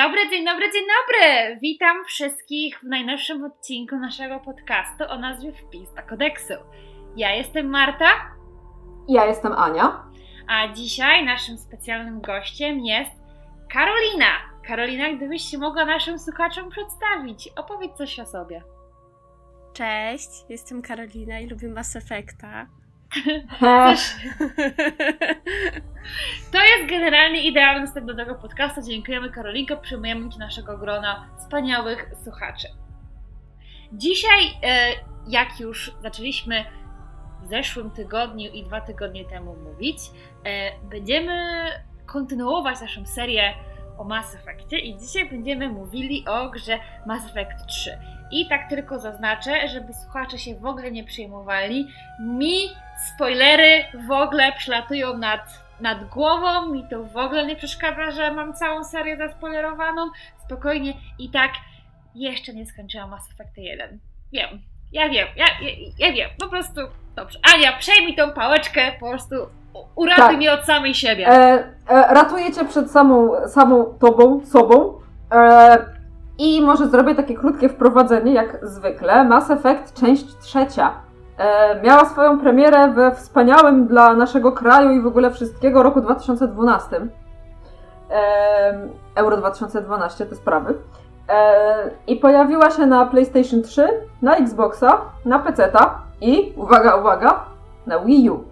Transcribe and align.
Dzień 0.00 0.08
dobry, 0.08 0.30
dzień 0.30 0.44
dobry, 0.44 0.72
dzień 0.72 0.82
dobry! 0.82 1.58
Witam 1.62 2.04
wszystkich 2.04 2.80
w 2.80 2.82
najnowszym 2.82 3.44
odcinku 3.44 3.96
naszego 3.96 4.40
podcastu 4.40 5.04
o 5.08 5.18
nazwie 5.18 5.52
Wpis 5.52 5.94
do 5.94 6.02
kodeksu. 6.02 6.54
Ja 7.16 7.34
jestem 7.34 7.66
Marta. 7.66 8.06
Ja 9.08 9.26
jestem 9.26 9.52
Ania. 9.52 10.04
A 10.48 10.68
dzisiaj 10.72 11.24
naszym 11.24 11.58
specjalnym 11.58 12.20
gościem 12.20 12.80
jest 12.80 13.10
Karolina. 13.72 14.26
Karolina, 14.66 15.12
gdybyś 15.12 15.42
się 15.42 15.58
mogła 15.58 15.84
naszym 15.84 16.18
słuchaczom 16.18 16.70
przedstawić, 16.70 17.48
opowiedz 17.56 17.96
coś 17.96 18.20
o 18.20 18.26
sobie. 18.26 18.62
Cześć, 19.72 20.30
jestem 20.48 20.82
Karolina 20.82 21.40
i 21.40 21.46
lubię 21.46 21.68
Mass 21.68 21.96
Effecta. 21.96 22.66
To 26.52 26.58
jest 26.58 26.90
generalnie 26.90 27.42
idealny 27.42 27.86
wstęp 27.86 28.06
do 28.06 28.16
tego 28.16 28.34
podcastu. 28.34 28.82
Dziękujemy 28.82 29.30
Karolinko, 29.30 29.76
przyjmujemy 29.76 30.30
Ci 30.30 30.38
naszego 30.38 30.78
grona 30.78 31.26
wspaniałych 31.38 32.10
słuchaczy. 32.24 32.68
Dzisiaj, 33.92 34.40
e, 34.62 34.90
jak 35.28 35.60
już 35.60 35.92
zaczęliśmy 36.02 36.64
w 37.42 37.48
zeszłym 37.48 37.90
tygodniu 37.90 38.52
i 38.52 38.64
dwa 38.64 38.80
tygodnie 38.80 39.24
temu 39.24 39.56
mówić, 39.56 39.98
e, 40.44 40.72
będziemy 40.82 41.64
kontynuować 42.06 42.80
naszą 42.80 43.06
serię 43.06 43.54
o 43.98 44.04
Mass 44.04 44.34
Effectie 44.34 44.78
i 44.78 44.98
dzisiaj 44.98 45.30
będziemy 45.30 45.68
mówili 45.68 46.24
o 46.28 46.50
grze 46.50 46.78
Mass 47.06 47.26
Effect 47.26 47.66
3. 47.66 47.98
I 48.30 48.48
tak 48.48 48.68
tylko 48.68 48.98
zaznaczę, 48.98 49.68
żeby 49.68 49.92
słuchacze 49.94 50.38
się 50.38 50.54
w 50.54 50.66
ogóle 50.66 50.90
nie 50.90 51.04
przejmowali. 51.04 51.88
Mi 52.20 52.58
spoilery 53.14 53.84
w 54.08 54.10
ogóle 54.10 54.52
przylatują 54.52 55.18
nad, 55.18 55.40
nad 55.80 56.04
głową, 56.04 56.72
mi 56.72 56.84
to 56.90 57.04
w 57.04 57.16
ogóle 57.16 57.46
nie 57.46 57.56
przeszkadza, 57.56 58.10
że 58.10 58.32
mam 58.32 58.54
całą 58.54 58.84
serię 58.84 59.16
zaspoilerowaną. 59.16 60.10
Spokojnie 60.46 60.92
i 61.18 61.30
tak 61.30 61.50
jeszcze 62.14 62.54
nie 62.54 62.66
skończyłam 62.66 63.10
Mass 63.10 63.28
Effect 63.32 63.56
1. 63.56 63.98
Wiem, 64.32 64.62
ja 64.92 65.08
wiem, 65.08 65.28
ja, 65.36 65.46
ja, 65.62 65.70
ja 65.98 66.12
wiem, 66.12 66.30
po 66.40 66.48
prostu 66.48 66.80
dobrze. 67.16 67.38
Ania, 67.54 67.72
przejmij 67.78 68.16
tą 68.16 68.32
pałeczkę, 68.32 68.92
po 69.00 69.08
prostu 69.08 69.34
uratuj 69.94 70.24
tak. 70.24 70.36
mnie 70.36 70.52
od 70.52 70.64
samej 70.64 70.94
siebie. 70.94 71.28
E, 71.28 71.64
e, 71.88 72.14
ratuję 72.14 72.52
cię 72.52 72.64
przed 72.64 72.90
samą, 72.90 73.48
samą 73.48 73.84
tobą, 73.84 74.46
sobą. 74.46 75.00
E, 75.32 75.99
i 76.40 76.60
może 76.60 76.88
zrobię 76.88 77.14
takie 77.14 77.34
krótkie 77.34 77.68
wprowadzenie, 77.68 78.32
jak 78.32 78.58
zwykle. 78.62 79.24
Mass 79.24 79.50
Effect, 79.50 80.00
część 80.00 80.38
trzecia. 80.38 80.92
E, 81.38 81.80
miała 81.82 82.04
swoją 82.04 82.40
premierę 82.40 82.88
we 82.88 83.14
wspaniałym 83.14 83.86
dla 83.86 84.14
naszego 84.14 84.52
kraju 84.52 84.90
i 84.90 85.00
w 85.00 85.06
ogóle 85.06 85.30
wszystkiego 85.30 85.82
roku 85.82 86.00
2012. 86.00 87.06
E, 88.10 88.88
Euro 89.14 89.36
2012 89.36 90.26
te 90.26 90.34
sprawy. 90.34 90.74
E, 91.28 91.90
I 92.06 92.16
pojawiła 92.16 92.70
się 92.70 92.86
na 92.86 93.06
PlayStation 93.06 93.62
3, 93.62 93.88
na 94.22 94.36
Xboxa, 94.36 95.00
na 95.24 95.38
PC-ta 95.38 96.02
i, 96.20 96.52
uwaga, 96.56 96.96
uwaga, 96.96 97.44
na 97.86 97.98
Wii 97.98 98.30
U. 98.30 98.44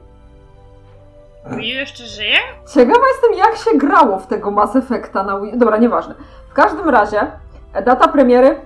Wii 1.46 1.74
U 1.74 1.78
jeszcze 1.78 2.04
żyje? 2.04 2.36
Ciekawa 2.74 3.06
jestem, 3.08 3.34
jak 3.34 3.56
się 3.56 3.78
grało 3.78 4.18
w 4.18 4.26
tego 4.26 4.50
Mass 4.50 4.76
Effecta 4.76 5.22
na 5.22 5.40
Wii 5.40 5.52
U. 5.54 5.56
Dobra, 5.56 5.76
nieważne. 5.76 6.14
W 6.50 6.52
każdym 6.52 6.88
razie 6.88 7.26
Data 7.72 8.08
premiery 8.08 8.60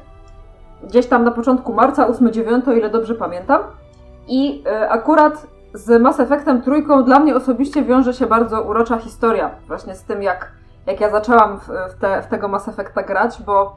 gdzieś 0.82 1.06
tam 1.06 1.24
na 1.24 1.30
początku 1.30 1.72
marca, 1.72 2.08
8-9, 2.08 2.68
o 2.68 2.72
ile 2.72 2.90
dobrze 2.90 3.14
pamiętam. 3.14 3.60
I 4.26 4.62
e, 4.66 4.88
akurat 4.90 5.46
z 5.74 6.02
Mass 6.02 6.20
Effectem 6.20 6.62
trójką 6.62 7.04
dla 7.04 7.18
mnie 7.18 7.36
osobiście 7.36 7.82
wiąże 7.82 8.14
się 8.14 8.26
bardzo 8.26 8.62
urocza 8.62 8.98
historia. 8.98 9.50
Właśnie 9.68 9.94
z 9.94 10.04
tym, 10.04 10.22
jak, 10.22 10.52
jak 10.86 11.00
ja 11.00 11.10
zaczęłam 11.10 11.58
w, 11.60 11.94
te, 12.00 12.22
w 12.22 12.26
tego 12.26 12.48
Mass 12.48 12.68
Effecta 12.68 13.02
grać, 13.02 13.42
bo 13.42 13.76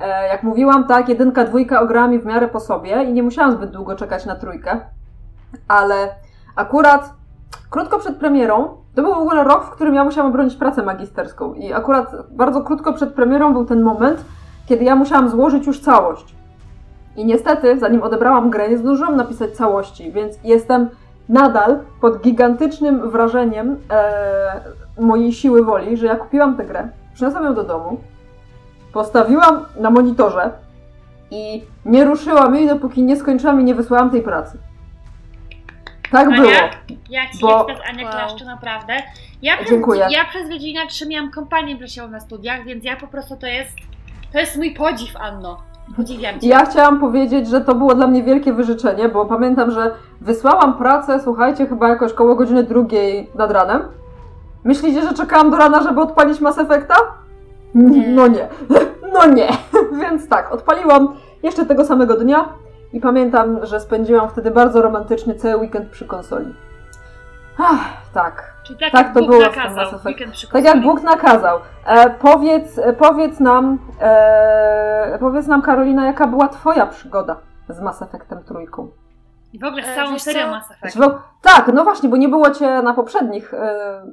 e, 0.00 0.28
jak 0.28 0.42
mówiłam, 0.42 0.86
tak, 0.86 1.08
jedynka, 1.08 1.44
dwójka 1.44 1.80
ograła 1.80 2.08
mi 2.08 2.18
w 2.18 2.26
miarę 2.26 2.48
po 2.48 2.60
sobie 2.60 3.04
i 3.04 3.12
nie 3.12 3.22
musiałam 3.22 3.52
zbyt 3.52 3.70
długo 3.70 3.96
czekać 3.96 4.26
na 4.26 4.36
trójkę. 4.36 4.80
Ale 5.68 6.08
akurat 6.56 7.14
krótko 7.70 7.98
przed 7.98 8.16
premierą, 8.16 8.68
to 8.94 9.02
był 9.02 9.14
w 9.14 9.18
ogóle 9.18 9.44
rok, 9.44 9.64
w 9.64 9.70
którym 9.70 9.94
ja 9.94 10.04
musiałam 10.04 10.32
bronić 10.32 10.56
pracę 10.56 10.82
magisterską. 10.82 11.54
I 11.54 11.72
akurat 11.72 12.12
bardzo 12.30 12.62
krótko 12.62 12.92
przed 12.92 13.14
premierą 13.14 13.52
był 13.52 13.64
ten 13.64 13.82
moment, 13.82 14.24
kiedy 14.68 14.84
ja 14.84 14.96
musiałam 14.96 15.28
złożyć 15.28 15.66
już 15.66 15.80
całość. 15.80 16.34
I 17.16 17.24
niestety, 17.24 17.78
zanim 17.78 18.02
odebrałam 18.02 18.50
grę, 18.50 18.68
nie 18.68 18.78
zdążyłam 18.78 19.16
napisać 19.16 19.50
całości, 19.50 20.12
więc 20.12 20.38
jestem 20.44 20.88
nadal 21.28 21.78
pod 22.00 22.20
gigantycznym 22.20 23.10
wrażeniem 23.10 23.76
e, 23.90 24.60
mojej 24.98 25.32
siły 25.32 25.64
woli, 25.64 25.96
że 25.96 26.06
ja 26.06 26.16
kupiłam 26.16 26.56
tę 26.56 26.64
grę, 26.64 26.88
przyniosłam 27.14 27.44
ją 27.44 27.54
do 27.54 27.64
domu, 27.64 28.00
postawiłam 28.92 29.64
na 29.76 29.90
monitorze 29.90 30.50
i 31.30 31.62
nie 31.84 32.04
ruszyłam 32.04 32.54
jej, 32.54 32.68
dopóki 32.68 33.02
nie 33.02 33.16
skończyłam 33.16 33.60
i 33.60 33.64
nie 33.64 33.74
wysłałam 33.74 34.10
tej 34.10 34.22
pracy. 34.22 34.58
Tak 36.10 36.28
Ania, 36.28 36.36
było. 36.36 36.52
Ja 37.10 37.30
ci 37.30 37.38
bo... 37.40 37.64
teraz 37.64 37.82
Ania 37.88 38.04
wow. 38.04 38.12
klaszczę, 38.12 38.44
naprawdę. 38.44 38.92
Ja 39.42 39.56
przez, 39.56 39.70
Dziękuję. 39.70 40.06
Ja 40.10 40.24
przez 40.24 40.48
godzinę 40.48 40.80
3 40.88 41.08
miałam 41.08 41.30
kompanię 41.30 41.76
wrzesią 41.76 42.08
na 42.08 42.20
studiach, 42.20 42.64
więc 42.64 42.84
ja 42.84 42.96
po 42.96 43.06
prostu 43.06 43.36
to 43.36 43.46
jest 43.46 43.76
to 44.34 44.40
jest 44.40 44.56
mój 44.56 44.74
podziw, 44.74 45.16
Anno. 45.16 45.56
Podziwiam 45.96 46.40
cię. 46.40 46.48
Ja 46.48 46.66
chciałam 46.66 47.00
powiedzieć, 47.00 47.48
że 47.48 47.60
to 47.60 47.74
było 47.74 47.94
dla 47.94 48.06
mnie 48.06 48.22
wielkie 48.22 48.52
wyżyczenie, 48.52 49.08
bo 49.08 49.26
pamiętam, 49.26 49.70
że 49.70 49.90
wysłałam 50.20 50.78
pracę, 50.78 51.20
słuchajcie, 51.20 51.66
chyba 51.66 51.88
jakoś 51.88 52.12
koło 52.12 52.34
godziny 52.34 52.62
drugiej 52.62 53.30
nad 53.34 53.50
ranem. 53.50 53.82
Myślicie, 54.64 55.02
że 55.02 55.14
czekałam 55.14 55.50
do 55.50 55.56
rana, 55.56 55.82
żeby 55.82 56.00
odpalić 56.00 56.40
Mass 56.40 56.58
Effecta? 56.58 56.94
No 57.74 58.26
nie. 58.26 58.48
No 59.12 59.26
nie. 59.26 59.48
Więc 60.00 60.28
tak, 60.28 60.52
odpaliłam 60.52 61.14
jeszcze 61.42 61.66
tego 61.66 61.84
samego 61.84 62.16
dnia 62.16 62.48
i 62.92 63.00
pamiętam, 63.00 63.66
że 63.66 63.80
spędziłam 63.80 64.28
wtedy 64.28 64.50
bardzo 64.50 64.82
romantyczny 64.82 65.34
cały 65.34 65.56
weekend 65.56 65.90
przy 65.90 66.06
konsoli. 66.06 66.54
Ach, 67.58 67.88
tak. 68.14 68.53
Czyli 68.66 68.78
tak, 68.78 68.92
tak 68.92 69.14
to 69.14 69.20
Bóg 69.20 69.28
było 69.28 69.42
nakazał, 69.42 70.00
Tak 70.52 70.64
jak 70.64 70.82
Bóg 70.82 71.02
nakazał. 71.02 71.58
E, 71.86 72.10
powiedz, 72.10 72.80
powiedz 72.98 73.40
nam, 73.40 73.78
e, 74.00 75.18
powiedz 75.20 75.46
nam 75.46 75.62
Karolina, 75.62 76.06
jaka 76.06 76.26
była 76.26 76.48
twoja 76.48 76.86
przygoda 76.86 77.36
z 77.68 77.80
Mass 77.80 78.02
Effectem 78.02 78.44
trójką? 78.44 78.90
I 79.52 79.58
w 79.58 79.64
ogóle 79.64 79.82
z 79.82 79.88
e, 79.88 79.94
całą 79.94 80.14
e, 80.14 80.20
serią 80.20 80.50
Mass 80.50 80.70
Effect. 80.70 80.98
Tak, 81.42 81.70
no 81.74 81.84
właśnie, 81.84 82.08
bo 82.08 82.16
nie 82.16 82.28
było 82.28 82.50
cię 82.50 82.82
na 82.82 82.94
poprzednich 82.94 83.54
e, 83.54 84.06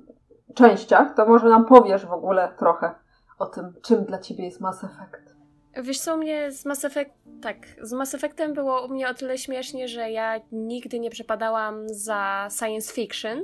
częściach, 0.56 1.16
to 1.16 1.26
może 1.26 1.50
nam 1.50 1.66
powiesz 1.66 2.06
w 2.06 2.12
ogóle 2.12 2.50
trochę 2.60 2.92
o 3.40 3.46
tym, 3.46 3.74
czym 3.82 4.06
dla 4.06 4.20
ciebie 4.20 4.46
jest 4.46 4.62
Mass 4.62 4.84
Effect. 4.84 5.36
Wiesz 5.84 6.00
co, 6.00 6.16
u 6.16 6.18
mnie 6.18 6.52
z 6.52 6.66
Mass 6.66 6.86
Effect, 6.86 7.12
tak, 7.42 7.58
z 7.82 7.94
Mass 7.94 8.16
Effectem 8.16 8.54
było 8.54 8.86
u 8.86 8.90
mnie 8.90 9.10
o 9.10 9.14
tyle 9.14 9.38
śmiesznie, 9.38 9.88
że 9.88 10.12
ja 10.12 10.40
nigdy 10.52 11.00
nie 11.00 11.10
przepadałam 11.10 11.90
za 11.90 12.48
science 12.60 12.94
fiction, 12.94 13.40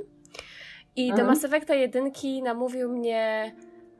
i 0.98 1.10
mhm. 1.10 1.16
do 1.16 1.32
Mass 1.32 1.44
Effecta 1.44 1.74
jedynki 1.74 2.42
namówił 2.42 2.92
mnie 2.92 3.52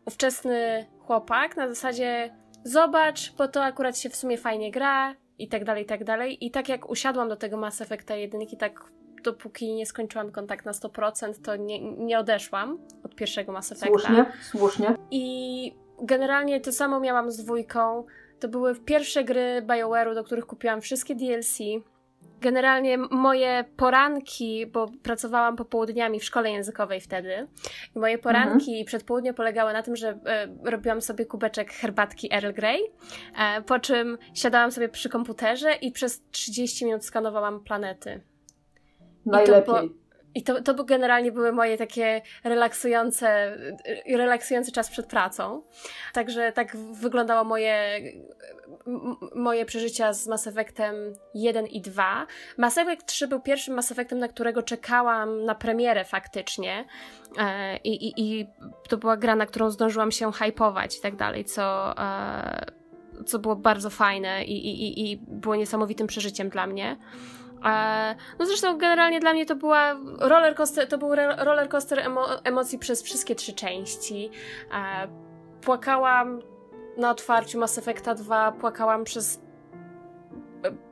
ówczesny 0.04 0.86
chłopak 0.98 1.56
na 1.56 1.69
zasadzie 1.69 2.34
zobacz, 2.64 3.32
bo 3.37 3.49
to 3.49 3.64
akurat 3.64 3.99
się 3.99 4.11
w 4.11 4.17
sumie 4.17 4.38
fajnie 4.38 4.70
gra 4.70 5.14
i 5.38 5.49
tak 5.49 5.64
dalej, 5.64 5.82
i 5.82 5.87
tak 5.87 6.05
dalej. 6.05 6.46
I 6.46 6.50
tak 6.50 6.69
jak 6.69 6.90
usiadłam 6.90 7.28
do 7.28 7.37
tego 7.37 7.56
Mass 7.56 7.81
Effecta 7.81 8.17
jedynki, 8.17 8.56
tak 8.56 8.84
dopóki 9.25 9.75
nie 9.75 9.87
skończyłam 9.87 10.31
kontakt 10.31 10.67
na 10.67 10.73
100%, 10.73 11.34
to 11.43 11.56
nie, 11.56 11.81
nie 11.94 12.19
odeszłam 12.19 12.78
od 13.02 13.14
pierwszego 13.14 13.52
Mass 13.52 13.73
Effecta. 13.73 13.88
Słusznie, 13.88 14.26
słusznie. 14.43 14.94
I 15.11 15.76
generalnie 16.02 16.61
to 16.61 16.73
samo 16.73 17.00
miałam 17.00 17.31
z 17.31 17.44
dwójką. 17.44 18.05
To 18.40 18.49
były 18.49 18.75
pierwsze 18.75 19.25
gry 19.25 19.62
BioWare'u, 19.67 20.14
do 20.14 20.25
których 20.25 20.46
kupiłam 20.46 20.81
wszystkie 20.81 21.14
DLC. 21.14 21.58
Generalnie 22.40 22.98
moje 22.98 23.64
poranki, 23.76 24.66
bo 24.66 24.86
pracowałam 25.02 25.56
popołudniami 25.56 26.20
w 26.20 26.25
szkole 26.25 26.50
językowej 26.50 27.00
wtedy, 27.00 27.46
i 27.96 27.98
moje 27.98 28.19
poranki 28.19 28.70
mhm. 28.70 28.86
przed 28.86 29.04
południem 29.04 29.34
polegały 29.34 29.72
na 29.72 29.82
tym, 29.82 29.96
że 29.96 30.08
e, 30.08 30.48
robiłam 30.64 31.00
sobie 31.00 31.26
kubeczek 31.26 31.72
herbatki 31.72 32.34
Earl 32.34 32.52
Grey, 32.52 32.80
e, 33.38 33.62
po 33.62 33.78
czym 33.78 34.19
siadałam 34.34 34.72
sobie 34.72 34.88
przy 34.88 35.08
komputerze 35.08 35.72
i 35.75 35.92
przez 35.92 36.22
30 36.30 36.84
minut 36.84 37.04
skanowałam 37.04 37.60
planety. 37.60 38.20
Najlepiej. 39.26 40.07
I 40.34 40.42
to, 40.42 40.62
to 40.62 40.84
generalnie 40.84 41.32
były 41.32 41.52
moje 41.52 41.78
takie 41.78 42.22
relaksujące, 42.44 43.56
relaksujący 44.16 44.72
czas 44.72 44.90
przed 44.90 45.06
pracą. 45.06 45.62
Także 46.12 46.52
tak 46.52 46.76
wyglądało 46.76 47.44
moje, 47.44 48.00
moje 49.34 49.64
przeżycia 49.64 50.12
z 50.12 50.26
Mass 50.26 50.46
Effectem 50.46 50.94
1 51.34 51.66
i 51.66 51.80
2. 51.80 52.26
Mass 52.56 52.78
Effect 52.78 53.06
3 53.06 53.28
był 53.28 53.40
pierwszym 53.40 53.75
Mass 53.75 53.92
Effectem, 53.92 54.19
na 54.19 54.28
którego 54.28 54.62
czekałam 54.62 55.44
na 55.44 55.54
premierę 55.54 56.04
faktycznie. 56.04 56.84
E, 57.38 57.76
I, 57.76 58.06
i, 58.06 58.12
i 58.16 58.46
to 58.88 58.96
była 58.96 59.16
gra, 59.16 59.36
na 59.36 59.46
którą 59.46 59.70
zdążyłam 59.70 60.12
się 60.12 60.32
hypować 60.32 60.98
i 60.98 61.00
tak 61.00 61.16
dalej, 61.16 61.44
co, 61.44 61.94
e, 61.98 62.66
co 63.26 63.38
było 63.38 63.56
bardzo 63.56 63.90
fajne 63.90 64.44
i, 64.44 64.66
i, 64.66 65.10
i 65.10 65.16
było 65.16 65.56
niesamowitym 65.56 66.06
przeżyciem 66.06 66.48
dla 66.48 66.66
mnie. 66.66 66.96
No 68.38 68.46
zresztą 68.46 68.78
generalnie 68.78 69.20
dla 69.20 69.32
mnie 69.32 69.46
to 69.46 69.56
była 69.56 69.96
roller 70.19 70.55
coaster, 70.55 70.88
to 70.88 70.99
był 70.99 71.14
roller 71.14 71.69
coaster 71.69 71.99
emo 71.99 72.44
emocji 72.44 72.78
przez 72.78 73.02
wszystkie 73.02 73.34
trzy 73.34 73.52
części. 73.52 74.31
Płakałam 75.60 76.40
na 76.96 77.10
otwarciu 77.10 77.58
Mass 77.58 77.78
Effecta 77.78 78.14
2 78.14 78.52
płakałam 78.52 79.05
przez 79.05 79.40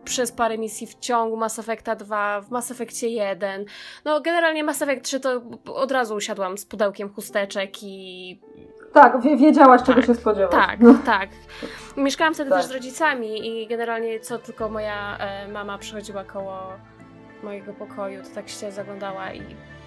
przez 0.04 0.32
parę 0.32 0.58
misji 0.58 0.86
w 0.86 0.98
ciągu 0.98 1.36
Mass 1.36 1.58
Effecta 1.58 1.96
2, 1.96 2.40
w 2.40 2.50
Mass 2.50 2.70
Effectie 2.70 3.08
1. 3.08 3.64
No 4.04 4.20
generalnie 4.20 4.64
Mass 4.64 4.82
Effect 4.82 5.04
3 5.04 5.20
to 5.20 5.42
od 5.74 5.92
razu 5.92 6.14
usiadłam 6.14 6.58
z 6.58 6.66
pudełkiem 6.66 7.12
chusteczek 7.12 7.82
i... 7.82 8.40
Tak, 9.02 9.20
wie, 9.22 9.36
wiedziałaś 9.36 9.82
czego 9.82 9.94
Tak, 10.00 10.06
się 10.06 10.14
spodziewać. 10.14 10.50
Tak, 10.52 10.80
No. 10.80 10.94
tak. 11.06 11.28
Mieszkałam 11.96 12.34
wtedy 12.34 12.50
Tak. 12.50 12.58
też 12.60 12.68
z 12.68 12.70
rodzicami 12.74 13.62
i 13.62 13.66
generalnie 13.66 14.20
co 14.20 14.38
tylko 14.38 14.68
moja 14.68 15.18
e, 15.18 15.48
mama 15.48 15.78
przychodziła 15.78 16.24
koło 16.24 16.58
mojego 17.42 17.72
pokoju, 17.72 18.22
to 18.22 18.28
tak 18.34 18.48
się 18.48 18.72
zaglądała 18.72 19.32
i 19.32 19.42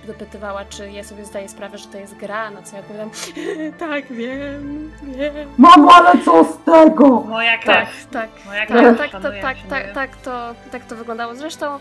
dopytywała, 0.07 0.65
czy 0.65 0.91
ja 0.91 1.03
sobie 1.03 1.25
zdaję 1.25 1.49
sprawę, 1.49 1.77
że 1.77 1.87
to 1.87 1.97
jest 1.97 2.15
gra, 2.15 2.51
na 2.51 2.61
co 2.61 2.75
ja 2.75 2.81
odpowiadam, 2.81 3.09
tak, 3.89 4.05
wiem, 4.13 4.91
wiem. 5.03 5.49
Mamo, 5.57 5.93
ale 5.95 6.11
co 6.25 6.43
z 6.43 6.57
tego? 6.57 7.09
Moja 7.21 7.51
Tak, 7.57 7.61
krew. 7.65 8.07
tak. 8.11 8.29
Moja 8.45 8.65
Tak, 8.67 8.77
krew 8.77 8.97
tak, 8.97 9.11
to, 9.11 9.19
panuje, 9.21 9.41
tak, 9.41 9.57
się 9.57 9.67
tak, 9.67 9.81
dzieje. 9.83 9.93
tak, 9.95 10.15
to, 10.17 10.55
tak 10.71 10.85
to 10.85 10.95
wyglądało. 10.95 11.35
Zresztą, 11.35 11.79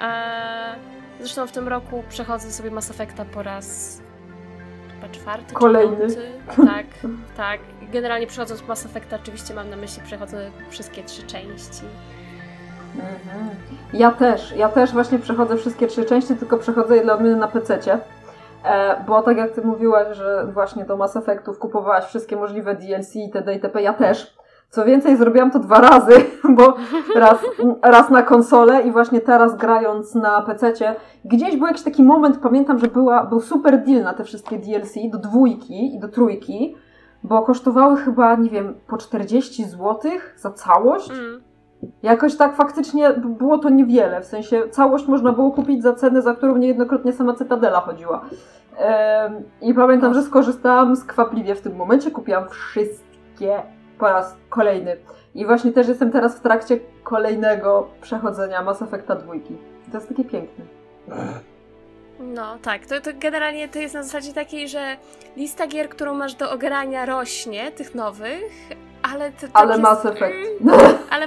e, 0.00 0.74
zresztą 1.20 1.46
w 1.46 1.52
tym 1.52 1.68
roku 1.68 2.04
przechodzę 2.08 2.50
sobie 2.52 2.70
Mass 2.70 2.90
Effecta 2.90 3.24
po 3.24 3.42
raz 3.42 3.98
chyba 5.06 5.18
czwarty, 5.18 5.54
Kolejny. 5.54 5.96
piąty. 5.96 6.32
Tak, 6.56 6.86
tak. 7.36 7.60
Generalnie 7.92 8.26
przechodząc 8.26 8.68
Mass 8.68 8.86
Effecta 8.86 9.16
oczywiście 9.22 9.54
mam 9.54 9.70
na 9.70 9.76
myśli 9.76 10.02
przechodzę 10.02 10.50
wszystkie 10.70 11.04
trzy 11.04 11.22
części. 11.22 11.82
Mhm. 12.94 13.48
Ja 13.92 14.10
też, 14.10 14.52
ja 14.56 14.68
też 14.68 14.92
właśnie 14.92 15.18
przechodzę 15.18 15.56
wszystkie 15.56 15.86
trzy 15.86 16.04
części, 16.04 16.36
tylko 16.36 16.58
przechodzę 16.58 16.96
je 16.96 17.02
dla 17.02 17.14
odmiany 17.14 17.36
na 17.36 17.48
PC-cie. 17.48 17.98
E, 18.64 19.04
bo 19.06 19.22
tak 19.22 19.36
jak 19.36 19.50
ty 19.50 19.62
mówiłaś, 19.62 20.16
że 20.16 20.46
właśnie 20.46 20.84
do 20.84 20.96
Mass 20.96 21.16
Effectów 21.16 21.58
kupowałaś 21.58 22.04
wszystkie 22.04 22.36
możliwe 22.36 22.74
DLC 22.74 23.16
itd. 23.16 23.54
itp. 23.54 23.82
Ja 23.82 23.92
też. 23.92 24.36
Co 24.70 24.84
więcej, 24.84 25.16
zrobiłam 25.16 25.50
to 25.50 25.58
dwa 25.58 25.80
razy, 25.80 26.12
bo 26.56 26.74
raz, 27.14 27.38
raz 27.82 28.10
na 28.10 28.22
konsolę 28.22 28.82
i 28.82 28.92
właśnie 28.92 29.20
teraz 29.20 29.56
grając 29.56 30.14
na 30.14 30.42
PC-cie, 30.42 30.94
gdzieś 31.24 31.56
był 31.56 31.66
jakiś 31.66 31.82
taki 31.82 32.02
moment, 32.02 32.38
pamiętam, 32.38 32.78
że 32.78 32.86
była, 32.86 33.24
był 33.24 33.40
super 33.40 33.84
deal 33.84 34.02
na 34.02 34.14
te 34.14 34.24
wszystkie 34.24 34.58
DLC 34.58 34.94
do 35.12 35.18
dwójki 35.18 35.94
i 35.94 36.00
do 36.00 36.08
trójki, 36.08 36.76
bo 37.22 37.42
kosztowały 37.42 37.96
chyba, 37.96 38.34
nie 38.34 38.50
wiem, 38.50 38.74
po 38.86 38.96
40 38.96 39.64
zł 39.64 40.10
za 40.36 40.50
całość. 40.50 41.10
Mm. 41.10 41.42
Jakoś 42.02 42.36
tak 42.36 42.56
faktycznie 42.56 43.12
było 43.12 43.58
to 43.58 43.70
niewiele, 43.70 44.20
w 44.20 44.24
sensie 44.24 44.62
całość 44.70 45.06
można 45.06 45.32
było 45.32 45.50
kupić 45.50 45.82
za 45.82 45.92
cenę, 45.92 46.22
za 46.22 46.34
którą 46.34 46.56
niejednokrotnie 46.56 47.12
sama 47.12 47.34
Cytadela 47.34 47.80
chodziła. 47.80 48.24
Em, 48.76 49.42
I 49.60 49.74
pamiętam, 49.74 50.14
że 50.14 50.22
skorzystałam 50.22 50.96
skwapliwie 50.96 51.54
w 51.54 51.60
tym 51.60 51.76
momencie, 51.76 52.10
kupiłam 52.10 52.48
wszystkie 52.48 53.62
po 53.98 54.08
raz 54.08 54.36
kolejny. 54.48 54.96
I 55.34 55.46
właśnie 55.46 55.72
też 55.72 55.88
jestem 55.88 56.10
teraz 56.12 56.38
w 56.38 56.40
trakcie 56.40 56.78
kolejnego 57.02 57.88
przechodzenia 58.00 58.62
Mass 58.62 58.82
Effecta 58.82 59.14
2. 59.14 59.34
To 59.92 59.98
jest 59.98 60.08
takie 60.08 60.24
piękne. 60.24 60.64
No 62.20 62.58
tak, 62.62 62.86
to, 62.86 63.00
to 63.00 63.10
generalnie 63.20 63.68
to 63.68 63.78
jest 63.78 63.94
na 63.94 64.02
zasadzie 64.02 64.32
takiej, 64.32 64.68
że 64.68 64.96
lista 65.36 65.66
gier, 65.66 65.88
którą 65.88 66.14
masz 66.14 66.34
do 66.34 66.50
ogrania 66.50 67.06
rośnie, 67.06 67.72
tych 67.72 67.94
nowych, 67.94 68.52
ale 69.12 69.32
to, 69.32 69.40
tak 69.40 69.50
Ale 69.54 69.68
jest, 69.70 69.82
Mass 69.82 70.06
Effect. 70.06 70.34
Mm, 70.60 70.78
ale 71.10 71.26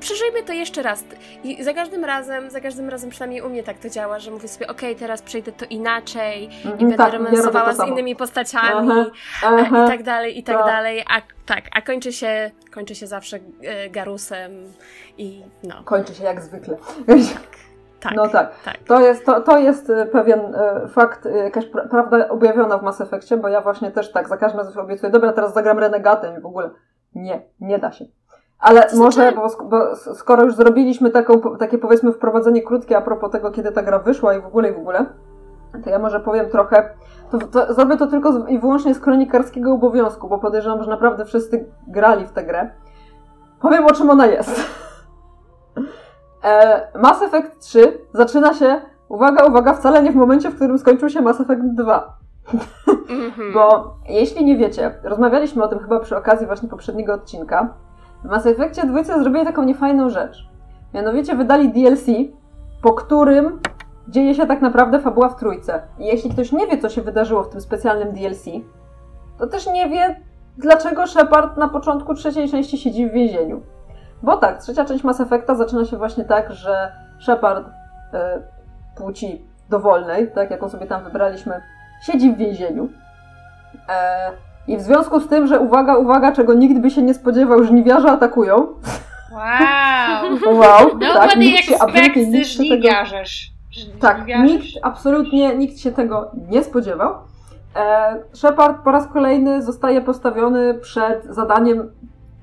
przeżyjmy 0.00 0.42
to 0.42 0.52
jeszcze 0.52 0.82
raz. 0.82 1.04
I 1.44 1.64
za 1.64 1.74
każdym 1.74 2.04
razem, 2.04 2.50
za 2.50 2.60
każdym 2.60 2.88
razem 2.88 3.10
przynajmniej 3.10 3.42
u 3.42 3.48
mnie 3.48 3.62
tak 3.62 3.78
to 3.78 3.88
działa, 3.88 4.18
że 4.18 4.30
mówię 4.30 4.48
sobie, 4.48 4.66
okej, 4.66 4.96
teraz 4.96 5.22
przejdę 5.22 5.52
to 5.52 5.64
inaczej 5.70 6.42
i 6.44 6.56
Mhm, 6.56 6.78
będę 6.78 6.96
tak, 6.96 7.12
romansowała 7.12 7.74
to 7.74 7.84
z 7.84 7.88
innymi 7.88 8.16
postaciami 8.16 8.90
Aha, 8.90 9.06
aha. 9.42 9.84
i 9.84 9.88
tak 9.88 10.02
dalej, 10.02 10.38
i 10.38 10.42
tak 10.42 10.56
tak. 10.56 10.66
dalej. 10.66 11.04
A 11.10 11.22
tak, 11.46 11.64
a 11.72 11.82
kończy 11.82 12.12
się, 12.12 12.50
kończy 12.70 12.94
się 12.94 13.06
zawsze 13.06 13.38
e, 13.62 13.90
garusem 13.90 14.52
i 15.18 15.42
no, 15.62 15.82
Kończy 15.84 16.14
się 16.14 16.24
jak 16.24 16.40
zwykle. 16.42 16.76
tak. 17.06 17.65
No 18.16 18.28
tak. 18.28 18.50
tak. 18.64 18.78
To 18.86 19.00
jest, 19.00 19.26
to, 19.26 19.40
to 19.40 19.58
jest 19.58 19.90
y, 19.90 20.06
pewien 20.06 20.40
y, 20.84 20.88
fakt, 20.88 21.26
y, 21.26 21.30
jakaś 21.30 21.70
pra- 21.70 21.88
prawda 21.88 22.28
objawiona 22.28 22.78
w 22.78 22.82
Mass 22.82 23.00
Effectie, 23.00 23.36
bo 23.36 23.48
ja 23.48 23.60
właśnie 23.60 23.90
też 23.90 24.12
tak 24.12 24.28
za 24.28 24.36
każdym 24.36 24.60
razem 24.60 24.84
obiecuję, 24.84 25.12
dobra, 25.12 25.32
teraz 25.32 25.54
zagram 25.54 25.78
Renegatem 25.78 26.38
i 26.38 26.40
w 26.40 26.46
ogóle 26.46 26.70
nie, 27.14 27.42
nie 27.60 27.78
da 27.78 27.92
się. 27.92 28.04
Ale 28.58 28.82
To 28.82 28.88
znaczy- 28.96 29.02
może, 29.02 29.32
bo, 29.32 29.64
bo 29.64 29.96
skoro 29.96 30.44
już 30.44 30.54
zrobiliśmy 30.54 31.10
taką, 31.10 31.56
takie 31.58 31.78
powiedzmy 31.78 32.12
wprowadzenie 32.12 32.62
krótkie 32.62 32.96
a 32.96 33.00
propos 33.00 33.30
tego, 33.30 33.50
kiedy 33.50 33.72
ta 33.72 33.82
gra 33.82 33.98
wyszła 33.98 34.34
i 34.34 34.40
w 34.40 34.46
ogóle 34.46 34.70
i 34.70 34.72
w 34.72 34.78
ogóle, 34.78 35.06
to 35.84 35.90
ja 35.90 35.98
może 35.98 36.20
powiem 36.20 36.48
trochę, 36.50 36.90
to, 37.30 37.38
to 37.38 37.74
zrobię 37.74 37.96
to 37.96 38.06
tylko 38.06 38.32
z, 38.32 38.48
i 38.48 38.58
wyłącznie 38.58 38.94
z 38.94 39.00
kronikarskiego 39.00 39.72
obowiązku, 39.72 40.28
bo 40.28 40.38
podejrzewam, 40.38 40.82
że 40.82 40.90
naprawdę 40.90 41.24
wszyscy 41.24 41.66
grali 41.88 42.26
w 42.26 42.32
tę 42.32 42.44
grę. 42.44 42.70
Powiem 43.60 43.86
o 43.86 43.90
czym 43.92 44.10
ona 44.10 44.26
jest. 44.26 44.60
E, 46.46 46.98
Mass 46.98 47.22
Effect 47.22 47.58
3 47.60 47.98
zaczyna 48.12 48.54
się, 48.54 48.80
uwaga, 49.08 49.44
uwaga, 49.44 49.74
wcale 49.74 50.02
nie 50.02 50.12
w 50.12 50.16
momencie, 50.16 50.50
w 50.50 50.54
którym 50.56 50.78
skończył 50.78 51.08
się 51.08 51.20
Mass 51.20 51.40
Effect 51.40 51.62
2. 51.74 52.18
Mhm. 53.08 53.52
Bo 53.54 53.94
jeśli 54.08 54.44
nie 54.44 54.56
wiecie, 54.56 54.94
rozmawialiśmy 55.02 55.64
o 55.64 55.68
tym 55.68 55.78
chyba 55.78 56.00
przy 56.00 56.16
okazji 56.16 56.46
właśnie 56.46 56.68
poprzedniego 56.68 57.14
odcinka. 57.14 57.74
W 58.24 58.28
Mass 58.28 58.46
Effectie 58.46 58.86
2 58.86 59.02
zrobili 59.02 59.44
taką 59.44 59.62
niefajną 59.62 60.10
rzecz. 60.10 60.48
Mianowicie 60.94 61.36
wydali 61.36 61.72
DLC, 61.72 62.06
po 62.82 62.92
którym 62.92 63.60
dzieje 64.08 64.34
się 64.34 64.46
tak 64.46 64.60
naprawdę 64.60 65.00
fabuła 65.00 65.28
w 65.28 65.36
trójce. 65.36 65.82
I 65.98 66.06
jeśli 66.06 66.30
ktoś 66.30 66.52
nie 66.52 66.66
wie, 66.66 66.78
co 66.78 66.88
się 66.88 67.02
wydarzyło 67.02 67.42
w 67.42 67.48
tym 67.48 67.60
specjalnym 67.60 68.12
DLC, 68.12 68.44
to 69.38 69.46
też 69.46 69.66
nie 69.66 69.88
wie, 69.88 70.20
dlaczego 70.58 71.06
Shepard 71.06 71.56
na 71.56 71.68
początku 71.68 72.14
trzeciej 72.14 72.48
części 72.48 72.78
siedzi 72.78 73.08
w 73.08 73.12
więzieniu. 73.12 73.62
Bo 74.22 74.36
tak, 74.36 74.62
trzecia 74.62 74.84
część 74.84 75.04
Mass 75.04 75.20
Effecta 75.20 75.54
zaczyna 75.54 75.84
się 75.84 75.96
właśnie 75.96 76.24
tak, 76.24 76.52
że 76.52 76.92
Shepard 77.18 77.66
e, 78.14 78.40
płci 78.96 79.44
dowolnej, 79.70 80.30
tak 80.32 80.50
jaką 80.50 80.68
sobie 80.68 80.86
tam 80.86 81.04
wybraliśmy, 81.04 81.60
siedzi 82.02 82.32
w 82.32 82.36
więzieniu. 82.36 82.88
E, 83.88 84.30
I 84.66 84.76
w 84.76 84.80
związku 84.80 85.20
z 85.20 85.28
tym, 85.28 85.46
że 85.46 85.60
uwaga, 85.60 85.96
uwaga, 85.96 86.32
czego 86.32 86.54
nikt 86.54 86.80
by 86.80 86.90
się 86.90 87.02
nie 87.02 87.14
spodziewał, 87.14 87.64
żniwiarze 87.64 88.10
atakują. 88.10 88.66
Wow. 89.32 89.46
Wow, 90.56 90.88
Nobody 90.88 91.12
tak, 91.12 91.36
nikt 91.36 91.64
się 91.64 91.74
absolutnie 91.78 92.26
nikt 92.26 92.46
się 92.46 92.62
tego, 92.68 92.88
tak, 94.00 94.26
nikt, 94.26 94.66
absolutnie 94.82 95.56
nikt 95.56 95.78
się 95.78 95.92
tego 95.92 96.30
nie 96.48 96.64
spodziewał. 96.64 97.14
E, 97.76 98.16
Shepard 98.34 98.82
po 98.84 98.90
raz 98.90 99.06
kolejny 99.06 99.62
zostaje 99.62 100.00
postawiony 100.00 100.74
przed 100.74 101.24
zadaniem, 101.24 101.90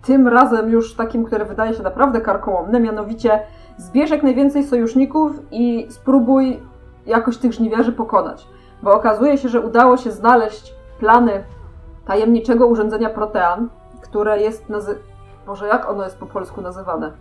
tym 0.05 0.27
razem 0.27 0.69
już 0.69 0.95
takim, 0.95 1.25
które 1.25 1.45
wydaje 1.45 1.74
się 1.74 1.83
naprawdę 1.83 2.22
karkołomne, 2.22 2.79
mianowicie 2.79 3.39
zbierz 3.77 4.10
jak 4.10 4.24
najwięcej 4.24 4.63
sojuszników 4.63 5.31
i 5.51 5.88
spróbuj 5.89 6.60
jakoś 7.05 7.38
tych 7.38 7.53
żniwiarzy 7.53 7.91
pokonać. 7.91 8.48
Bo 8.83 8.93
okazuje 8.93 9.38
się, 9.38 9.50
że 9.50 9.62
udało 9.62 9.98
się 9.98 10.12
znaleźć 10.12 10.74
plany 11.00 11.43
tajemniczego 12.05 12.67
urządzenia 12.67 13.10
Protean, 13.10 13.69
które 14.01 14.41
jest 14.41 14.69
nazy... 14.69 14.98
Boże, 15.45 15.67
jak 15.67 15.89
ono 15.89 16.03
jest 16.03 16.17
po 16.17 16.25
polsku 16.25 16.62
nazywane? 16.62 17.12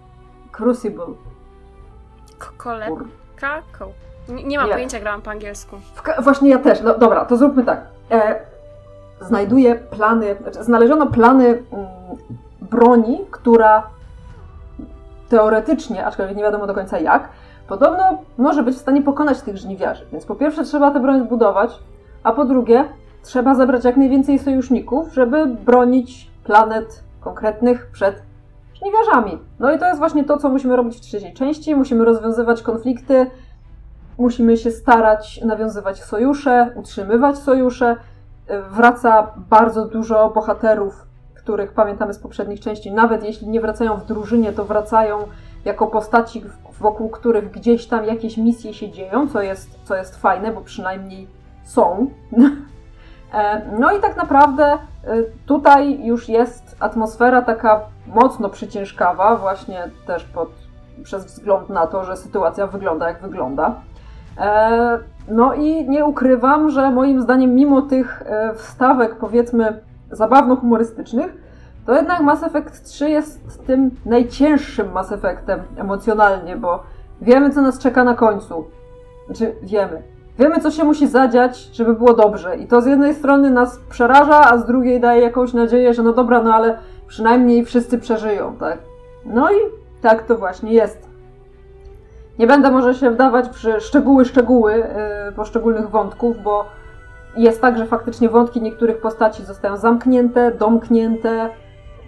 Crucible. 0.52 1.06
K- 2.38 2.50
Kolebka? 2.56 2.94
Kur- 2.96 3.08
Ko- 3.78 4.32
Nie, 4.32 4.44
nie 4.44 4.58
mam 4.58 4.66
Nie. 4.66 4.72
pojęcia, 4.72 5.00
grałam 5.00 5.22
po 5.22 5.30
angielsku. 5.30 5.76
Właśnie 6.22 6.50
ja 6.50 6.58
też. 6.58 6.82
No 6.82 6.98
dobra, 6.98 7.24
to 7.24 7.36
zróbmy 7.36 7.64
tak. 7.64 7.80
E, 8.10 8.40
znajduję 9.20 9.74
plany, 9.74 10.36
znaczy 10.42 10.64
znaleziono 10.64 11.06
plany 11.06 11.46
mm, 11.72 11.86
broni, 12.70 13.20
która 13.30 13.86
teoretycznie, 15.28 16.06
aczkolwiek 16.06 16.36
nie 16.36 16.42
wiadomo 16.42 16.66
do 16.66 16.74
końca 16.74 16.98
jak, 16.98 17.28
podobno 17.68 18.18
może 18.38 18.62
być 18.62 18.76
w 18.76 18.80
stanie 18.80 19.02
pokonać 19.02 19.42
tych 19.42 19.56
żniwiarzy. 19.56 20.06
Więc 20.12 20.26
po 20.26 20.34
pierwsze 20.34 20.64
trzeba 20.64 20.90
tę 20.90 21.00
broń 21.00 21.24
zbudować, 21.24 21.78
a 22.22 22.32
po 22.32 22.44
drugie 22.44 22.84
trzeba 23.22 23.54
zebrać 23.54 23.84
jak 23.84 23.96
najwięcej 23.96 24.38
sojuszników, 24.38 25.14
żeby 25.14 25.46
bronić 25.46 26.30
planet 26.44 27.04
konkretnych 27.20 27.90
przed 27.92 28.22
żniwiarzami. 28.74 29.38
No 29.58 29.72
i 29.72 29.78
to 29.78 29.86
jest 29.86 29.98
właśnie 29.98 30.24
to, 30.24 30.36
co 30.36 30.48
musimy 30.48 30.76
robić 30.76 30.96
w 30.96 31.00
trzeciej 31.00 31.34
części. 31.34 31.74
Musimy 31.74 32.04
rozwiązywać 32.04 32.62
konflikty, 32.62 33.26
musimy 34.18 34.56
się 34.56 34.70
starać 34.70 35.40
nawiązywać 35.44 36.04
sojusze, 36.04 36.70
utrzymywać 36.74 37.38
sojusze. 37.38 37.96
Wraca 38.70 39.32
bardzo 39.50 39.86
dużo 39.86 40.30
bohaterów, 40.30 41.06
których 41.42 41.72
pamiętamy 41.72 42.14
z 42.14 42.18
poprzednich 42.18 42.60
części. 42.60 42.92
Nawet 42.92 43.24
jeśli 43.24 43.48
nie 43.48 43.60
wracają 43.60 43.96
w 43.96 44.06
drużynie, 44.06 44.52
to 44.52 44.64
wracają 44.64 45.18
jako 45.64 45.86
postaci, 45.86 46.42
wokół 46.80 47.08
których 47.08 47.50
gdzieś 47.50 47.86
tam 47.86 48.04
jakieś 48.04 48.36
misje 48.36 48.74
się 48.74 48.90
dzieją, 48.90 49.28
co 49.28 49.42
jest, 49.42 49.78
co 49.84 49.96
jest 49.96 50.16
fajne, 50.16 50.52
bo 50.52 50.60
przynajmniej 50.60 51.28
są. 51.64 52.06
E, 53.34 53.62
No 53.78 53.92
i 53.92 54.00
tak 54.00 54.16
naprawdę 54.16 54.74
y, 54.74 55.30
tutaj 55.46 56.06
już 56.06 56.28
jest 56.28 56.76
atmosfera 56.80 57.42
taka 57.42 57.80
mocno 58.06 58.48
przyciężkawa, 58.48 59.36
właśnie 59.36 59.90
też 60.06 60.24
pod, 60.24 60.48
przez 61.02 61.24
wzgląd 61.24 61.68
na 61.68 61.86
to, 61.86 62.04
że 62.04 62.16
sytuacja 62.16 62.66
wygląda 62.66 63.08
jak 63.08 63.22
wygląda. 63.22 63.74
E, 64.38 64.98
No 65.28 65.54
i 65.54 65.88
nie 65.88 66.04
ukrywam, 66.04 66.70
że 66.70 66.90
moim 66.90 67.22
zdaniem, 67.22 67.54
mimo 67.54 67.82
tych 67.82 68.22
e, 68.26 68.54
wstawek, 68.54 69.16
powiedzmy, 69.16 69.80
zabawno-humorystycznych, 70.12 71.32
to 71.86 71.94
jednak 71.94 72.20
Mass 72.20 72.42
Effect 72.42 72.84
3 72.84 73.10
jest 73.10 73.66
tym 73.66 73.90
najcięższym 74.06 74.92
Mass 74.92 75.12
Effectem 75.12 75.60
emocjonalnie, 75.76 76.56
bo 76.56 76.82
wiemy, 77.22 77.50
co 77.50 77.62
nas 77.62 77.78
czeka 77.78 78.04
na 78.04 78.14
końcu. 78.14 78.64
Znaczy, 79.26 79.54
wiemy. 79.62 80.02
Wiemy, 80.38 80.60
co 80.60 80.70
się 80.70 80.84
musi 80.84 81.08
zadziać, 81.08 81.58
żeby 81.58 81.94
było 81.94 82.14
dobrze. 82.14 82.56
I 82.56 82.66
to 82.66 82.80
z 82.80 82.86
jednej 82.86 83.14
strony 83.14 83.50
nas 83.50 83.80
przeraża, 83.88 84.50
a 84.50 84.58
z 84.58 84.66
drugiej 84.66 85.00
daje 85.00 85.22
jakąś 85.22 85.52
nadzieję, 85.52 85.94
że 85.94 86.02
no 86.02 86.12
dobra, 86.12 86.42
no 86.42 86.54
ale 86.54 86.78
przynajmniej 87.06 87.64
wszyscy 87.64 87.98
przeżyją, 87.98 88.56
tak? 88.56 88.78
No 89.24 89.52
i 89.52 89.56
tak 90.02 90.22
to 90.22 90.38
właśnie 90.38 90.72
jest. 90.72 91.08
Nie 92.38 92.46
będę 92.46 92.70
może 92.70 92.94
się 92.94 93.10
wdawać 93.10 93.48
przy 93.48 93.80
szczegóły, 93.80 94.24
szczegóły 94.24 94.74
yy, 94.74 95.32
poszczególnych 95.32 95.90
wątków, 95.90 96.42
bo 96.42 96.64
jest 97.36 97.60
tak, 97.60 97.78
że 97.78 97.86
faktycznie 97.86 98.28
wątki 98.28 98.62
niektórych 98.62 99.00
postaci 99.00 99.44
zostają 99.44 99.76
zamknięte, 99.76 100.52
domknięte, 100.58 101.50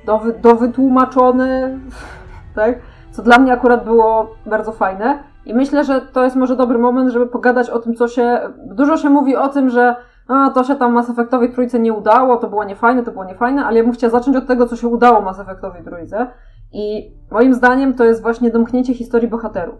dowy, 0.07 0.33
dowytłumaczone, 0.33 1.79
tak? 2.57 2.79
Co 3.11 3.23
dla 3.23 3.39
mnie 3.39 3.53
akurat 3.53 3.85
było 3.85 4.35
bardzo 4.47 4.73
fajne. 4.73 5.19
I 5.47 5.55
myślę, 5.55 5.85
że 5.85 6.01
to 6.01 6.25
jest 6.25 6.37
może 6.37 6.57
dobry 6.57 6.79
moment, 6.79 7.11
żeby 7.11 7.27
pogadać 7.27 7.71
o 7.71 7.79
tym, 7.79 7.95
co 7.95 8.09
się. 8.09 8.41
Dużo 8.67 8.97
się 8.97 9.11
mówi 9.11 9.37
o 9.37 9.49
tym, 9.49 9.71
że 9.71 9.97
a, 10.29 10.51
to 10.51 10.65
się 10.65 10.75
tam 10.75 10.93
Mass 10.93 11.11
Effectowi 11.11 11.53
trójce 11.53 11.79
nie 11.79 11.93
udało, 11.93 12.37
to 12.37 12.49
było 12.49 12.65
niefajne, 12.65 13.03
to 13.03 13.13
było 13.13 13.25
niefajne, 13.25 13.65
ale 13.65 13.77
ja 13.77 13.85
bym 13.85 13.93
chciała 13.93 14.11
zacząć 14.11 14.37
od 14.37 14.47
tego, 14.47 14.67
co 14.67 14.77
się 14.77 14.89
udało 14.89 15.21
Mass 15.21 15.41
Effectowi 15.41 15.85
trójce. 15.85 16.27
I 16.73 17.13
moim 17.31 17.55
zdaniem 17.55 17.95
to 17.95 18.05
jest 18.05 18.23
właśnie 18.23 18.51
domknięcie 18.51 18.95
historii 18.95 19.29
bohaterów. 19.29 19.75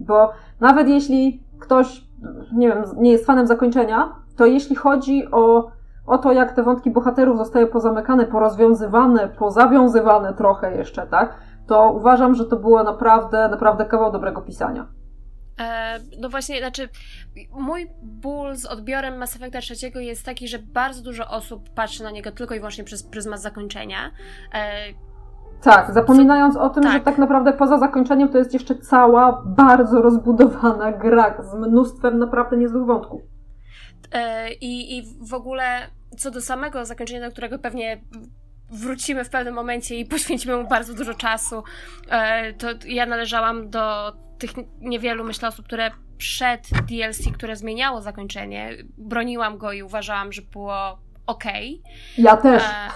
Bo 0.00 0.30
nawet 0.60 0.88
jeśli 0.88 1.44
ktoś, 1.60 2.04
nie 2.56 2.68
wiem, 2.68 2.84
nie 2.96 3.12
jest 3.12 3.26
fanem 3.26 3.46
zakończenia, 3.46 4.16
to 4.40 4.46
jeśli 4.46 4.76
chodzi 4.76 5.30
o, 5.32 5.70
o 6.06 6.18
to, 6.18 6.32
jak 6.32 6.52
te 6.52 6.62
wątki 6.62 6.90
bohaterów 6.90 7.38
zostają 7.38 7.66
pozamykane, 7.66 8.26
porozwiązywane, 8.26 9.28
pozawiązywane 9.28 10.34
trochę 10.34 10.76
jeszcze, 10.76 11.06
tak, 11.06 11.40
to 11.66 11.92
uważam, 11.92 12.34
że 12.34 12.44
to 12.44 12.56
było 12.56 12.82
naprawdę, 12.84 13.48
naprawdę 13.48 13.84
kawał 13.84 14.12
dobrego 14.12 14.42
pisania. 14.42 14.86
E, 15.60 15.98
no 16.20 16.28
właśnie, 16.28 16.58
znaczy, 16.58 16.88
mój 17.52 17.86
ból 18.02 18.56
z 18.56 18.66
odbiorem 18.66 19.18
Mass 19.18 19.36
Effecta 19.36 19.60
trzeciego 19.60 20.00
jest 20.00 20.26
taki, 20.26 20.48
że 20.48 20.58
bardzo 20.58 21.02
dużo 21.02 21.28
osób 21.28 21.70
patrzy 21.74 22.02
na 22.02 22.10
niego 22.10 22.32
tylko 22.32 22.54
i 22.54 22.58
wyłącznie 22.58 22.84
przez 22.84 23.02
pryzmat 23.02 23.40
zakończenia. 23.40 24.10
E, 24.54 24.70
tak, 25.62 25.94
zapominając 25.94 26.56
o 26.56 26.70
tym, 26.70 26.82
tak. 26.82 26.92
że 26.92 27.00
tak 27.00 27.18
naprawdę 27.18 27.52
poza 27.52 27.78
zakończeniem 27.78 28.28
to 28.28 28.38
jest 28.38 28.52
jeszcze 28.52 28.74
cała 28.74 29.42
bardzo 29.46 30.02
rozbudowana 30.02 30.92
gra 30.92 31.42
z 31.42 31.54
mnóstwem 31.54 32.18
naprawdę 32.18 32.56
niezłych 32.56 32.86
wątków. 32.86 33.39
E, 34.12 34.52
I, 34.52 34.98
I 34.98 35.02
w 35.20 35.34
ogóle 35.34 35.90
co 36.18 36.30
do 36.30 36.40
samego 36.40 36.84
zakończenia, 36.84 37.26
do 37.26 37.32
którego 37.32 37.58
pewnie 37.58 38.00
wrócimy 38.70 39.24
w 39.24 39.30
pewnym 39.30 39.54
momencie 39.54 39.96
i 39.96 40.04
poświęcimy 40.04 40.56
mu 40.56 40.68
bardzo 40.68 40.94
dużo 40.94 41.14
czasu, 41.14 41.64
e, 42.08 42.52
to 42.52 42.66
ja 42.86 43.06
należałam 43.06 43.70
do 43.70 44.12
tych 44.38 44.50
niewielu, 44.80 45.24
myślę, 45.24 45.48
osób, 45.48 45.66
które 45.66 45.90
przed 46.18 46.68
DLC, 46.70 47.32
które 47.34 47.56
zmieniało 47.56 48.02
zakończenie, 48.02 48.76
broniłam 48.98 49.58
go 49.58 49.72
i 49.72 49.82
uważałam, 49.82 50.32
że 50.32 50.42
było 50.42 50.98
ok. 51.26 51.44
Ja 52.18 52.36
też. 52.36 52.62
E, 52.62 52.90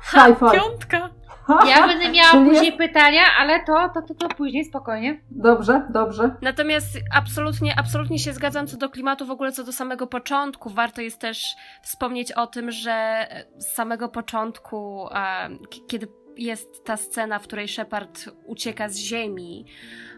ha, 0.00 0.26
piątka. 0.52 1.10
Ja 1.68 1.86
będę 1.86 2.10
miała 2.10 2.30
Czyli 2.30 2.44
później 2.44 2.66
jest... 2.66 2.78
pytania, 2.78 3.22
ale 3.38 3.64
to, 3.64 3.90
to, 3.94 4.02
to, 4.02 4.14
to 4.14 4.28
później, 4.28 4.64
spokojnie. 4.64 5.20
Dobrze, 5.30 5.82
dobrze. 5.90 6.36
Natomiast 6.42 6.98
absolutnie, 7.14 7.78
absolutnie 7.78 8.18
się 8.18 8.32
zgadzam 8.32 8.66
co 8.66 8.76
do 8.76 8.90
klimatu, 8.90 9.26
w 9.26 9.30
ogóle 9.30 9.52
co 9.52 9.64
do 9.64 9.72
samego 9.72 10.06
początku. 10.06 10.70
Warto 10.70 11.00
jest 11.00 11.18
też 11.18 11.46
wspomnieć 11.82 12.32
o 12.32 12.46
tym, 12.46 12.70
że 12.70 13.26
z 13.58 13.66
samego 13.66 14.08
początku, 14.08 15.08
e, 15.10 15.48
kiedy 15.86 16.08
jest 16.36 16.84
ta 16.84 16.96
scena, 16.96 17.38
w 17.38 17.42
której 17.42 17.68
Shepard 17.68 18.24
ucieka 18.46 18.88
z 18.88 18.96
ziemi, 18.96 19.66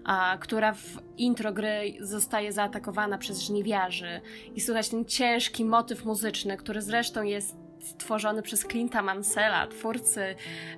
a, 0.04 0.36
która 0.40 0.72
w 0.72 0.98
intro 1.16 1.52
gry 1.52 1.94
zostaje 2.00 2.52
zaatakowana 2.52 3.18
przez 3.18 3.42
żniwiarzy 3.42 4.20
i 4.54 4.60
słychać 4.60 4.88
ten 4.88 5.04
ciężki 5.04 5.64
motyw 5.64 6.04
muzyczny, 6.04 6.56
który 6.56 6.82
zresztą 6.82 7.22
jest 7.22 7.65
stworzony 7.86 8.42
przez 8.42 8.66
Clint'a 8.66 9.02
Mansella, 9.02 9.66
twórcy, 9.66 10.34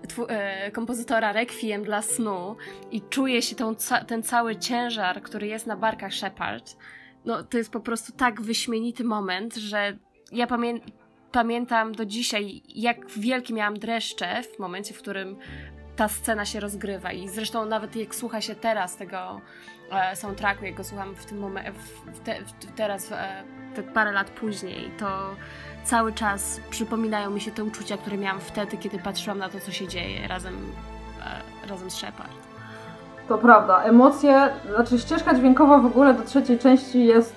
tw 0.09 0.27
e, 0.29 0.71
kompozytora 0.71 1.33
Requiem 1.33 1.83
dla 1.83 2.03
snu 2.03 2.57
i 2.91 3.03
czuje 3.03 3.43
się 3.43 3.57
tą, 3.57 3.75
ten 4.07 4.23
cały 4.23 4.57
ciężar, 4.57 5.23
który 5.23 5.47
jest 5.47 5.67
na 5.67 5.77
barkach 5.77 6.15
Shepard. 6.15 6.77
No, 7.25 7.43
to 7.43 7.59
jest 7.59 7.71
po 7.71 7.81
prostu 7.81 8.12
tak 8.12 8.43
wyśmienity 8.43 9.05
moment, 9.05 9.55
że 9.57 9.97
ja 10.33 10.47
pamię 10.47 10.75
pamiętam 11.33 11.93
do 11.93 12.07
dzisiaj, 12.07 12.62
jak 12.69 13.11
wielkie 13.11 13.55
miałam 13.55 13.79
dreszcze 13.79 14.43
w 14.43 14.59
momencie, 14.59 14.95
w 14.95 14.99
którym 14.99 15.37
ta 15.97 16.09
scena 16.09 16.45
się 16.45 16.61
rozgrywa 16.61 17.12
i 17.12 17.29
zresztą 17.29 17.65
nawet 17.65 17.97
jak 17.97 18.15
słucha 18.15 18.41
się 18.41 18.55
teraz 18.55 18.97
tego 18.97 19.41
e, 19.91 20.17
soundtracku, 20.17 20.65
jak 20.65 20.75
go 20.75 20.85
słucham 20.85 21.15
w 21.15 21.25
tym 21.25 21.38
momencie, 21.38 21.73
te, 22.25 22.38
teraz 22.77 23.12
e, 23.12 23.45
te 23.75 23.83
parę 23.83 24.12
lat 24.12 24.31
później, 24.31 24.91
to 24.99 25.37
cały 25.85 26.13
czas 26.13 26.61
przypominają 26.71 27.31
mi 27.31 27.41
się 27.41 27.51
te 27.51 27.65
uczucia, 27.65 27.97
które 27.97 28.19
miałam 28.19 28.41
wtedy, 28.41 28.77
kiedy 28.77 28.99
patrzyłam 28.99 29.39
na 29.39 29.49
to, 29.49 29.61
co 29.61 29.73
się 29.73 29.89
dzieje 29.89 30.29
razem, 30.29 30.55
e, 31.65 31.69
razem 31.69 31.91
z 31.91 31.95
Shepard. 31.95 32.33
To 33.29 33.39
prawda. 33.39 33.83
Emocje, 33.83 34.49
znaczy 34.75 34.99
ścieżka 34.99 35.35
dźwiękowa 35.35 35.79
w 35.79 35.87
ogóle 35.87 36.15
do 36.15 36.23
trzeciej 36.23 36.59
części 36.59 37.07
jest 37.07 37.37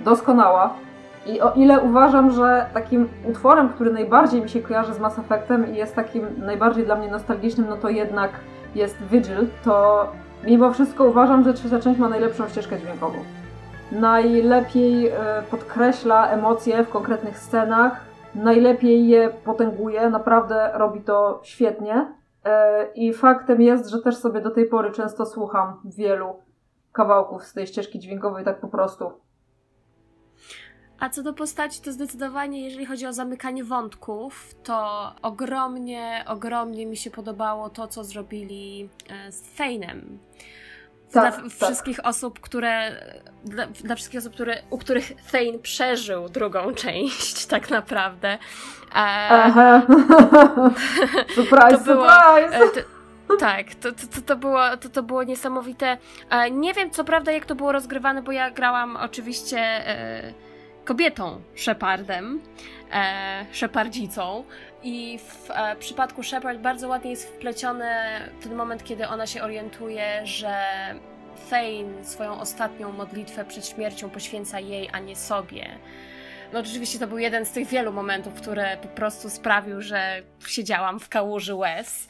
doskonała. 0.00 0.74
I 1.26 1.40
o 1.40 1.52
ile 1.52 1.80
uważam, 1.80 2.30
że 2.30 2.66
takim 2.74 3.08
utworem, 3.24 3.68
który 3.68 3.92
najbardziej 3.92 4.42
mi 4.42 4.48
się 4.48 4.60
kojarzy 4.60 4.94
z 4.94 4.98
Mass 4.98 5.18
Effectem 5.18 5.74
i 5.74 5.76
jest 5.76 5.94
takim 5.94 6.26
najbardziej 6.38 6.84
dla 6.84 6.96
mnie 6.96 7.08
nostalgicznym, 7.08 7.66
no 7.68 7.76
to 7.76 7.88
jednak 7.88 8.30
jest 8.74 8.96
Vigil, 9.10 9.46
to 9.64 10.06
mimo 10.46 10.72
wszystko 10.72 11.04
uważam, 11.04 11.44
że 11.44 11.54
trzecia 11.54 11.80
część 11.80 12.00
ma 12.00 12.08
najlepszą 12.08 12.48
ścieżkę 12.48 12.80
dźwiękową 12.80 13.18
najlepiej 13.94 15.08
e, 15.08 15.12
podkreśla 15.50 16.28
emocje 16.28 16.84
w 16.84 16.90
konkretnych 16.90 17.38
scenach, 17.38 18.04
najlepiej 18.34 19.08
je 19.08 19.30
potęguje, 19.30 20.10
naprawdę 20.10 20.70
robi 20.74 21.00
to 21.00 21.40
świetnie. 21.42 22.14
E, 22.44 22.86
I 22.94 23.12
faktem 23.12 23.62
jest, 23.62 23.88
że 23.88 24.02
też 24.02 24.16
sobie 24.16 24.40
do 24.40 24.50
tej 24.50 24.66
pory 24.66 24.92
często 24.92 25.26
słucham 25.26 25.80
wielu 25.84 26.36
kawałków 26.92 27.44
z 27.44 27.52
tej 27.52 27.66
ścieżki 27.66 27.98
dźwiękowej 27.98 28.44
tak 28.44 28.60
po 28.60 28.68
prostu. 28.68 29.10
A 31.00 31.08
co 31.08 31.22
do 31.22 31.32
postaci, 31.32 31.82
to 31.82 31.92
zdecydowanie, 31.92 32.64
jeżeli 32.64 32.86
chodzi 32.86 33.06
o 33.06 33.12
zamykanie 33.12 33.64
wątków, 33.64 34.54
to 34.62 35.12
ogromnie, 35.22 36.24
ogromnie 36.28 36.86
mi 36.86 36.96
się 36.96 37.10
podobało 37.10 37.70
to, 37.70 37.88
co 37.88 38.04
zrobili 38.04 38.88
e, 39.10 39.32
z 39.32 39.42
Feinem 39.42 40.18
tak, 41.14 41.34
dla 41.34 41.42
tak. 41.42 41.52
wszystkich 41.52 42.06
osób, 42.06 42.40
które. 42.40 42.90
Dla, 43.44 43.66
dla, 43.66 43.94
wszystkich 43.94 44.18
osób, 44.18 44.34
które, 44.34 44.62
u 44.70 44.78
których 44.78 45.12
Thane 45.32 45.58
przeżył 45.62 46.28
drugą 46.28 46.74
część, 46.84 47.46
tak 47.46 47.70
naprawdę. 47.70 48.28
E, 48.28 48.38
Aha. 49.30 49.82
surprise, 51.34 51.78
to 51.78 51.84
było, 51.84 52.06
surprise! 52.10 52.56
E, 52.56 52.68
to, 53.28 53.36
tak, 53.36 53.74
to, 53.74 53.92
to, 53.92 54.22
to, 54.26 54.36
było, 54.36 54.76
to, 54.76 54.88
to 54.88 55.02
było 55.02 55.22
niesamowite. 55.22 55.96
E, 56.30 56.50
nie 56.50 56.74
wiem, 56.74 56.90
co 56.90 57.04
prawda, 57.04 57.32
jak 57.32 57.46
to 57.46 57.54
było 57.54 57.72
rozgrywane, 57.72 58.22
bo 58.22 58.32
ja 58.32 58.50
grałam 58.50 58.96
oczywiście 58.96 59.58
e, 59.58 60.32
kobietą 60.84 61.40
Shepardem, 61.56 62.40
e, 62.92 63.46
Shepardzicą. 63.52 64.44
I 64.84 65.18
w 65.18 65.50
e, 65.50 65.76
przypadku 65.76 66.22
Shepard 66.22 66.58
bardzo 66.58 66.88
ładnie 66.88 67.10
jest 67.10 67.28
wpleciony 67.28 67.84
ten 68.42 68.54
moment, 68.54 68.84
kiedy 68.84 69.08
ona 69.08 69.26
się 69.26 69.42
orientuje, 69.42 70.04
że 70.24 70.54
Thane 71.50 72.04
swoją 72.04 72.40
ostatnią 72.40 72.92
modlitwę 72.92 73.44
przed 73.44 73.66
śmiercią 73.66 74.10
poświęca 74.10 74.60
jej, 74.60 74.90
a 74.92 74.98
nie 74.98 75.16
sobie. 75.16 75.66
No 76.52 76.60
oczywiście 76.60 76.98
to 76.98 77.06
był 77.06 77.18
jeden 77.18 77.44
z 77.44 77.52
tych 77.52 77.68
wielu 77.68 77.92
momentów, 77.92 78.34
które 78.34 78.76
po 78.82 78.88
prostu 78.88 79.30
sprawił, 79.30 79.80
że 79.80 80.22
siedziałam 80.46 81.00
w 81.00 81.08
kałuży 81.08 81.54
łez. 81.54 82.08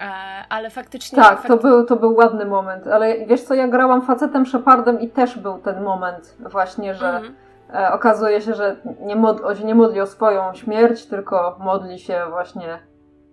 E, 0.00 0.04
ale 0.48 0.70
faktycznie. 0.70 1.22
Tak, 1.22 1.46
to, 1.46 1.56
był, 1.56 1.86
to 1.86 1.96
był 1.96 2.14
ładny 2.14 2.44
moment. 2.44 2.86
Ale 2.86 3.26
wiesz 3.26 3.42
co, 3.42 3.54
ja 3.54 3.68
grałam 3.68 4.06
facetem 4.06 4.46
Shepardem 4.46 5.00
i 5.00 5.08
też 5.08 5.38
był 5.38 5.58
ten 5.58 5.82
moment, 5.82 6.36
właśnie, 6.40 6.94
że 6.94 7.08
mm 7.08 7.22
-hmm. 7.22 7.43
Okazuje 7.92 8.40
się, 8.40 8.54
że 8.54 8.76
nie 9.00 9.16
modli, 9.16 9.56
się 9.56 9.64
nie 9.64 9.74
modli 9.74 10.00
o 10.00 10.06
swoją 10.06 10.54
śmierć, 10.54 11.06
tylko 11.06 11.56
modli 11.60 11.98
się 11.98 12.22
właśnie 12.30 12.78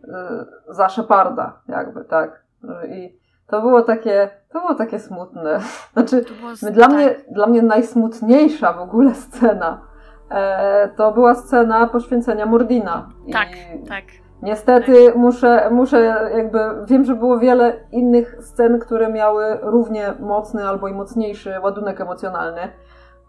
e, 0.07 0.45
za 0.69 0.89
Sheparda, 0.89 1.61
jakby, 1.67 2.05
tak. 2.05 2.43
I 2.89 3.19
to 3.47 3.61
było 3.61 3.81
takie, 3.81 4.29
to 4.53 4.59
było 4.59 4.75
takie 4.75 4.99
smutne. 4.99 5.59
Znaczy, 5.93 6.25
dla, 6.71 6.87
tak. 6.87 6.95
mnie, 6.95 7.15
dla 7.31 7.47
mnie 7.47 7.61
najsmutniejsza 7.61 8.73
w 8.73 8.79
ogóle 8.79 9.15
scena 9.29 9.81
e, 10.29 10.89
to 10.97 11.11
była 11.11 11.35
scena 11.35 11.87
poświęcenia 11.87 12.45
Mordina. 12.45 13.09
Tak, 13.31 13.47
tak. 13.89 14.03
Niestety 14.41 15.05
tak. 15.05 15.15
muszę, 15.15 15.69
muszę 15.71 16.29
jakby, 16.35 16.59
wiem, 16.85 17.03
że 17.03 17.15
było 17.15 17.39
wiele 17.39 17.73
innych 17.91 18.37
scen, 18.41 18.79
które 18.79 19.11
miały 19.11 19.57
równie 19.61 20.13
mocny 20.19 20.67
albo 20.67 20.87
i 20.87 20.93
mocniejszy 20.93 21.59
ładunek 21.63 22.01
emocjonalny. 22.01 22.61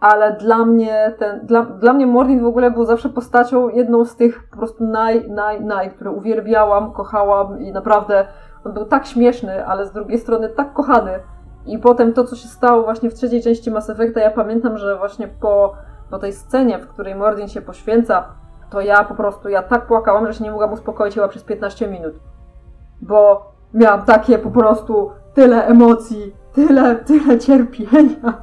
Ale 0.03 0.33
dla 0.33 0.65
mnie 0.65 1.15
ten, 1.19 1.47
dla, 1.47 1.63
dla 1.63 1.93
mnie 1.93 2.07
Mordin 2.07 2.43
w 2.43 2.47
ogóle 2.47 2.71
był 2.71 2.85
zawsze 2.85 3.09
postacią 3.09 3.69
jedną 3.69 4.05
z 4.05 4.17
tych 4.17 4.49
po 4.51 4.57
prostu 4.57 4.85
naj, 4.85 5.31
naj, 5.31 5.61
naj, 5.61 5.91
które 5.91 6.11
uwielbiałam, 6.11 6.93
kochałam 6.93 7.61
i 7.61 7.73
naprawdę 7.73 8.27
on 8.65 8.73
był 8.73 8.85
tak 8.85 9.07
śmieszny, 9.07 9.67
ale 9.67 9.87
z 9.87 9.93
drugiej 9.93 10.19
strony 10.19 10.49
tak 10.49 10.73
kochany. 10.73 11.13
I 11.67 11.79
potem 11.79 12.13
to, 12.13 12.25
co 12.25 12.37
się 12.37 12.49
stało 12.49 12.83
właśnie 12.83 13.11
w 13.11 13.15
trzeciej 13.15 13.43
części 13.43 13.71
Mass 13.71 13.91
Effecta, 13.91 14.21
ja 14.21 14.31
pamiętam, 14.31 14.79
że 14.79 14.99
właśnie 14.99 15.29
po, 15.29 15.75
po 16.11 16.19
tej 16.19 16.33
scenie, 16.33 16.79
w 16.79 16.89
której 16.89 17.15
Mordin 17.15 17.49
się 17.49 17.63
poświęca, 17.63 18.25
to 18.71 18.81
ja 18.81 19.05
po 19.05 19.15
prostu, 19.15 19.49
ja 19.49 19.63
tak 19.63 19.87
płakałam, 19.87 20.27
że 20.27 20.35
się 20.35 20.45
nie 20.45 20.51
mogłam 20.51 20.73
uspokoić 20.73 21.15
chyba 21.15 21.29
przez 21.29 21.45
15 21.45 21.89
minut. 21.89 22.15
Bo 23.03 23.53
miałam 23.75 24.03
takie 24.03 24.39
po 24.39 24.51
prostu 24.51 25.11
tyle 25.35 25.67
emocji, 25.67 26.37
tyle, 26.53 26.97
tyle 26.97 27.39
cierpienia. 27.39 28.42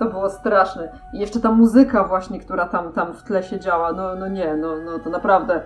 To 0.00 0.06
było 0.06 0.30
straszne. 0.30 0.92
I 1.14 1.18
jeszcze 1.18 1.40
ta 1.40 1.50
muzyka 1.50 2.04
właśnie, 2.04 2.40
która 2.40 2.68
tam, 2.68 2.92
tam 2.92 3.14
w 3.14 3.22
tle 3.22 3.42
się 3.42 3.60
działa, 3.60 3.92
no, 3.92 4.14
no 4.14 4.28
nie, 4.28 4.56
no, 4.56 4.76
no 4.84 4.98
to 4.98 5.10
naprawdę. 5.10 5.62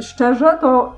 Szczerze, 0.00 0.58
to 0.60 0.92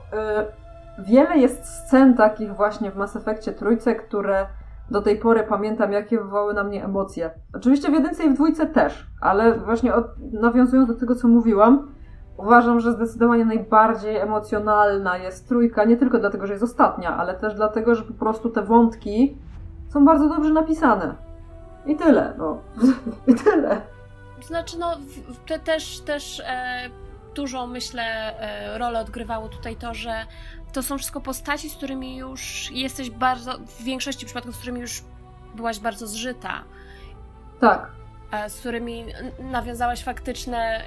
y, 0.98 1.02
wiele 1.02 1.38
jest 1.38 1.64
scen 1.64 2.14
takich 2.14 2.56
właśnie 2.56 2.90
w 2.90 2.96
Mass 2.96 3.16
Effectie 3.16 3.52
trójce, 3.52 3.94
które 3.94 4.46
do 4.90 5.02
tej 5.02 5.16
pory 5.16 5.42
pamiętam, 5.42 5.92
jakie 5.92 6.18
wywołały 6.18 6.54
na 6.54 6.64
mnie 6.64 6.84
emocje. 6.84 7.30
Oczywiście 7.54 7.90
w 7.90 7.94
jedynce 7.94 8.24
i 8.24 8.30
w 8.30 8.34
dwójce 8.34 8.66
też, 8.66 9.06
ale 9.20 9.58
właśnie 9.58 9.94
od, 9.94 10.06
nawiązując 10.32 10.88
do 10.88 10.94
tego, 10.94 11.14
co 11.14 11.28
mówiłam, 11.28 11.88
uważam, 12.36 12.80
że 12.80 12.92
zdecydowanie 12.92 13.44
najbardziej 13.44 14.16
emocjonalna 14.16 15.18
jest 15.18 15.48
trójka, 15.48 15.84
nie 15.84 15.96
tylko 15.96 16.18
dlatego, 16.18 16.46
że 16.46 16.52
jest 16.52 16.64
ostatnia, 16.64 17.16
ale 17.16 17.34
też 17.34 17.54
dlatego, 17.54 17.94
że 17.94 18.04
po 18.04 18.14
prostu 18.14 18.50
te 18.50 18.62
wątki 18.62 19.38
są 19.88 20.04
bardzo 20.04 20.28
dobrze 20.28 20.52
napisane. 20.52 21.29
I 21.86 21.96
tyle, 21.96 22.34
no. 22.38 22.62
I 23.32 23.34
tyle. 23.34 23.80
Znaczy, 24.42 24.78
no, 24.78 24.98
te, 25.46 25.58
też, 25.58 26.00
też 26.00 26.42
e, 26.46 26.90
dużą, 27.34 27.66
myślę, 27.66 28.02
e, 28.40 28.78
rolę 28.78 29.00
odgrywało 29.00 29.48
tutaj 29.48 29.76
to, 29.76 29.94
że 29.94 30.26
to 30.72 30.82
są 30.82 30.98
wszystko 30.98 31.20
postaci, 31.20 31.70
z 31.70 31.76
którymi 31.76 32.16
już 32.16 32.70
jesteś 32.70 33.10
bardzo, 33.10 33.58
w 33.58 33.82
większości 33.82 34.26
przypadków, 34.26 34.54
z 34.54 34.58
którymi 34.58 34.80
już 34.80 35.02
byłaś 35.54 35.78
bardzo 35.78 36.06
zżyta. 36.06 36.64
Tak. 37.60 37.90
E, 38.32 38.50
z 38.50 38.60
którymi 38.60 39.04
nawiązałaś 39.38 40.04
faktyczne 40.04 40.82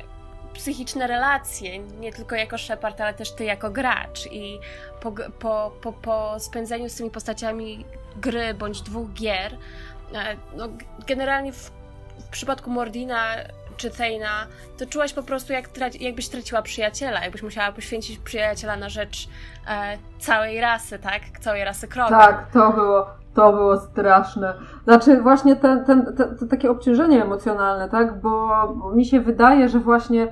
psychiczne 0.53 1.07
relacje, 1.07 1.79
nie 1.79 2.13
tylko 2.13 2.35
jako 2.35 2.57
Shepard, 2.57 3.01
ale 3.01 3.13
też 3.13 3.31
ty 3.31 3.43
jako 3.43 3.71
gracz. 3.71 4.27
I 4.31 4.59
po, 5.01 5.11
po, 5.39 5.71
po, 5.81 5.93
po 5.93 6.39
spędzeniu 6.39 6.89
z 6.89 6.95
tymi 6.95 7.11
postaciami 7.11 7.85
gry 8.15 8.53
bądź 8.53 8.81
dwóch 8.81 9.13
gier, 9.13 9.57
no, 10.57 10.67
generalnie 11.07 11.53
w, 11.53 11.71
w 12.19 12.29
przypadku 12.31 12.71
Mordina 12.71 13.19
czy 13.77 13.89
Thejna, 13.89 14.47
to 14.77 14.85
czułaś 14.85 15.13
po 15.13 15.23
prostu, 15.23 15.53
jak 15.53 15.67
traci, 15.67 16.03
jakbyś 16.03 16.29
traciła 16.29 16.61
przyjaciela, 16.61 17.23
jakbyś 17.23 17.43
musiała 17.43 17.71
poświęcić 17.71 18.19
przyjaciela 18.19 18.77
na 18.77 18.89
rzecz 18.89 19.27
e, 19.67 19.97
całej 20.19 20.61
rasy, 20.61 20.99
tak? 20.99 21.39
Całej 21.39 21.63
rasy 21.63 21.87
kroku. 21.87 22.09
Tak, 22.09 22.51
to 22.53 22.71
było, 22.71 23.07
to 23.33 23.53
było 23.53 23.79
straszne. 23.79 24.53
Znaczy 24.83 25.21
właśnie 25.21 25.55
ten, 25.55 25.85
ten, 25.85 26.15
ten, 26.15 26.37
to 26.37 26.45
takie 26.45 26.71
obciążenie 26.71 27.23
emocjonalne, 27.23 27.89
tak? 27.89 28.21
Bo, 28.21 28.49
bo, 28.75 28.91
mi 28.91 29.05
się 29.05 29.19
wydaje, 29.19 29.69
że 29.69 29.79
właśnie 29.79 30.27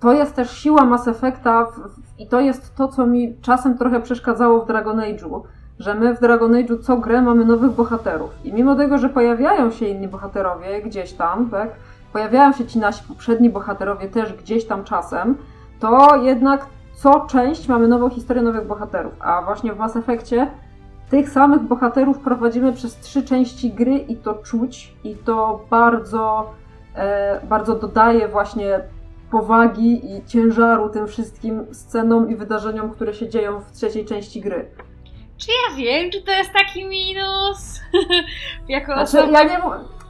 to 0.00 0.12
jest 0.12 0.34
też 0.34 0.58
siła 0.58 0.84
Mass 0.84 1.08
Effecta 1.08 1.64
w, 1.64 2.20
i 2.20 2.26
to 2.26 2.40
jest 2.40 2.74
to, 2.74 2.88
co 2.88 3.06
mi 3.06 3.36
czasem 3.42 3.78
trochę 3.78 4.00
przeszkadzało 4.00 4.64
w 4.64 4.66
Dragon 4.66 4.98
Age'u, 4.98 5.42
że 5.78 5.94
my 5.94 6.16
w 6.16 6.20
Dragon 6.20 6.52
Age'u 6.52 6.82
co 6.82 6.96
grę 6.96 7.22
mamy 7.22 7.44
nowych 7.44 7.70
bohaterów. 7.70 8.30
I 8.44 8.52
mimo 8.52 8.74
tego, 8.74 8.98
że 8.98 9.08
pojawiają 9.08 9.70
się 9.70 9.86
inni 9.86 10.08
bohaterowie 10.08 10.82
gdzieś 10.82 11.12
tam, 11.12 11.50
tak? 11.50 11.68
Pojawiają 12.12 12.52
się 12.52 12.66
ci 12.66 12.78
nasi 12.78 13.04
poprzedni 13.08 13.50
bohaterowie 13.50 14.08
też 14.08 14.32
gdzieś 14.32 14.64
tam 14.64 14.84
czasem, 14.84 15.36
to 15.80 16.16
jednak 16.16 16.66
co 16.94 17.20
część 17.20 17.68
mamy 17.68 17.88
nową 17.88 18.10
historię 18.10 18.42
nowych 18.42 18.66
bohaterów. 18.66 19.12
A 19.20 19.42
właśnie 19.42 19.72
w 19.72 19.78
Mass 19.78 19.96
Effectie 19.96 20.46
tych 21.10 21.30
samych 21.30 21.62
bohaterów 21.62 22.18
prowadzimy 22.18 22.72
przez 22.72 22.96
trzy 22.96 23.22
części 23.22 23.70
gry 23.72 23.98
i 23.98 24.16
to 24.16 24.34
czuć 24.34 24.96
i 25.04 25.16
to 25.16 25.66
bardzo, 25.70 26.50
e, 26.94 27.40
bardzo 27.46 27.74
dodaje 27.74 28.28
właśnie 28.28 28.80
powagi 29.30 30.16
i 30.16 30.24
ciężaru 30.24 30.88
tym 30.88 31.06
wszystkim 31.06 31.66
scenom 31.72 32.30
i 32.30 32.36
wydarzeniom, 32.36 32.90
które 32.90 33.14
się 33.14 33.28
dzieją 33.28 33.60
w 33.60 33.72
trzeciej 33.72 34.04
części 34.04 34.40
gry. 34.40 34.66
Czy 35.44 35.52
ja 35.52 35.76
wiem, 35.76 36.10
czy 36.10 36.22
to 36.22 36.32
jest 36.32 36.52
taki 36.52 36.84
minus? 36.84 37.80
jako 38.68 38.92
znaczy, 38.92 39.18
osoba... 39.18 39.42
ja 39.42 39.60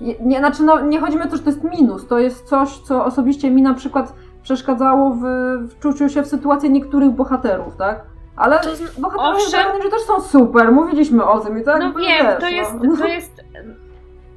nie, 0.00 0.14
nie, 0.20 0.38
znaczy 0.38 0.62
no, 0.62 0.80
nie 0.80 1.00
chodzi 1.00 1.16
mi 1.16 1.22
o 1.22 1.26
to, 1.26 1.36
że 1.36 1.42
to 1.42 1.50
jest 1.50 1.64
minus. 1.64 2.06
To 2.06 2.18
jest 2.18 2.48
coś, 2.48 2.78
co 2.78 3.04
osobiście 3.04 3.50
mi 3.50 3.62
na 3.62 3.74
przykład 3.74 4.14
przeszkadzało 4.42 5.10
w, 5.10 5.22
w 5.68 5.78
czuciu 5.78 6.08
się 6.08 6.22
w 6.22 6.26
sytuacji 6.26 6.70
niektórych 6.70 7.10
bohaterów, 7.10 7.76
tak? 7.76 8.04
Ale 8.36 8.62
z... 8.62 9.00
bohaterowie 9.00 9.44
Owszem. 9.44 9.90
też 9.90 10.00
są 10.00 10.20
super, 10.20 10.72
mówiliśmy 10.72 11.24
o 11.24 11.40
tym 11.40 11.58
i 11.58 11.64
tak 11.64 11.80
No 11.80 11.92
wiem, 11.92 12.26
wiesz, 12.26 12.40
to, 12.40 12.48
jest, 12.48 12.72
no. 12.82 12.96
to 12.96 13.06
jest... 13.06 13.44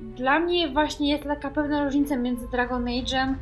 Dla 0.02 0.40
mnie 0.40 0.70
właśnie 0.70 1.10
jest 1.10 1.24
taka 1.24 1.50
pewna 1.50 1.84
różnica 1.84 2.18
między 2.18 2.48
Dragon 2.48 2.86
Age'em 2.86 3.34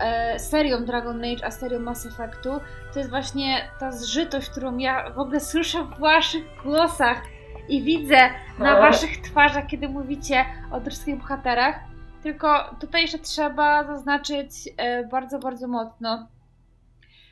e, 0.00 0.38
serią 0.38 0.84
Dragon 0.84 1.24
Age, 1.24 1.44
a 1.44 1.50
serią 1.50 1.80
Mass 1.80 2.06
Effectu, 2.06 2.60
to 2.92 2.98
jest 2.98 3.10
właśnie 3.10 3.68
ta 3.80 3.92
zżytość, 3.92 4.50
którą 4.50 4.76
ja 4.76 5.10
w 5.10 5.18
ogóle 5.18 5.40
słyszę 5.40 5.84
w 5.84 6.00
waszych 6.00 6.44
głosach 6.62 7.22
i 7.68 7.82
widzę 7.82 8.30
na 8.58 8.76
waszych 8.80 9.20
twarzach, 9.20 9.66
kiedy 9.66 9.88
mówicie 9.88 10.44
o 10.72 10.80
wszystkich 10.80 11.16
bohaterach. 11.16 11.80
Tylko 12.22 12.74
tutaj 12.80 13.02
jeszcze 13.02 13.18
trzeba 13.18 13.84
zaznaczyć 13.84 14.50
e, 14.76 15.04
bardzo, 15.04 15.38
bardzo 15.38 15.68
mocno, 15.68 16.26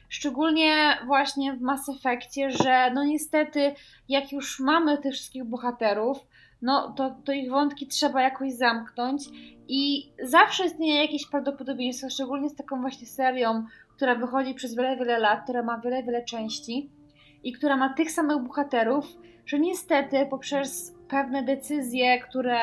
szczególnie 0.09 0.99
właśnie 1.07 1.53
w 1.53 1.61
Mass 1.61 1.89
Effectie, 1.89 2.51
że 2.51 2.91
no 2.95 3.05
niestety, 3.05 3.75
jak 4.09 4.33
już 4.33 4.61
mamy 4.61 4.99
tych 4.99 5.13
wszystkich 5.15 5.45
bohaterów, 5.45 6.19
no 6.63 6.93
to, 6.93 7.17
to 7.25 7.33
ich 7.33 7.51
wątki 7.51 7.87
trzeba 7.87 8.23
jakoś 8.23 8.53
zamknąć 8.53 9.23
i 9.69 10.13
zawsze 10.23 10.67
istnieje 10.67 11.03
jakieś 11.03 11.27
prawdopodobieństwo, 11.27 12.11
szczególnie 12.11 12.49
z 12.49 12.55
taką 12.55 12.81
właśnie 12.81 13.07
serią, 13.07 13.65
która 13.97 14.15
wychodzi 14.15 14.55
przez 14.55 14.77
wiele, 14.77 14.97
wiele 14.97 15.19
lat, 15.19 15.43
która 15.45 15.63
ma 15.63 15.79
wiele, 15.79 16.03
wiele 16.03 16.25
części 16.25 16.91
i 17.45 17.53
która 17.53 17.77
ma 17.77 17.95
tych 17.95 18.11
samych 18.11 18.43
bohaterów, 18.43 19.07
że 19.47 19.59
niestety 19.59 20.27
poprzez 20.31 20.95
pewne 21.09 21.43
decyzje, 21.43 22.21
które 22.21 22.59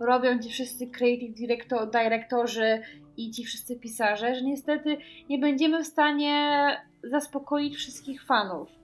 robią 0.00 0.38
ci 0.38 0.50
wszyscy 0.50 0.86
creative 0.86 1.34
director, 1.34 1.90
dyrektorzy 1.90 2.82
i 3.16 3.30
ci 3.30 3.44
wszyscy 3.44 3.76
pisarze, 3.76 4.34
że 4.34 4.42
niestety 4.42 4.96
nie 5.28 5.38
będziemy 5.38 5.84
w 5.84 5.86
stanie 5.86 6.66
zaspokoić 7.04 7.76
wszystkich 7.76 8.24
fanów. 8.24 8.81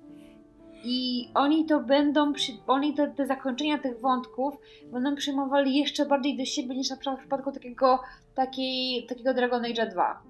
I 0.84 1.28
oni 1.34 1.66
to 1.66 1.80
będą, 1.80 2.32
oni 2.66 2.94
te, 2.94 3.08
te 3.08 3.26
zakończenia 3.26 3.78
tych 3.78 4.00
wątków 4.00 4.54
będą 4.92 5.16
przyjmowali 5.16 5.78
jeszcze 5.78 6.06
bardziej 6.06 6.36
do 6.36 6.44
siebie 6.44 6.76
niż 6.76 6.90
na 6.90 6.96
przykład 6.96 7.16
w 7.16 7.20
przypadku 7.20 7.52
takiego, 7.52 8.00
takiej, 8.34 9.06
takiego 9.06 9.34
Dragon 9.34 9.64
Age 9.64 9.86
2. 9.86 10.22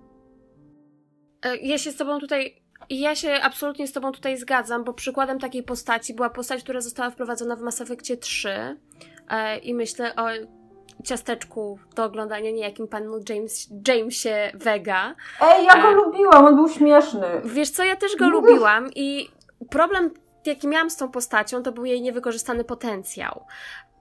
E, 1.45 1.57
ja 1.57 1.79
się 1.79 1.91
z 1.91 1.97
Tobą 1.97 2.19
tutaj 2.19 2.63
ja 2.91 3.15
się 3.15 3.35
absolutnie 3.43 3.87
z 3.87 3.93
Tobą 3.93 4.13
tutaj 4.13 4.37
zgadzam, 4.37 4.85
bo 4.85 4.93
przykładem 4.93 5.39
takiej 5.39 5.63
postaci 5.63 6.15
była 6.15 6.31
postać, 6.31 6.63
która 6.63 6.81
została 6.81 7.11
wprowadzona 7.11 7.57
w 7.57 7.61
Mass 7.61 7.81
Effectie 7.81 8.17
3 8.17 8.77
e, 9.29 9.59
i 9.59 9.75
myślę 9.75 10.17
o 10.17 10.27
ciasteczku 11.05 11.79
do 11.97 12.05
oglądania 12.05 12.51
niejakim 12.51 12.89
panu 12.89 13.21
James, 13.29 13.69
Jamesie 13.89 14.53
Vega. 14.55 15.15
Ej, 15.41 15.65
ja 15.65 15.83
go 15.83 15.89
e, 15.89 15.95
lubiłam, 15.95 16.45
on 16.45 16.57
był 16.57 16.69
śmieszny. 16.69 17.27
Wiesz 17.45 17.71
co, 17.71 17.85
ja 17.85 17.97
też 17.97 18.17
go 18.17 18.29
lubiłam 18.29 18.91
i 18.95 19.29
problem 19.71 20.11
jaki 20.49 20.69
miałam 20.69 20.91
z 20.91 20.97
tą 20.97 21.11
postacią, 21.11 21.63
to 21.63 21.73
był 21.73 21.85
jej 21.85 22.03
niewykorzystany 22.03 22.65
potencjał. 22.65 23.45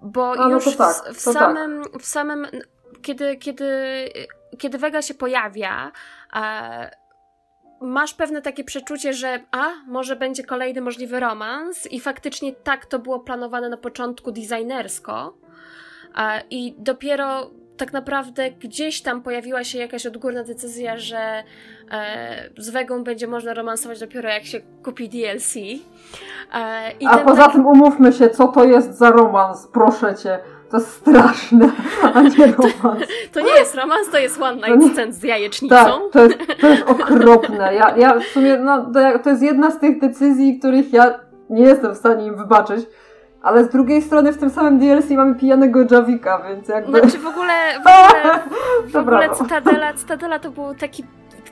Bo 0.02 0.32
A, 0.32 0.50
no 0.50 0.50
już 0.50 0.76
tak, 0.76 0.96
w, 0.96 1.18
w 1.18 1.22
samym, 1.22 1.84
tak. 1.84 2.02
w 2.02 2.06
samym 2.06 2.48
kiedy, 3.02 3.36
kiedy, 3.36 3.66
kiedy 4.58 4.78
Vega 4.78 5.02
się 5.02 5.14
pojawia, 5.14 5.92
e, 6.36 6.92
masz 7.82 8.14
pewne 8.14 8.42
takie 8.42 8.64
przeczucie, 8.64 9.14
że 9.14 9.40
a, 9.52 9.70
może 9.88 10.16
będzie 10.16 10.44
kolejny 10.44 10.82
możliwy 10.82 11.20
romans 11.20 11.92
i 11.92 12.00
faktycznie 12.00 12.54
tak 12.54 12.86
to 12.86 13.00
było 13.00 13.20
planowane 13.20 13.70
na 13.70 13.78
początku 13.78 14.32
designersko 14.32 15.38
e, 16.18 16.42
i 16.50 16.76
dopiero 16.78 17.52
tak 17.78 17.94
naprawdę 17.94 18.52
gdzieś 18.52 19.02
tam 19.02 19.22
pojawiła 19.22 19.64
się 19.64 19.78
jakaś 19.78 20.06
odgórna 20.06 20.44
decyzja, 20.44 20.98
że 20.98 21.44
e, 21.92 22.50
z 22.58 22.70
Wegą 22.70 23.04
będzie 23.04 23.28
można 23.28 23.54
romansować 23.54 24.00
dopiero 24.00 24.30
jak 24.30 24.46
się 24.46 24.62
kupi 24.84 25.10
DLC. 25.10 25.56
E, 25.56 27.08
A 27.08 27.18
poza 27.18 27.48
tym 27.50 27.68
umówmy 27.68 28.14
się, 28.14 28.30
co 28.30 28.48
to 28.48 28.66
jest 28.66 28.98
za 28.98 29.12
romans, 29.12 29.68
proszę 29.74 30.16
cię. 30.16 30.40
To 30.72 30.78
jest 30.78 30.92
straszne, 30.92 31.72
a 32.14 32.22
nie 32.22 32.48
romans. 32.58 33.00
To, 33.00 33.34
to 33.34 33.42
nie 33.42 33.52
jest 33.52 33.76
romans, 33.76 34.10
to 34.12 34.18
jest 34.18 34.42
one 34.42 34.56
night 34.56 34.94
stand 34.94 35.16
z 35.16 35.24
jajecznicą. 35.24 35.76
Tak, 35.76 36.12
to 36.12 36.24
jest, 36.24 36.38
to 36.62 36.68
jest 36.68 36.84
okropne. 36.84 37.76
Ja, 37.76 37.98
ja 37.98 38.20
w 38.20 38.24
sumie, 38.24 38.58
no, 38.58 38.92
to 39.24 39.30
jest 39.30 39.42
jedna 39.42 39.72
z 39.72 39.80
tych 39.80 40.00
decyzji, 40.00 40.60
których 40.60 40.94
ja 40.94 41.20
nie 41.50 41.64
jestem 41.64 41.96
w 41.96 41.98
stanie 41.98 42.26
im 42.26 42.36
wybaczyć. 42.36 42.86
Ale 43.48 43.64
z 43.64 43.70
drugiej 43.70 44.02
strony 44.02 44.34
w 44.34 44.38
tym 44.38 44.50
samym 44.50 44.80
DLC 44.80 45.10
mamy 45.10 45.36
pijanego 45.36 45.80
Javika, 45.92 46.42
więc 46.50 46.68
jakby... 46.68 47.00
Znaczy 47.00 47.18
w 47.18 47.28
ogóle, 47.28 47.54
w 47.74 47.88
ogóle, 47.88 48.40
w 48.94 48.96
ogóle. 48.96 49.30
Cytadela, 49.30 49.94
Cytadela 49.94 50.40
to 50.40 50.52
był 50.52 50.76
taki, 50.76 51.04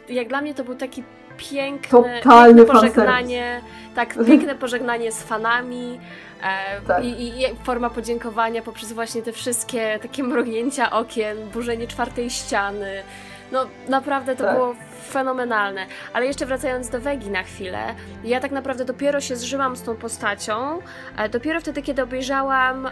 jak 0.09 0.27
dla 0.27 0.41
mnie 0.41 0.53
to 0.53 0.63
był 0.63 0.75
taki 0.75 1.03
piękne 1.37 2.21
fanserwis. 2.23 2.71
pożegnanie, 2.71 3.61
tak, 3.95 4.15
piękne 4.27 4.55
pożegnanie 4.65 5.11
z 5.11 5.23
fanami 5.23 5.99
e, 6.43 6.81
Tak. 6.87 7.03
i, 7.03 7.07
i, 7.07 7.41
i 7.41 7.45
forma 7.63 7.89
podziękowania 7.89 8.61
poprzez 8.61 8.93
właśnie 8.93 9.21
te 9.21 9.31
wszystkie 9.31 9.99
takie 10.01 10.23
mrugnięcia 10.23 10.91
okien, 10.91 11.37
burzenie 11.53 11.87
czwartej 11.87 12.29
ściany. 12.29 13.03
No 13.51 13.65
naprawdę 13.89 14.35
to 14.35 14.43
Tak. 14.43 14.55
było 14.55 14.75
fenomenalne. 15.09 15.85
Ale 16.13 16.25
jeszcze 16.25 16.45
wracając 16.45 16.89
do 16.89 16.99
Wegi 17.01 17.29
na 17.29 17.43
chwilę, 17.43 17.95
ja 18.23 18.39
tak 18.39 18.51
naprawdę 18.51 18.85
dopiero 18.85 19.21
się 19.21 19.35
zżyłam 19.35 19.75
z 19.75 19.81
tą 19.81 19.95
postacią, 19.95 20.79
e, 21.17 21.29
dopiero 21.29 21.59
wtedy, 21.61 21.81
kiedy 21.81 22.03
obejrzałam 22.03 22.85
e, 22.85 22.91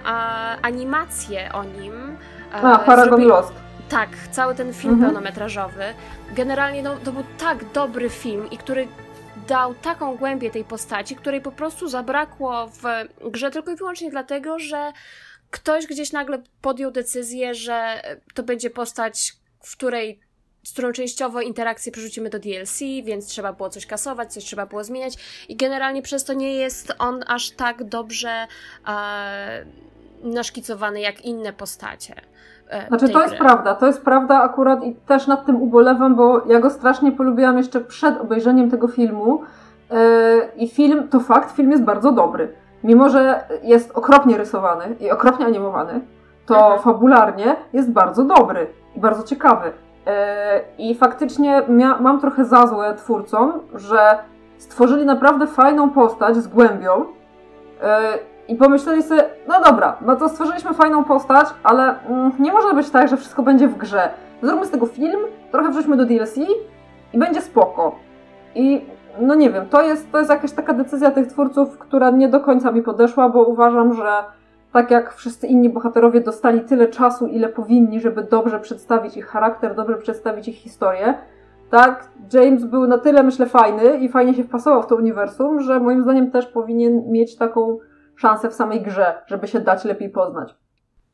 animację 0.61 1.49
o 1.53 1.63
nim. 1.63 2.17
e, 2.53 2.55
A, 2.55 2.79
Paragon 2.79 3.19
zrobi- 3.19 3.25
Lost. 3.27 3.53
tak, 3.89 4.09
cały 4.31 4.55
ten 4.55 4.73
film 4.73 4.93
Mhm. 4.93 5.11
pełnometrażowy. 5.11 5.83
Generalnie 6.35 6.83
no, 6.83 6.95
to 7.03 7.11
był 7.11 7.23
tak 7.39 7.71
dobry 7.71 8.09
film 8.09 8.49
i 8.51 8.57
który 8.57 8.87
dał 9.47 9.73
taką 9.73 10.15
głębię 10.17 10.51
tej 10.51 10.63
postaci, 10.63 11.15
której 11.15 11.41
po 11.41 11.51
prostu 11.51 11.87
zabrakło 11.87 12.67
w 12.67 12.83
grze 13.31 13.51
tylko 13.51 13.71
i 13.71 13.75
wyłącznie 13.75 14.11
dlatego, 14.11 14.59
że 14.59 14.91
ktoś 15.51 15.87
gdzieś 15.87 16.11
nagle 16.11 16.41
podjął 16.61 16.91
decyzję, 16.91 17.55
że 17.55 18.01
to 18.33 18.43
będzie 18.43 18.69
postać, 18.69 19.33
w 19.63 19.71
której 19.77 20.19
z 20.63 20.73
którą 20.73 20.91
częściowo 20.91 21.41
interakcję 21.41 21.91
przerzucimy 21.91 22.29
do 22.29 22.39
DLC, 22.39 22.79
więc 23.03 23.25
trzeba 23.27 23.53
było 23.53 23.69
coś 23.69 23.85
kasować, 23.85 24.33
coś 24.33 24.43
trzeba 24.43 24.65
było 24.65 24.83
zmieniać 24.83 25.13
i 25.49 25.55
generalnie 25.55 26.01
przez 26.01 26.23
to 26.23 26.33
nie 26.33 26.53
jest 26.55 26.93
on 26.99 27.23
aż 27.27 27.51
tak 27.51 27.83
dobrze 27.83 28.47
e, 28.87 29.65
naszkicowany 30.23 30.99
jak 31.01 31.25
inne 31.25 31.53
postacie. 31.53 32.15
e, 32.69 32.87
Znaczy 32.87 33.09
to 33.09 33.21
jest 33.23 33.35
prawda, 33.35 33.75
to 33.75 33.87
jest 33.87 34.01
prawda 34.01 34.41
akurat 34.41 34.83
i 34.83 34.95
też 34.95 35.27
nad 35.27 35.45
tym 35.45 35.61
ubolewam, 35.61 36.15
bo 36.15 36.45
ja 36.47 36.59
go 36.59 36.69
strasznie 36.69 37.11
polubiłam 37.11 37.57
jeszcze 37.57 37.81
przed 37.81 38.17
obejrzeniem 38.21 38.71
tego 38.71 38.87
filmu 38.87 39.41
yy, 39.91 39.97
i 40.55 40.67
film, 40.69 41.07
to 41.07 41.19
fakt, 41.19 41.55
film 41.55 41.71
jest 41.71 41.83
bardzo 41.83 42.11
dobry. 42.11 42.53
Mimo, 42.83 43.09
że 43.09 43.43
jest 43.63 43.91
okropnie 43.91 44.37
rysowany 44.37 44.95
i 44.99 45.11
okropnie 45.11 45.45
animowany, 45.45 46.01
to 46.45 46.55
Mhm. 46.57 46.81
fabularnie 46.81 47.55
jest 47.73 47.91
bardzo 47.91 48.23
dobry 48.23 48.67
i 48.95 48.99
bardzo 48.99 49.23
ciekawy. 49.23 49.71
Yy, 50.05 50.11
I 50.77 50.95
faktycznie 50.95 51.61
mam 51.99 52.19
trochę 52.19 52.45
za 52.45 52.67
złe 52.67 52.93
twórcom, 52.93 53.53
że 53.75 54.17
stworzyli 54.57 55.05
naprawdę 55.05 55.47
fajną 55.47 55.89
postać 55.89 56.35
z 56.35 56.47
głębią 56.47 56.99
yy, 56.99 57.05
i 58.47 58.55
pomyśleli 58.55 59.03
sobie, 59.03 59.23
no 59.47 59.61
dobra, 59.61 59.97
no 60.01 60.15
to 60.15 60.29
stworzyliśmy 60.29 60.73
fajną 60.73 61.03
postać, 61.03 61.47
ale 61.63 61.95
mm, 62.09 62.31
nie 62.39 62.51
może 62.53 62.73
być 62.73 62.89
tak, 62.89 63.07
że 63.07 63.17
wszystko 63.17 63.43
będzie 63.43 63.67
w 63.67 63.77
grze. 63.77 64.09
Zróbmy 64.41 64.65
z 64.65 64.69
tego 64.69 64.85
film, 64.85 65.19
trochę 65.51 65.69
wrzućmy 65.69 65.97
do 65.97 66.05
DLC 66.05 66.37
i 67.13 67.17
będzie 67.17 67.41
spoko. 67.41 67.95
I 68.55 68.85
no 69.19 69.35
nie 69.35 69.49
wiem, 69.49 69.65
to 69.69 69.81
jest, 69.81 70.11
to 70.11 70.17
jest 70.17 70.29
jakaś 70.29 70.51
taka 70.51 70.73
decyzja 70.73 71.11
tych 71.11 71.27
twórców, 71.27 71.77
która 71.77 72.09
nie 72.09 72.29
do 72.29 72.39
końca 72.39 72.71
mi 72.71 72.81
podeszła, 72.81 73.29
bo 73.29 73.43
uważam, 73.43 73.93
że 73.93 74.23
tak 74.73 74.91
jak 74.91 75.13
wszyscy 75.13 75.47
inni 75.47 75.69
bohaterowie 75.69 76.21
dostali 76.21 76.61
tyle 76.61 76.87
czasu, 76.87 77.27
ile 77.27 77.49
powinni, 77.49 78.01
żeby 78.01 78.23
dobrze 78.23 78.59
przedstawić 78.59 79.17
ich 79.17 79.25
charakter, 79.25 79.75
dobrze 79.75 79.97
przedstawić 79.97 80.47
ich 80.47 80.55
historię, 80.55 81.13
tak, 81.69 82.09
James 82.33 82.65
był 82.65 82.87
na 82.87 82.97
tyle, 82.97 83.23
myślę, 83.23 83.45
fajny 83.45 83.97
i 83.97 84.09
fajnie 84.09 84.33
się 84.33 84.43
wpasował 84.43 84.83
w 84.83 84.87
to 84.87 84.95
uniwersum, 84.95 85.61
że 85.61 85.79
moim 85.79 86.03
zdaniem 86.03 86.31
też 86.31 86.45
powinien 86.45 87.11
mieć 87.11 87.35
taką 87.35 87.79
szansę 88.15 88.49
w 88.49 88.53
samej 88.53 88.81
grze, 88.81 89.21
żeby 89.27 89.47
się 89.47 89.59
dać 89.59 89.83
lepiej 89.83 90.09
poznać. 90.09 90.55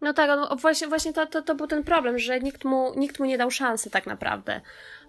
No 0.02 0.13
tak, 0.13 0.30
no 0.30 0.56
właśnie, 0.56 0.88
właśnie 0.88 1.13
to, 1.13 1.26
to, 1.26 1.41
to 1.41 1.56
był 1.56 1.67
ten 1.67 1.84
problem, 1.84 2.19
że 2.19 2.39
nikt 2.39 2.65
mu, 2.65 2.91
nikt 2.98 3.19
mu 3.19 3.26
nie 3.26 3.38
dał 3.38 3.52
szansy 3.52 3.89
tak 3.89 4.08
naprawdę. 4.08 4.62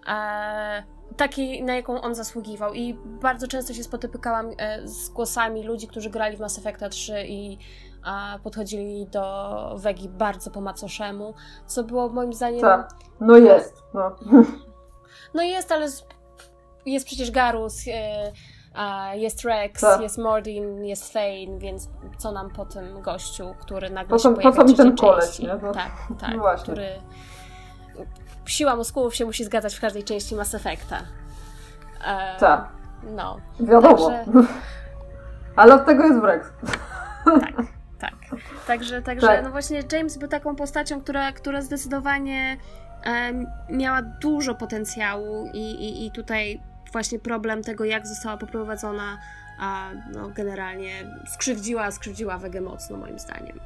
E, 0.07 0.83
takiej, 1.17 1.63
na 1.63 1.75
jaką 1.75 2.01
on 2.01 2.15
zasługiwał. 2.15 2.73
I 2.73 2.97
bardzo 3.21 3.47
często 3.47 3.73
się 3.73 3.83
spotykałam 3.83 4.49
e, 4.57 4.87
z 4.87 5.09
głosami 5.09 5.63
ludzi, 5.63 5.87
którzy 5.87 6.09
grali 6.09 6.37
w 6.37 6.39
Mass 6.39 6.59
Effecta 6.59 6.89
3 6.89 7.13
i 7.27 7.57
podchodzili 8.43 9.07
do 9.07 9.75
Wegi 9.77 10.09
bardzo 10.09 10.51
po 10.51 10.61
macoszemu, 10.61 11.33
co 11.65 11.83
było 11.83 12.09
moim 12.09 12.33
zdaniem... 12.33 12.61
Tak. 12.61 12.89
No 13.19 13.37
jest, 13.37 13.83
no. 13.93 14.15
No 15.33 15.43
jest, 15.43 15.71
ale 15.71 15.87
jest 16.85 17.05
przecież 17.05 17.31
Garus, 17.31 17.75
e, 17.87 18.31
a 18.73 19.15
jest 19.15 19.43
Rex, 19.43 19.81
Tak. 19.81 20.01
jest 20.01 20.17
Mordin, 20.17 20.85
jest 20.85 21.13
Thane, 21.13 21.57
więc 21.59 21.89
co 22.17 22.31
nam 22.31 22.49
po 22.49 22.65
tym 22.65 23.01
gościu, 23.01 23.55
który 23.59 23.89
nagle 23.89 24.09
Po 24.09 24.17
się 24.19 24.29
po 24.29 24.35
pojawia 24.35 24.57
co 24.57 24.65
w 24.65 24.67
mi 24.69 24.75
ten 24.75 24.95
koleś, 24.97 25.39
nie? 25.39 25.47
No. 25.63 25.71
Tak, 25.71 25.91
tak, 26.21 26.35
No 26.35 26.43
który... 26.63 26.87
Siła 28.45 28.75
mózgów 28.75 29.15
się 29.15 29.25
musi 29.25 29.43
zgadzać 29.43 29.75
w 29.75 29.81
każdej 29.81 30.03
części 30.03 30.35
Mass 30.35 30.55
Effecta. 30.55 30.97
E, 32.07 32.37
Tak. 32.39 32.69
No, 33.03 33.37
Wiadomo. 33.59 34.09
Także- 34.09 34.25
Ale 35.55 35.75
od 35.75 35.85
tego 35.85 36.03
jest 36.05 36.19
Wrex. 36.19 36.47
tak. 37.25 37.80
Także, 38.67 39.01
także 39.01 39.27
Tak. 39.27 39.43
no 39.43 39.49
właśnie 39.49 39.79
James 39.91 40.17
był 40.17 40.27
taką 40.27 40.55
postacią, 40.55 41.01
która, 41.01 41.31
która 41.31 41.61
zdecydowanie 41.61 42.57
miała 43.69 44.01
dużo 44.01 44.55
potencjału 44.55 45.49
i, 45.53 45.71
i, 45.71 46.05
i 46.05 46.11
tutaj 46.11 46.61
właśnie 46.91 47.19
problem 47.19 47.63
tego, 47.63 47.85
jak 47.85 48.07
została 48.07 48.37
poprowadzona, 48.37 49.17
a 49.59 49.89
no 50.13 50.29
generalnie 50.35 50.91
skrzywdziła, 51.25 51.91
skrzywdziła 51.91 52.37
Wegę 52.37 52.61
mocno 52.61 52.97
moim 52.97 53.19
zdaniem. 53.19 53.59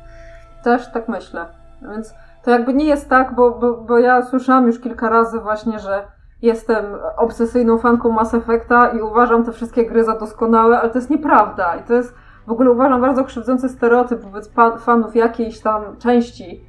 Też 0.63 0.91
tak 0.91 1.07
myślę. 1.09 1.45
Więc 1.81 2.13
to 2.43 2.51
jakby 2.51 2.73
nie 2.73 2.85
jest 2.85 3.09
tak, 3.09 3.35
bo, 3.35 3.51
bo, 3.51 3.77
bo 3.77 3.99
ja 3.99 4.21
słyszałam 4.21 4.67
już 4.67 4.79
kilka 4.79 5.09
razy 5.09 5.39
właśnie, 5.39 5.79
że 5.79 6.07
jestem 6.41 6.85
obsesyjną 7.17 7.77
fanką 7.77 8.11
Mass 8.11 8.33
Effecta 8.33 8.87
i 8.87 9.01
uważam 9.01 9.45
te 9.45 9.51
wszystkie 9.51 9.85
gry 9.85 10.03
za 10.03 10.19
doskonałe, 10.19 10.79
ale 10.79 10.89
to 10.89 10.97
jest 10.97 11.09
nieprawda. 11.09 11.75
I 11.75 11.83
to 11.83 11.93
jest 11.93 12.13
w 12.47 12.51
ogóle 12.51 12.71
uważam 12.71 13.01
bardzo 13.01 13.23
krzywdzący 13.23 13.69
stereotyp 13.69 14.21
wobec 14.21 14.51
fanów 14.79 15.15
jakiejś 15.15 15.59
tam 15.59 15.81
części. 15.99 16.61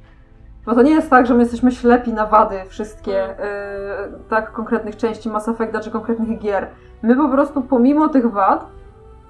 Bo 0.65 0.75
to 0.75 0.81
nie 0.81 0.91
jest 0.91 1.09
tak, 1.09 1.27
że 1.27 1.33
my 1.33 1.39
jesteśmy 1.39 1.71
ślepi 1.71 2.13
na 2.13 2.25
wady 2.25 2.55
wszystkie 2.67 3.11
yy, 3.11 4.19
tak 4.29 4.51
konkretnych 4.51 4.97
części 4.97 5.29
Mass 5.29 5.47
Effecta 5.47 5.79
czy 5.79 5.91
konkretnych 5.91 6.39
gier. 6.39 6.67
My 7.01 7.15
po 7.15 7.29
prostu 7.29 7.61
pomimo 7.61 8.09
tych 8.09 8.31
wad 8.31 8.65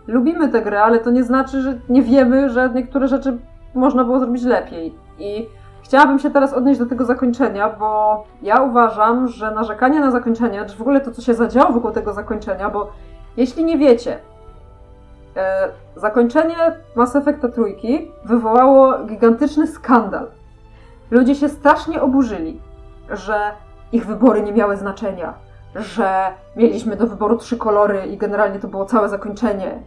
lubimy 0.08 0.50
tę 0.50 0.62
grę, 0.62 0.84
ale 0.84 1.00
to 1.00 1.12
nie 1.12 1.24
znaczy, 1.24 1.62
że 1.62 1.80
nie 1.90 2.02
wiemy, 2.02 2.50
że 2.50 2.70
niektóre 2.76 3.08
rzeczy 3.08 3.38
można 3.76 4.04
było 4.04 4.20
zrobić 4.20 4.44
lepiej. 4.44 4.96
I 5.20 5.48
chciałabym 5.84 6.20
się 6.20 6.30
teraz 6.30 6.54
odnieść 6.54 6.80
do 6.80 6.86
tego 6.86 7.06
zakończenia, 7.06 7.70
bo 7.70 8.24
ja 8.42 8.62
uważam, 8.62 9.28
że 9.28 9.52
narzekanie 9.52 10.00
na 10.00 10.12
zakończenie, 10.12 10.66
czy 10.66 10.78
w 10.78 10.82
ogóle 10.82 11.02
to, 11.02 11.12
co 11.12 11.22
się 11.22 11.34
zadziało 11.34 11.72
wokół 11.72 11.92
tego 11.92 12.14
zakończenia, 12.14 12.70
bo 12.70 12.92
jeśli 13.38 13.66
nie 13.66 13.78
wiecie, 13.78 14.20
zakończenie 15.96 16.56
Mass 16.96 17.16
Effecta 17.16 17.50
trójki 17.50 18.12
wywołało 18.26 19.04
gigantyczny 19.06 19.68
skandal. 19.68 20.28
Ludzie 21.12 21.36
się 21.36 21.50
strasznie 21.50 22.02
oburzyli, 22.02 22.62
że 23.10 23.52
ich 23.92 24.06
wybory 24.06 24.42
nie 24.42 24.52
miały 24.52 24.78
znaczenia, 24.78 25.34
że 25.76 26.26
mieliśmy 26.56 26.96
do 26.96 27.08
wyboru 27.08 27.38
trzy 27.38 27.58
kolory 27.58 28.06
i 28.06 28.18
generalnie 28.18 28.60
to 28.60 28.68
było 28.68 28.86
całe 28.86 29.10
zakończenie, 29.10 29.80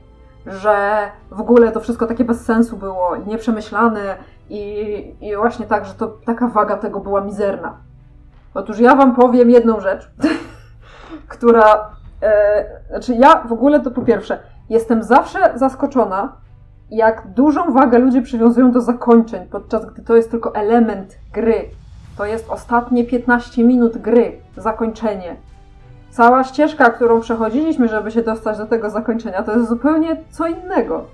że 0.46 0.98
w 1.30 1.40
ogóle 1.40 1.72
to 1.72 1.80
wszystko 1.80 2.06
takie 2.06 2.24
bez 2.24 2.44
sensu 2.44 2.76
było, 2.76 3.16
nieprzemyślane 3.16 4.16
i, 4.50 5.14
i 5.20 5.36
właśnie 5.36 5.66
tak, 5.66 5.86
że 5.86 5.94
to 5.94 6.06
taka 6.06 6.48
waga 6.48 6.76
tego 6.76 7.00
była 7.00 7.20
mizerna. 7.20 7.76
Otóż 8.54 8.78
ja 8.78 8.94
wam 8.94 9.16
powiem 9.16 9.50
jedną 9.50 9.80
rzecz, 9.80 10.10
która, 11.28 11.90
e, 12.22 12.64
znaczy 12.88 13.14
ja 13.14 13.42
w 13.42 13.52
ogóle 13.52 13.80
to 13.80 13.90
po 13.90 14.02
pierwsze, 14.02 14.38
jestem 14.70 15.02
zawsze 15.02 15.38
zaskoczona, 15.54 16.32
jak 16.90 17.26
dużą 17.26 17.72
wagę 17.72 17.98
ludzie 17.98 18.22
przywiązują 18.22 18.72
do 18.72 18.80
zakończeń, 18.80 19.46
podczas 19.50 19.86
gdy 19.86 20.02
to 20.02 20.16
jest 20.16 20.30
tylko 20.30 20.54
element 20.54 21.18
gry. 21.32 21.64
To 22.18 22.24
jest 22.24 22.50
ostatnie 22.50 23.04
15 23.04 23.64
minut 23.64 23.98
gry, 23.98 24.32
zakończenie. 24.56 25.36
Cała 26.10 26.44
ścieżka, 26.44 26.90
którą 26.90 27.20
przechodziliśmy, 27.20 27.88
żeby 27.88 28.10
się 28.10 28.22
dostać 28.22 28.58
do 28.58 28.66
tego 28.66 28.90
zakończenia, 28.90 29.42
to 29.42 29.52
jest 29.56 29.68
zupełnie 29.68 30.16
co 30.30 30.46
innego. 30.46 31.04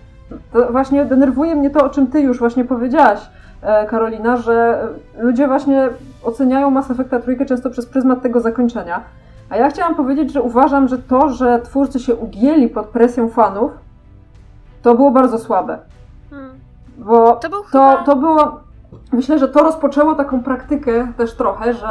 To 0.52 0.72
właśnie 0.72 1.04
denerwuje 1.04 1.54
mnie 1.54 1.70
to, 1.70 1.84
o 1.84 1.88
czym 1.88 2.06
ty 2.06 2.20
już 2.20 2.38
właśnie 2.38 2.64
powiedziałaś, 2.64 3.20
e, 3.62 3.86
Karolina, 3.86 4.36
że 4.36 4.88
ludzie 5.18 5.46
właśnie 5.48 5.88
oceniają 6.24 6.70
Mass 6.70 6.90
Effecta 6.90 7.20
trójkę 7.20 7.46
często 7.46 7.70
przez 7.70 7.86
pryzmat 7.86 8.22
tego 8.22 8.40
zakończenia. 8.40 9.00
A 9.50 9.56
ja 9.56 9.70
chciałam 9.70 9.94
powiedzieć, 9.94 10.32
że 10.32 10.42
uważam, 10.42 10.88
że 10.88 10.98
to, 10.98 11.28
że 11.28 11.60
twórcy 11.60 12.00
się 12.00 12.14
ugięli 12.14 12.68
pod 12.68 12.86
presją 12.86 13.28
fanów, 13.28 13.72
to 14.82 14.94
było 14.94 15.10
bardzo 15.10 15.38
słabe. 15.38 15.78
Hmm. 16.30 16.50
Bo 16.98 17.32
To 17.36 17.48
był 17.50 17.62
to, 17.62 17.66
chyba... 17.66 18.04
to 18.04 18.16
było. 18.16 18.60
Myślę, 19.12 19.38
że 19.38 19.48
to 19.48 19.62
rozpoczęło 19.62 20.14
taką 20.14 20.42
praktykę 20.42 21.12
też 21.16 21.34
trochę, 21.34 21.74
że 21.74 21.88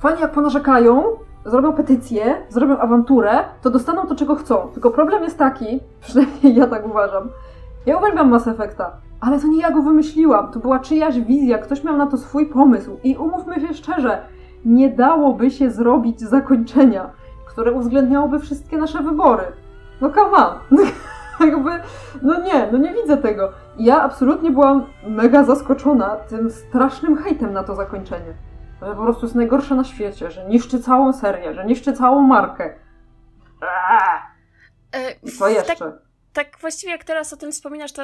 fani 0.00 0.20
jak 0.20 0.32
ponarzekają, 0.32 1.02
zrobią 1.44 1.72
petycję, 1.72 2.36
zrobią 2.48 2.78
awanturę, 2.78 3.38
to 3.62 3.70
dostaną 3.70 4.06
to, 4.06 4.14
czego 4.14 4.34
chcą. 4.34 4.56
Tylko 4.74 4.90
problem 4.90 5.22
jest 5.22 5.38
taki, 5.38 5.80
przynajmniej 6.00 6.54
ja 6.54 6.66
tak 6.66 6.86
uważam. 6.86 7.28
Ja 7.86 7.98
uwielbiam 7.98 8.30
Mass 8.30 8.46
Effecta. 8.48 8.90
ale 9.20 9.40
to 9.40 9.46
nie 9.46 9.60
ja 9.60 9.70
go 9.70 9.82
wymyśliłam, 9.82 10.50
to 10.52 10.58
była 10.58 10.78
czyjaś 10.78 11.20
wizja, 11.20 11.58
ktoś 11.58 11.84
miał 11.84 11.96
na 11.96 12.06
to 12.06 12.16
swój 12.16 12.46
pomysł. 12.46 12.96
I 13.04 13.16
umówmy 13.16 13.60
się 13.60 13.74
szczerze, 13.74 14.18
nie 14.66 14.88
dałoby 14.88 15.50
się 15.50 15.70
zrobić 15.70 16.20
zakończenia, 16.20 17.10
które 17.46 17.72
uwzględniałoby 17.72 18.38
wszystkie 18.38 18.76
nasze 18.76 19.02
wybory. 19.02 19.44
No 20.00 20.10
come 20.10 20.36
on. 20.36 20.58
Jakby, 21.40 21.70
no 22.22 22.40
nie, 22.40 22.68
no 22.72 22.78
nie 22.78 22.94
widzę 22.94 23.16
tego. 23.16 23.52
I 23.78 23.84
ja 23.84 24.02
absolutnie 24.02 24.50
byłam 24.50 24.86
mega 25.06 25.44
zaskoczona 25.44 26.16
tym 26.16 26.50
strasznym 26.50 27.16
hejtem 27.16 27.52
na 27.52 27.64
to 27.64 27.74
zakończenie. 27.74 28.34
Że 28.82 28.94
po 28.94 29.02
prostu 29.02 29.26
jest 29.26 29.34
najgorsze 29.34 29.74
na 29.74 29.84
świecie, 29.84 30.30
że 30.30 30.44
niszczy 30.44 30.80
całą 30.80 31.12
serię, 31.12 31.54
że 31.54 31.66
niszczy 31.66 31.92
całą 31.92 32.22
markę. 32.22 32.74
Eee. 33.62 35.14
I 35.22 35.30
co 35.30 35.48
jeszcze? 35.48 35.76
Tak, 35.76 35.92
tak 36.32 36.46
właściwie 36.60 36.92
jak 36.92 37.04
teraz 37.04 37.32
o 37.32 37.36
tym 37.36 37.52
wspominasz, 37.52 37.92
to 37.92 38.02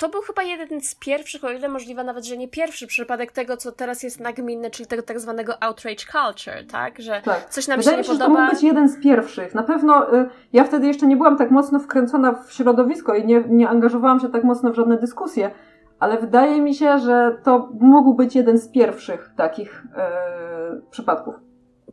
to 0.00 0.08
był 0.08 0.20
chyba 0.22 0.42
jeden 0.42 0.80
z 0.80 0.94
pierwszych, 0.94 1.44
o 1.44 1.50
ile 1.50 1.68
możliwe 1.68 2.04
nawet, 2.04 2.24
że 2.24 2.36
nie 2.36 2.48
pierwszy 2.48 2.86
przypadek 2.86 3.32
tego, 3.32 3.56
co 3.56 3.72
teraz 3.72 4.02
jest 4.02 4.20
nagminne, 4.20 4.70
czyli 4.70 4.86
tego 4.86 5.02
tak 5.02 5.20
zwanego 5.20 5.62
outrage 5.62 6.04
culture, 6.12 6.66
tak? 6.72 6.98
Że 6.98 7.22
tak. 7.24 7.48
coś 7.48 7.68
nam 7.68 7.78
Wydaje 7.78 7.96
się 7.96 7.98
nie 7.98 8.04
się, 8.04 8.12
podoba. 8.12 8.30
że 8.30 8.34
to 8.34 8.40
mógł 8.40 8.54
być 8.54 8.62
jeden 8.62 8.88
z 8.88 9.02
pierwszych. 9.02 9.54
Na 9.54 9.62
pewno 9.62 10.14
y, 10.14 10.28
ja 10.52 10.64
wtedy 10.64 10.86
jeszcze 10.86 11.06
nie 11.06 11.16
byłam 11.16 11.36
tak 11.36 11.50
mocno 11.50 11.78
wkręcona 11.78 12.32
w 12.32 12.52
środowisko 12.52 13.14
i 13.14 13.26
nie, 13.26 13.44
nie 13.48 13.68
angażowałam 13.68 14.20
się 14.20 14.28
tak 14.28 14.44
mocno 14.44 14.70
w 14.70 14.74
żadne 14.74 14.98
dyskusje, 14.98 15.50
ale 15.98 16.18
wydaje 16.18 16.60
mi 16.60 16.74
się, 16.74 16.98
że 16.98 17.38
to 17.42 17.68
mógł 17.80 18.14
być 18.14 18.36
jeden 18.36 18.58
z 18.58 18.68
pierwszych 18.68 19.30
takich 19.36 19.84
y, 19.84 20.90
przypadków. 20.90 21.49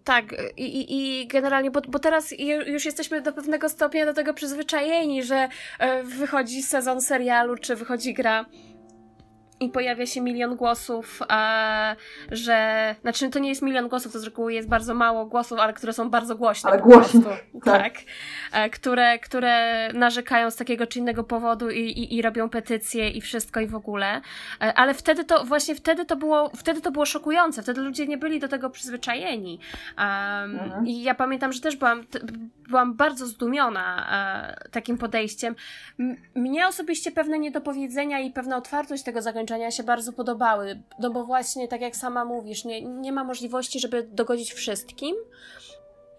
Tak, 0.07 0.25
i, 0.57 0.85
i, 0.97 1.27
generalnie, 1.27 1.71
bo, 1.71 1.81
bo 1.87 1.99
teraz 1.99 2.33
już 2.67 2.85
jesteśmy 2.85 3.21
do 3.21 3.33
pewnego 3.33 3.69
stopnia 3.69 4.05
do 4.05 4.13
tego 4.13 4.33
przyzwyczajeni, 4.33 5.23
że 5.23 5.49
e, 5.79 6.03
wychodzi 6.03 6.63
sezon 6.63 7.01
serialu, 7.01 7.57
czy 7.57 7.75
wychodzi 7.75 8.13
gra 8.13 8.45
i 9.59 9.69
pojawia 9.69 10.05
się 10.05 10.21
milion 10.21 10.55
głosów, 10.55 11.21
a, 11.27 11.95
że. 12.31 12.95
Znaczy, 13.01 13.29
to 13.29 13.39
nie 13.39 13.49
jest 13.49 13.61
milion 13.61 13.87
głosów, 13.87 14.13
to 14.13 14.19
z 14.19 14.23
reguły 14.23 14.53
jest 14.53 14.69
bardzo 14.69 14.93
mało 14.93 15.25
głosów, 15.25 15.59
ale 15.59 15.73
które 15.73 15.93
są 15.93 16.09
bardzo 16.09 16.35
głośne. 16.35 16.69
Ale 16.69 16.81
głośne. 16.81 17.21
Tak. 17.65 17.93
tak. 18.51 18.71
Które, 18.71 19.19
które 19.19 19.89
narzekają 19.93 20.51
z 20.51 20.55
takiego 20.55 20.87
czy 20.87 20.99
innego 20.99 21.23
powodu 21.23 21.69
i, 21.69 21.79
i, 21.79 22.15
i 22.15 22.21
robią 22.21 22.49
petycje 22.49 23.09
i 23.09 23.21
wszystko 23.21 23.59
i 23.59 23.67
w 23.67 23.75
ogóle. 23.75 24.21
E, 24.61 24.73
ale 24.73 24.93
wtedy 24.93 25.23
to, 25.23 25.45
właśnie 25.45 25.75
wtedy 25.75 26.05
to 26.05 26.15
było, 26.15 26.51
wtedy 26.55 26.81
to 26.81 26.91
było 26.91 27.05
szokujące. 27.05 27.63
Wtedy 27.63 27.81
ludzie 27.81 28.07
nie 28.07 28.17
byli 28.17 28.39
do 28.39 28.47
tego 28.47 28.69
przyzwyczajeni. 28.69 29.59
Um, 29.97 30.05
mhm. 30.59 30.87
I 30.87 31.03
ja 31.03 31.15
pamiętam, 31.15 31.53
że 31.53 31.61
też 31.61 31.75
byłam, 31.75 32.03
byłam 32.69 32.93
bardzo 32.93 33.25
zdumiona 33.25 34.07
e, 34.65 34.69
takim 34.69 34.97
podejściem. 34.97 35.55
M 35.99 36.15
mnie 36.35 36.67
osobiście 36.67 37.11
pewne 37.11 37.39
niedopowiedzenia 37.39 38.19
i 38.19 38.31
pewna 38.31 38.57
otwartość 38.57 39.03
tego 39.03 39.21
zakończenia 39.21 39.46
zakończenia 39.47 39.71
się 39.71 39.83
bardzo 39.83 40.13
podobały. 40.13 40.81
No 40.99 41.09
bo 41.09 41.23
właśnie, 41.23 41.67
tak 41.67 41.81
jak 41.81 41.95
sama 41.95 42.25
mówisz, 42.25 42.65
nie, 42.65 42.81
nie 42.81 43.11
ma 43.11 43.23
możliwości, 43.23 43.79
żeby 43.79 44.03
dogodzić 44.03 44.53
wszystkim. 44.53 45.15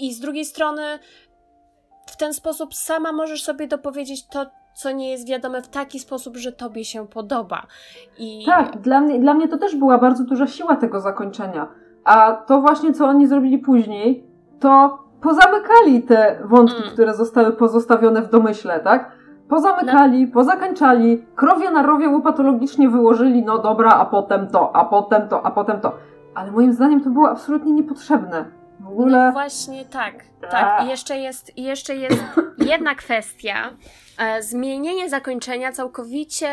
I 0.01 0.15
z 0.15 0.21
drugiej 0.21 0.45
strony, 0.45 0.83
w 2.07 2.17
ten 2.17 2.35
sposób 2.35 2.75
sama 2.75 3.13
możesz 3.13 3.43
sobie 3.43 3.67
dopowiedzieć 3.67 4.27
to, 4.27 4.47
co 4.75 4.91
nie 4.91 5.11
jest 5.11 5.29
wiadome 5.29 5.63
w 5.63 5.69
taki 5.69 5.99
sposób, 6.01 6.37
że 6.37 6.53
tobie 6.53 6.85
się 6.85 7.07
podoba. 7.07 7.67
I... 8.19 8.45
Tak, 8.47 8.81
dla 8.81 9.01
mnie, 9.01 9.21
dla 9.21 9.35
mnie 9.35 9.49
to 9.49 9.59
też 9.59 9.77
była 9.77 9.99
bardzo 9.99 10.25
duża 10.25 10.47
siła 10.47 10.77
tego 10.77 11.01
zakończenia. 11.01 11.69
A 12.05 12.33
to 12.33 12.61
właśnie, 12.61 12.93
co 12.93 13.07
oni 13.07 13.27
zrobili 13.27 13.59
później, 13.59 14.25
to 14.61 14.99
pozamykali 15.21 16.03
te 16.03 16.41
wątki, 16.45 16.83
mm. 16.83 16.91
które 16.91 17.15
zostały 17.15 17.53
pozostawione 17.53 18.23
w 18.23 18.31
domyśle, 18.31 18.81
tak? 18.81 19.18
Pozamykali, 19.49 20.27
no. 20.27 20.33
pozakańczali, 20.33 21.27
krowie 21.35 21.71
na 21.71 21.83
rowie 21.83 22.09
łopatologicznie 22.09 22.89
wyłożyli, 22.89 23.43
no 23.43 23.59
dobra, 23.59 23.91
a 23.91 24.05
potem 24.05 24.49
to, 24.49 24.77
a 24.77 24.85
potem 24.85 25.29
to, 25.29 25.47
a 25.47 25.51
potem 25.51 25.81
to. 25.81 25.93
Ale 26.35 26.51
moim 26.51 26.73
zdaniem 26.73 27.01
to 27.01 27.11
było 27.11 27.31
absolutnie 27.31 27.73
niepotrzebne. 27.73 28.45
W 28.81 28.89
ogóle... 28.89 29.27
No 29.27 29.33
właśnie 29.33 29.85
tak, 29.85 30.15
tak. 30.51 30.85
I 30.85 30.89
jeszcze 30.89 31.19
jest, 31.19 31.59
jeszcze 31.59 31.95
jest 31.95 32.25
jedna 32.73 32.95
kwestia. 32.95 33.71
E, 34.19 34.43
zmienienie 34.43 35.09
zakończenia 35.09 35.73
całkowicie 35.73 36.49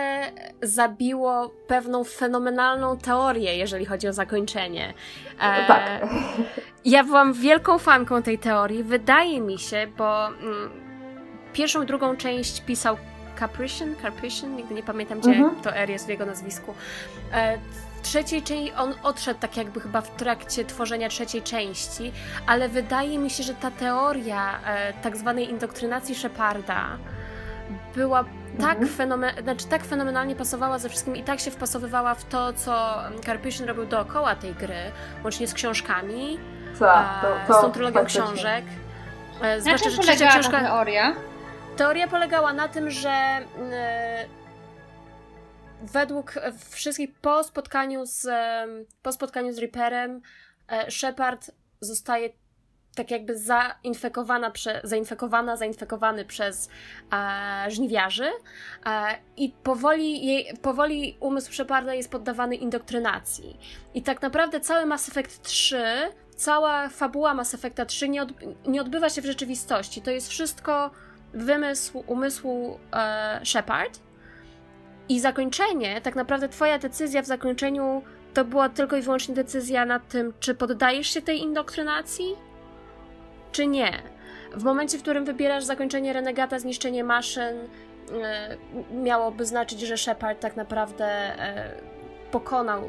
zabiło 0.62 1.51
pewną 1.67 2.03
fenomenalną 2.03 2.97
teorię, 2.97 3.58
jeżeli 3.58 3.86
chodzi 3.86 4.08
o 4.08 4.13
zakończenie. 4.13 4.93
E, 5.41 5.67
tak. 5.67 5.81
Ja 6.86 7.03
byłam 7.03 7.34
wielką 7.34 7.77
fanką 7.77 8.21
tej 8.21 8.39
teorii. 8.39 8.84
Wydaje 8.84 9.41
mi 9.41 9.60
się, 9.60 9.88
bo 9.97 10.27
mm, 10.27 10.84
Pierwszą 11.55 11.83
i 11.83 11.85
drugą 11.85 12.17
część 12.17 12.61
pisał 12.61 12.97
Caprician, 13.39 13.95
Caprician, 14.01 14.55
nigdy 14.55 14.73
nie 14.73 14.83
pamiętam, 14.83 15.19
gdzie 15.19 15.29
mhm. 15.29 15.55
to 15.61 15.75
R 15.75 15.89
jest 15.89 16.05
w 16.05 16.09
jego 16.09 16.25
nazwisku. 16.25 16.73
E, 17.31 17.57
w 17.57 18.01
trzeciej 18.01 18.43
części 18.43 18.73
on 18.73 18.93
odszedł 19.03 19.39
tak 19.39 19.57
jakby 19.57 19.79
chyba 19.81 20.01
w 20.01 20.15
trakcie 20.15 20.65
tworzenia 20.65 21.09
trzeciej 21.09 21.41
części, 21.41 22.11
ale 22.47 22.69
wydaje 22.69 23.19
mi 23.19 23.29
się, 23.29 23.43
że 23.43 23.53
ta 23.53 23.71
teoria 23.71 24.59
e, 24.65 24.93
tak 24.93 25.17
zwanej 25.17 25.49
indoktrynacji 25.49 26.15
Sheparda 26.15 26.97
była 27.95 28.25
tak, 28.61 28.77
mhm. 28.77 28.87
fenomen- 28.87 29.43
znaczy, 29.43 29.67
tak 29.67 29.85
fenomenalnie 29.85 30.35
pasowała 30.35 30.79
ze 30.79 30.89
wszystkim 30.89 31.15
i 31.15 31.23
tak 31.23 31.39
się 31.39 31.51
wpasowywała 31.51 32.15
w 32.15 32.25
to, 32.25 32.53
co 32.53 32.95
Carpation 33.25 33.67
robił 33.67 33.85
dookoła 33.85 34.35
tej 34.35 34.53
gry, 34.53 34.91
łącznie 35.23 35.47
z 35.47 35.53
książkami, 35.53 36.39
tak, 36.79 37.21
to, 37.21 37.53
to 37.53 37.59
z 37.59 37.61
tą 37.61 37.71
trylogią 37.71 38.05
książek. 38.05 38.65
E, 39.41 39.61
zwłaszcza, 39.61 39.89
że 39.89 39.97
trzecia 39.97 40.27
książka... 40.27 40.59
teoria? 40.59 41.15
Teoria 41.77 42.07
polegała 42.07 42.53
na 42.53 42.67
tym, 42.67 42.91
że 42.91 43.09
e, 43.09 44.25
według 45.81 46.33
wszystkich 46.69 47.19
po 47.19 47.43
spotkaniu 47.43 48.05
z, 48.05 48.27
po 49.01 49.11
spotkaniu 49.11 49.53
z 49.53 49.57
Reaperem 49.57 50.21
e, 50.67 50.91
Shepard 50.91 51.51
zostaje 51.81 52.29
tak 52.95 53.11
jakby 53.11 53.38
zainfekowana, 53.38 54.51
prze, 54.51 54.81
zainfekowana, 54.83 55.57
zainfekowany 55.57 56.25
przez 56.25 56.69
e, 57.13 57.71
żniwiarzy 57.71 58.29
e, 58.85 59.17
i 59.38 59.53
powoli, 59.63 60.25
jej, 60.25 60.57
powoli 60.61 61.17
umysł 61.19 61.53
Sheparda 61.53 61.93
jest 61.93 62.11
poddawany 62.11 62.55
indoktrynacji. 62.55 63.59
I 63.93 64.01
tak 64.01 64.21
naprawdę 64.21 64.59
cały 64.59 64.85
Mass 64.85 65.09
Effect 65.09 65.41
3, 65.41 65.83
cała 66.35 66.89
fabuła 66.89 67.33
Mass 67.33 67.53
Effecta 67.53 67.85
3 67.85 68.09
nie, 68.09 68.25
nie 68.67 68.81
odbywa 68.81 69.09
się 69.09 69.21
w 69.21 69.25
rzeczywistości. 69.25 70.01
To 70.01 70.11
jest 70.11 70.29
wszystko 70.29 70.91
wymysł 71.35 72.03
umysłu 72.07 72.79
e, 72.93 73.39
Shepard. 73.43 73.99
I 75.09 75.19
zakończenie, 75.19 76.01
tak 76.01 76.15
naprawdę 76.15 76.49
Twoja 76.49 76.79
decyzja 76.79 77.21
w 77.21 77.25
zakończeniu 77.25 78.01
to 78.33 78.45
była 78.45 78.69
tylko 78.69 78.97
i 78.97 79.01
wyłącznie 79.01 79.35
decyzja 79.35 79.85
nad 79.85 80.07
tym, 80.07 80.33
czy 80.39 80.55
poddajesz 80.55 81.07
się 81.07 81.21
tej 81.21 81.39
indoktrynacji, 81.39 82.35
czy 83.51 83.67
nie. 83.67 83.91
W 84.51 84.63
momencie, 84.63 84.97
w 84.97 85.01
którym 85.01 85.25
wybierasz 85.25 85.63
zakończenie 85.63 86.13
renegata, 86.13 86.59
zniszczenie 86.59 87.03
maszyn, 87.03 87.55
e, 88.23 88.57
miałoby 88.93 89.45
znaczyć, 89.45 89.79
że 89.79 89.97
Shepard 89.97 90.39
tak 90.39 90.55
naprawdę 90.55 91.05
e, 91.05 91.71
pokonał 92.31 92.83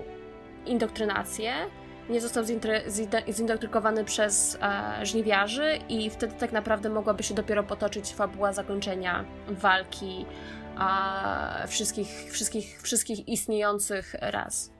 indoktrynację 0.66 1.52
nie 2.08 2.20
został 2.20 2.44
zindoktrynkowany 3.30 4.04
przez 4.04 4.58
e, 4.62 5.06
żniwiarzy 5.06 5.78
i 5.88 6.10
wtedy 6.10 6.34
tak 6.38 6.52
naprawdę 6.52 6.88
mogłaby 6.88 7.22
się 7.22 7.34
dopiero 7.34 7.62
potoczyć 7.62 8.14
fabuła 8.14 8.52
zakończenia 8.52 9.24
walki 9.48 10.26
e, 10.80 11.68
wszystkich, 11.68 12.08
wszystkich, 12.30 12.82
wszystkich 12.82 13.28
istniejących 13.28 14.14
ras. 14.20 14.76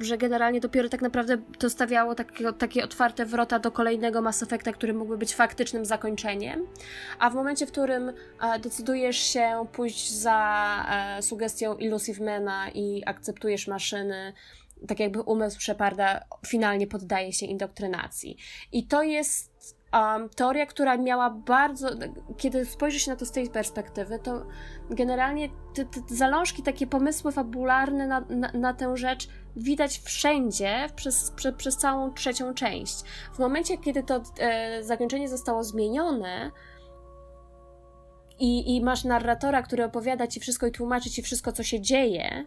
Że 0.00 0.18
generalnie 0.18 0.60
dopiero 0.60 0.88
tak 0.88 1.02
naprawdę 1.02 1.38
to 1.58 1.70
stawiało 1.70 2.14
takie, 2.14 2.52
takie 2.52 2.84
otwarte 2.84 3.26
wrota 3.26 3.58
do 3.58 3.70
kolejnego 3.70 4.22
Mass 4.22 4.42
Effecta, 4.42 4.72
który 4.72 4.94
mógłby 4.94 5.18
być 5.18 5.34
faktycznym 5.34 5.84
zakończeniem. 5.84 6.66
A 7.18 7.30
w 7.30 7.34
momencie, 7.34 7.66
w 7.66 7.72
którym 7.72 8.08
e, 8.08 8.58
decydujesz 8.58 9.16
się 9.16 9.66
pójść 9.72 10.12
za 10.12 10.86
e, 10.90 11.22
sugestią 11.22 11.76
Illusive 11.76 12.20
Mana 12.20 12.68
i 12.70 13.02
akceptujesz 13.06 13.68
maszyny, 13.68 14.32
tak 14.88 15.00
jakby 15.00 15.20
umysł 15.20 15.60
Sheparda 15.60 16.20
finalnie 16.46 16.86
poddaje 16.86 17.32
się 17.32 17.46
indoktrynacji. 17.46 18.36
I 18.72 18.86
to 18.86 19.02
jest 19.02 19.76
um, 19.92 20.28
teoria, 20.28 20.66
która 20.66 20.96
miała 20.96 21.30
bardzo. 21.30 21.88
Kiedy 22.36 22.64
spojrzy 22.64 23.00
się 23.00 23.10
na 23.10 23.16
to 23.16 23.26
z 23.26 23.30
tej 23.30 23.50
perspektywy, 23.50 24.18
to 24.18 24.46
generalnie 24.90 25.48
te, 25.74 25.84
te 25.84 26.00
zalążki, 26.14 26.62
takie 26.62 26.86
pomysły 26.86 27.32
fabularne 27.32 28.06
na, 28.06 28.20
na, 28.20 28.52
na 28.52 28.74
tę 28.74 28.96
rzecz 28.96 29.28
widać 29.56 29.98
wszędzie 29.98 30.86
przez, 30.96 31.30
prze, 31.30 31.52
przez 31.52 31.76
całą 31.76 32.14
trzecią 32.14 32.54
część. 32.54 33.02
W 33.34 33.38
momencie, 33.38 33.78
kiedy 33.78 34.02
to 34.02 34.22
e, 34.38 34.82
zakończenie 34.84 35.28
zostało 35.28 35.64
zmienione, 35.64 36.50
i, 38.38 38.76
i 38.76 38.82
masz 38.82 39.04
narratora, 39.04 39.62
który 39.62 39.84
opowiada 39.84 40.26
ci 40.26 40.40
wszystko 40.40 40.66
i 40.66 40.72
tłumaczy 40.72 41.10
ci 41.10 41.22
wszystko, 41.22 41.52
co 41.52 41.62
się 41.62 41.80
dzieje, 41.80 42.46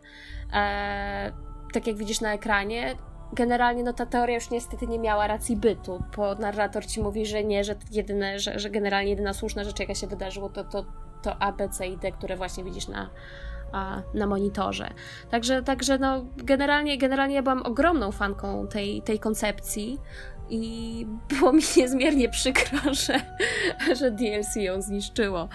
e, 0.53 1.31
tak 1.77 1.87
jak 1.87 1.97
widzisz 1.97 2.21
na 2.21 2.33
ekranie, 2.33 2.95
generalnie 3.33 3.83
no 3.83 3.93
ta 3.93 4.05
teoria 4.05 4.35
już 4.35 4.49
niestety 4.49 4.87
nie 4.87 4.99
miała 4.99 5.27
racji 5.27 5.55
bytu, 5.55 6.03
bo 6.17 6.35
narrator 6.35 6.85
ci 6.85 7.01
mówi, 7.01 7.25
że 7.25 7.43
nie, 7.43 7.63
że 7.63 7.75
jedyne, 7.91 8.39
że, 8.39 8.59
że 8.59 8.69
generalnie 8.69 9.09
jedyna 9.09 9.33
słuszna 9.33 9.63
rzecz, 9.63 9.79
jaka 9.79 9.95
się 9.95 10.07
wydarzyła, 10.07 10.49
to, 10.49 10.63
to 10.63 10.85
to 11.21 11.41
A, 11.41 11.51
B, 11.51 11.69
C 11.69 11.87
i 11.87 11.97
D, 11.97 12.11
które 12.11 12.35
właśnie 12.35 12.63
widzisz 12.63 12.87
na, 12.87 13.09
na 14.13 14.27
monitorze. 14.27 14.89
Także, 15.31 15.63
także 15.63 15.97
no, 15.97 16.25
generalnie, 16.37 16.97
generalnie 16.97 17.35
ja 17.35 17.41
byłam 17.41 17.63
ogromną 17.63 18.11
fanką 18.11 18.67
tej, 18.67 19.01
tej 19.01 19.19
koncepcji 19.19 19.99
i 20.49 21.05
było 21.29 21.53
mi 21.53 21.63
niezmiernie 21.77 22.29
przykro, 22.29 22.93
że, 23.05 23.19
że 23.95 24.11
DLC 24.11 24.55
ją 24.55 24.81
zniszczyło. 24.81 25.49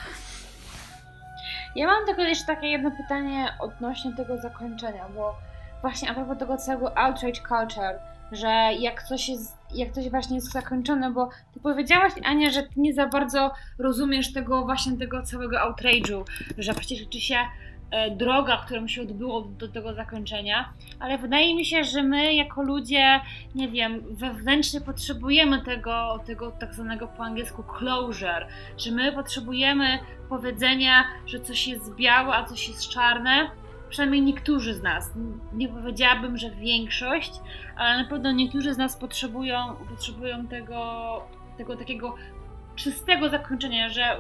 Ja 1.76 1.86
mam 1.86 2.06
tylko 2.06 2.22
jeszcze 2.22 2.46
takie 2.46 2.66
jedno 2.66 2.90
pytanie 2.90 3.54
odnośnie 3.60 4.16
tego 4.16 4.38
zakończenia, 4.38 5.08
bo 5.08 5.34
właśnie 5.82 6.10
a 6.10 6.14
propos 6.14 6.38
tego 6.38 6.56
całego 6.56 6.98
outrage 6.98 7.40
culture, 7.48 7.98
że 8.32 8.70
jak 8.78 9.02
coś 9.02 9.28
jest, 9.28 9.56
jak 9.74 9.92
coś 9.92 10.10
właśnie 10.10 10.36
jest 10.36 10.52
zakończone, 10.52 11.10
bo 11.10 11.28
ty 11.54 11.60
powiedziałaś, 11.60 12.12
Ania, 12.24 12.50
że 12.50 12.62
ty 12.62 12.80
nie 12.80 12.94
za 12.94 13.06
bardzo 13.06 13.52
rozumiesz 13.78 14.32
tego 14.32 14.64
właśnie 14.64 14.96
tego 14.96 15.22
całego 15.22 15.56
outrage'u, 15.56 16.24
że 16.58 16.74
przecież 16.74 17.00
liczy 17.00 17.20
się 17.20 17.36
e, 17.90 18.10
droga, 18.10 18.56
którą 18.66 18.88
się 18.88 19.02
odbyło 19.02 19.40
do 19.40 19.68
tego 19.68 19.94
zakończenia, 19.94 20.72
ale 21.00 21.18
wydaje 21.18 21.54
mi 21.54 21.64
się, 21.64 21.84
że 21.84 22.02
my 22.02 22.34
jako 22.34 22.62
ludzie, 22.62 23.20
nie 23.54 23.68
wiem, 23.68 24.02
wewnętrznie 24.10 24.80
potrzebujemy 24.80 25.62
tego, 25.62 26.20
tego 26.26 26.50
tak 26.50 26.74
zwanego 26.74 27.08
po 27.08 27.24
angielsku 27.24 27.62
closure, 27.62 28.46
że 28.78 28.90
my 28.90 29.12
potrzebujemy 29.12 29.98
powiedzenia, 30.28 31.04
że 31.26 31.40
coś 31.40 31.68
jest 31.68 31.94
białe, 31.94 32.34
a 32.34 32.44
coś 32.44 32.68
jest 32.68 32.88
czarne, 32.88 33.50
przynajmniej 33.92 34.22
niektórzy 34.22 34.74
z 34.74 34.82
nas. 34.82 35.10
Nie 35.52 35.68
powiedziałabym, 35.68 36.38
że 36.38 36.50
większość, 36.50 37.32
ale 37.76 38.02
na 38.02 38.08
pewno 38.08 38.32
niektórzy 38.32 38.74
z 38.74 38.78
nas 38.78 38.96
potrzebują, 38.96 39.76
potrzebują 39.88 40.46
tego, 40.46 41.22
tego 41.58 41.76
takiego 41.76 42.14
czystego 42.76 43.28
zakończenia, 43.28 43.88
że 43.88 44.16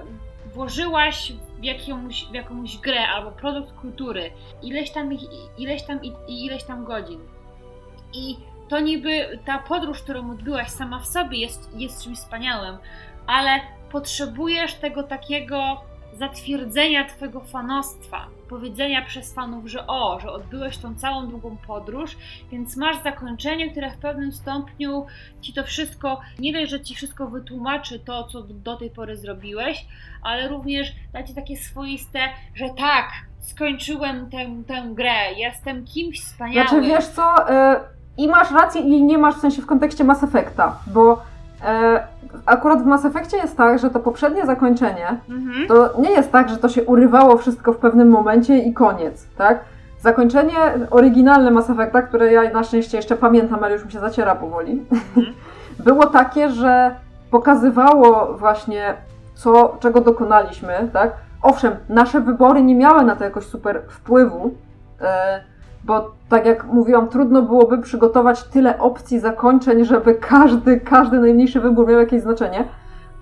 włożyłaś 0.54 1.32
w 1.60 1.64
jakąś, 1.64 2.24
w 2.24 2.34
jakąś 2.34 2.78
grę 2.78 3.08
albo 3.08 3.30
produkt 3.30 3.72
kultury 3.72 4.30
ileś 4.62 4.90
tam, 4.90 5.10
ileś 5.58 5.82
tam 5.82 6.04
i, 6.04 6.12
i 6.28 6.44
ileś 6.44 6.64
tam 6.64 6.84
godzin. 6.84 7.20
I 8.12 8.36
to 8.68 8.80
niby 8.80 9.38
ta 9.44 9.58
podróż, 9.58 10.02
którą 10.02 10.30
odbyłaś 10.30 10.68
sama 10.68 10.98
w 10.98 11.06
sobie 11.06 11.38
jest, 11.38 11.70
jest 11.76 12.04
czymś 12.04 12.18
wspaniałym, 12.18 12.76
ale 13.26 13.60
potrzebujesz 13.90 14.74
tego 14.74 15.02
takiego 15.02 15.80
zatwierdzenia 16.18 17.04
Twojego 17.04 17.40
fanostwa, 17.40 18.26
powiedzenia 18.52 19.02
przez 19.02 19.34
fanów, 19.34 19.66
że 19.66 19.86
o, 19.86 20.20
że 20.20 20.32
odbyłeś 20.32 20.78
tą 20.78 20.94
całą 20.94 21.26
długą 21.26 21.56
podróż, 21.66 22.16
więc 22.50 22.76
masz 22.76 23.02
zakończenie, 23.02 23.70
które 23.70 23.90
w 23.90 23.96
pewnym 23.96 24.32
stopniu 24.32 25.06
Ci 25.40 25.52
to 25.52 25.64
wszystko, 25.64 26.20
nie 26.38 26.52
dość, 26.52 26.70
że 26.70 26.80
Ci 26.80 26.94
wszystko 26.94 27.26
wytłumaczy 27.26 27.98
to, 27.98 28.24
co 28.24 28.42
do 28.42 28.76
tej 28.76 28.90
pory 28.90 29.16
zrobiłeś, 29.16 29.86
ale 30.22 30.48
również 30.48 30.92
da 31.12 31.22
Ci 31.22 31.34
takie 31.34 31.56
swoiste, 31.56 32.18
że 32.54 32.68
tak, 32.68 33.10
skończyłem 33.40 34.30
tę, 34.30 34.46
tę 34.66 34.82
grę, 34.94 35.32
jestem 35.36 35.84
kimś 35.84 36.20
wspaniałym. 36.20 36.68
Znaczy 36.68 36.88
wiesz 36.88 37.06
co, 37.06 37.34
yy, 37.36 38.24
i 38.24 38.28
masz 38.28 38.50
rację 38.50 38.80
i 38.80 39.02
nie 39.02 39.18
masz 39.18 39.34
w 39.34 39.40
sensie 39.40 39.62
w 39.62 39.66
kontekście 39.66 40.04
Mass 40.04 40.22
Effecta, 40.22 40.78
bo 40.86 41.22
akurat 42.46 42.82
w 42.82 42.86
Mass 42.86 43.04
Effectie 43.04 43.36
jest 43.36 43.56
tak, 43.56 43.78
że 43.78 43.90
to 43.90 44.00
poprzednie 44.00 44.46
zakończenie 44.46 45.16
mhm. 45.30 45.66
to 45.68 46.00
nie 46.00 46.10
jest 46.10 46.32
tak, 46.32 46.48
że 46.48 46.56
to 46.56 46.68
się 46.68 46.84
urywało 46.84 47.36
wszystko 47.36 47.72
w 47.72 47.76
pewnym 47.76 48.08
momencie 48.08 48.58
i 48.58 48.72
koniec, 48.72 49.26
tak? 49.36 49.60
Zakończenie 50.00 50.56
oryginalne 50.90 51.50
Mass 51.50 51.70
Effecta, 51.70 52.02
które 52.02 52.32
ja 52.32 52.50
na 52.50 52.64
szczęście 52.64 52.96
jeszcze 52.96 53.16
pamiętam, 53.16 53.64
ale 53.64 53.72
już 53.72 53.84
mi 53.84 53.92
się 53.92 54.00
zaciera 54.00 54.34
powoli, 54.34 54.86
mhm. 54.92 55.34
było 55.84 56.06
takie, 56.06 56.50
że 56.50 56.94
pokazywało 57.30 58.34
właśnie 58.38 58.94
co, 59.34 59.76
czego 59.80 60.00
dokonaliśmy, 60.00 60.88
tak? 60.92 61.12
Owszem, 61.42 61.76
nasze 61.88 62.20
wybory 62.20 62.62
nie 62.62 62.74
miały 62.74 63.04
na 63.04 63.16
to 63.16 63.24
jakoś 63.24 63.44
super 63.44 63.82
wpływu, 63.88 64.54
e, 65.00 65.51
bo 65.84 66.10
tak 66.28 66.46
jak 66.46 66.64
mówiłam, 66.64 67.08
trudno 67.08 67.42
byłoby 67.42 67.78
przygotować 67.78 68.44
tyle 68.44 68.78
opcji 68.78 69.20
zakończeń, 69.20 69.84
żeby 69.84 70.14
każdy, 70.14 70.80
każdy 70.80 71.18
najmniejszy 71.18 71.60
wybór 71.60 71.88
miał 71.88 72.00
jakieś 72.00 72.22
znaczenie, 72.22 72.64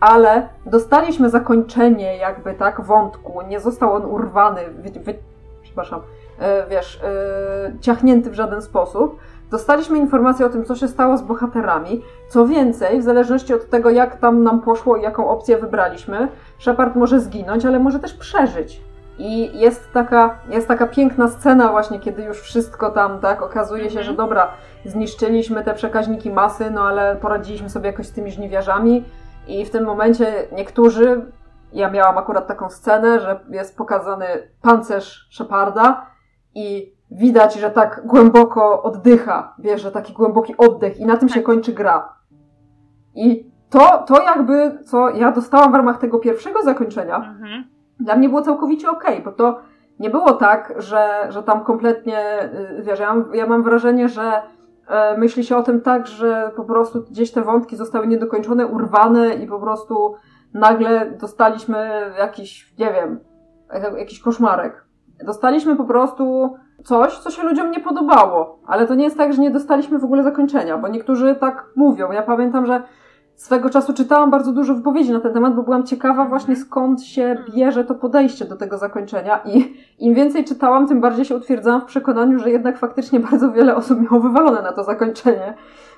ale 0.00 0.48
dostaliśmy 0.66 1.30
zakończenie 1.30 2.16
jakby 2.16 2.54
tak 2.54 2.80
wątku, 2.80 3.42
nie 3.48 3.60
został 3.60 3.92
on 3.92 4.04
urwany, 4.04 4.60
wy, 4.78 5.00
wy, 5.00 5.14
przepraszam, 5.62 6.00
e, 6.38 6.66
wiesz, 6.68 7.00
e, 7.04 7.72
ciachnięty 7.80 8.30
w 8.30 8.34
żaden 8.34 8.62
sposób. 8.62 9.16
Dostaliśmy 9.50 9.98
informację 9.98 10.46
o 10.46 10.48
tym, 10.48 10.64
co 10.64 10.76
się 10.76 10.88
stało 10.88 11.16
z 11.16 11.22
bohaterami. 11.22 12.02
Co 12.28 12.46
więcej, 12.46 13.00
w 13.00 13.02
zależności 13.04 13.54
od 13.54 13.70
tego, 13.70 13.90
jak 13.90 14.16
tam 14.16 14.42
nam 14.42 14.60
poszło 14.60 14.96
i 14.96 15.02
jaką 15.02 15.28
opcję 15.28 15.58
wybraliśmy, 15.58 16.28
Shepard 16.58 16.96
może 16.96 17.20
zginąć, 17.20 17.66
ale 17.66 17.78
może 17.78 17.98
też 17.98 18.14
przeżyć. 18.14 18.80
I 19.20 19.58
jest 19.58 19.92
taka, 19.92 20.38
jest 20.48 20.68
taka 20.68 20.86
piękna 20.86 21.28
scena 21.28 21.68
właśnie, 21.68 22.00
kiedy 22.00 22.22
już 22.22 22.40
wszystko 22.40 22.90
tam, 22.90 23.20
tak, 23.20 23.42
okazuje 23.42 23.84
się, 23.84 24.02
że 24.02 24.10
mhm. 24.10 24.16
dobra, 24.16 24.52
zniszczyliśmy 24.84 25.64
te 25.64 25.74
przekaźniki 25.74 26.30
masy, 26.30 26.70
no 26.70 26.82
ale 26.82 27.16
poradziliśmy 27.16 27.70
sobie 27.70 27.86
jakoś 27.86 28.06
z 28.06 28.12
tymi 28.12 28.30
żniwiarzami 28.30 29.04
i 29.46 29.64
w 29.64 29.70
tym 29.70 29.84
momencie 29.84 30.48
niektórzy, 30.52 31.32
ja 31.72 31.90
miałam 31.90 32.18
akurat 32.18 32.46
taką 32.46 32.70
scenę, 32.70 33.20
że 33.20 33.40
jest 33.50 33.76
pokazany 33.76 34.26
pancerz 34.62 35.28
Sheparda 35.30 36.06
i 36.54 36.94
widać, 37.10 37.54
że 37.54 37.70
tak 37.70 38.02
głęboko 38.04 38.82
oddycha, 38.82 39.54
bierze 39.60 39.92
taki 39.92 40.12
głęboki 40.12 40.56
oddech 40.56 41.00
i 41.00 41.06
na 41.06 41.16
tym 41.16 41.28
się 41.28 41.34
tak. 41.34 41.44
kończy 41.44 41.72
gra. 41.72 42.14
I 43.14 43.50
to, 43.70 44.04
to 44.06 44.22
jakby, 44.22 44.78
co 44.84 45.10
ja 45.10 45.32
dostałam 45.32 45.72
w 45.72 45.74
ramach 45.74 45.98
tego 45.98 46.18
pierwszego 46.18 46.62
zakończenia, 46.62 47.16
mhm 47.16 47.79
dla 48.00 48.16
mnie 48.16 48.28
było 48.28 48.42
całkowicie 48.42 48.90
okej, 48.90 49.22
bo 49.22 49.32
to 49.32 49.60
nie 49.98 50.10
było 50.10 50.32
tak, 50.32 50.74
że, 50.76 51.26
że 51.28 51.42
tam 51.42 51.64
kompletnie, 51.64 52.42
y, 52.78 52.82
wiesz, 52.82 53.00
ja 53.00 53.14
mam, 53.14 53.34
ja 53.34 53.46
mam 53.46 53.62
wrażenie, 53.62 54.08
że 54.08 54.42
e, 54.88 55.18
myśli 55.18 55.44
się 55.44 55.56
o 55.56 55.62
tym 55.62 55.80
tak, 55.80 56.06
że 56.06 56.50
po 56.56 56.64
prostu 56.64 57.02
gdzieś 57.10 57.32
te 57.32 57.42
wątki 57.42 57.76
zostały 57.76 58.06
niedokończone, 58.06 58.66
urwane 58.66 59.34
i 59.34 59.46
po 59.46 59.60
prostu 59.60 60.14
nagle 60.54 61.10
dostaliśmy 61.10 62.12
jakiś, 62.18 62.74
nie 62.78 62.92
wiem, 62.92 63.20
jakiś 63.98 64.20
koszmarek. 64.20 64.84
Dostaliśmy 65.26 65.76
po 65.76 65.84
prostu 65.84 66.54
coś, 66.84 67.18
co 67.18 67.30
się 67.30 67.42
ludziom 67.42 67.70
nie 67.70 67.80
podobało, 67.80 68.58
ale 68.66 68.86
to 68.86 68.94
nie 68.94 69.04
jest 69.04 69.16
tak, 69.16 69.32
że 69.32 69.42
nie 69.42 69.50
dostaliśmy 69.50 69.98
w 69.98 70.04
ogóle 70.04 70.22
zakończenia, 70.22 70.78
bo 70.78 70.88
niektórzy 70.88 71.34
tak 71.34 71.66
mówią. 71.76 72.12
Ja 72.12 72.22
pamiętam, 72.22 72.66
że 72.66 72.82
swego 73.40 73.70
czasu 73.70 73.94
czytałam 73.94 74.30
bardzo 74.30 74.52
dużo 74.52 74.74
wypowiedzi 74.74 75.12
na 75.12 75.20
ten 75.20 75.32
temat, 75.32 75.54
bo 75.54 75.62
byłam 75.62 75.86
ciekawa 75.86 76.24
właśnie 76.24 76.56
skąd 76.56 77.02
się 77.02 77.44
bierze 77.54 77.84
to 77.84 77.94
podejście 77.94 78.44
do 78.44 78.56
tego 78.56 78.78
zakończenia 78.78 79.40
i 79.44 79.76
im 79.98 80.14
więcej 80.14 80.44
czytałam, 80.44 80.88
tym 80.88 81.00
bardziej 81.00 81.24
się 81.24 81.36
utwierdzałam 81.36 81.80
w 81.80 81.84
przekonaniu, 81.84 82.38
że 82.38 82.50
jednak 82.50 82.78
faktycznie 82.78 83.20
bardzo 83.30 83.52
wiele 83.52 83.76
osób 83.76 84.00
miało 84.00 84.20
wywalone 84.20 84.62
na 84.62 84.72
to 84.72 84.84
zakończenie. 84.84 85.54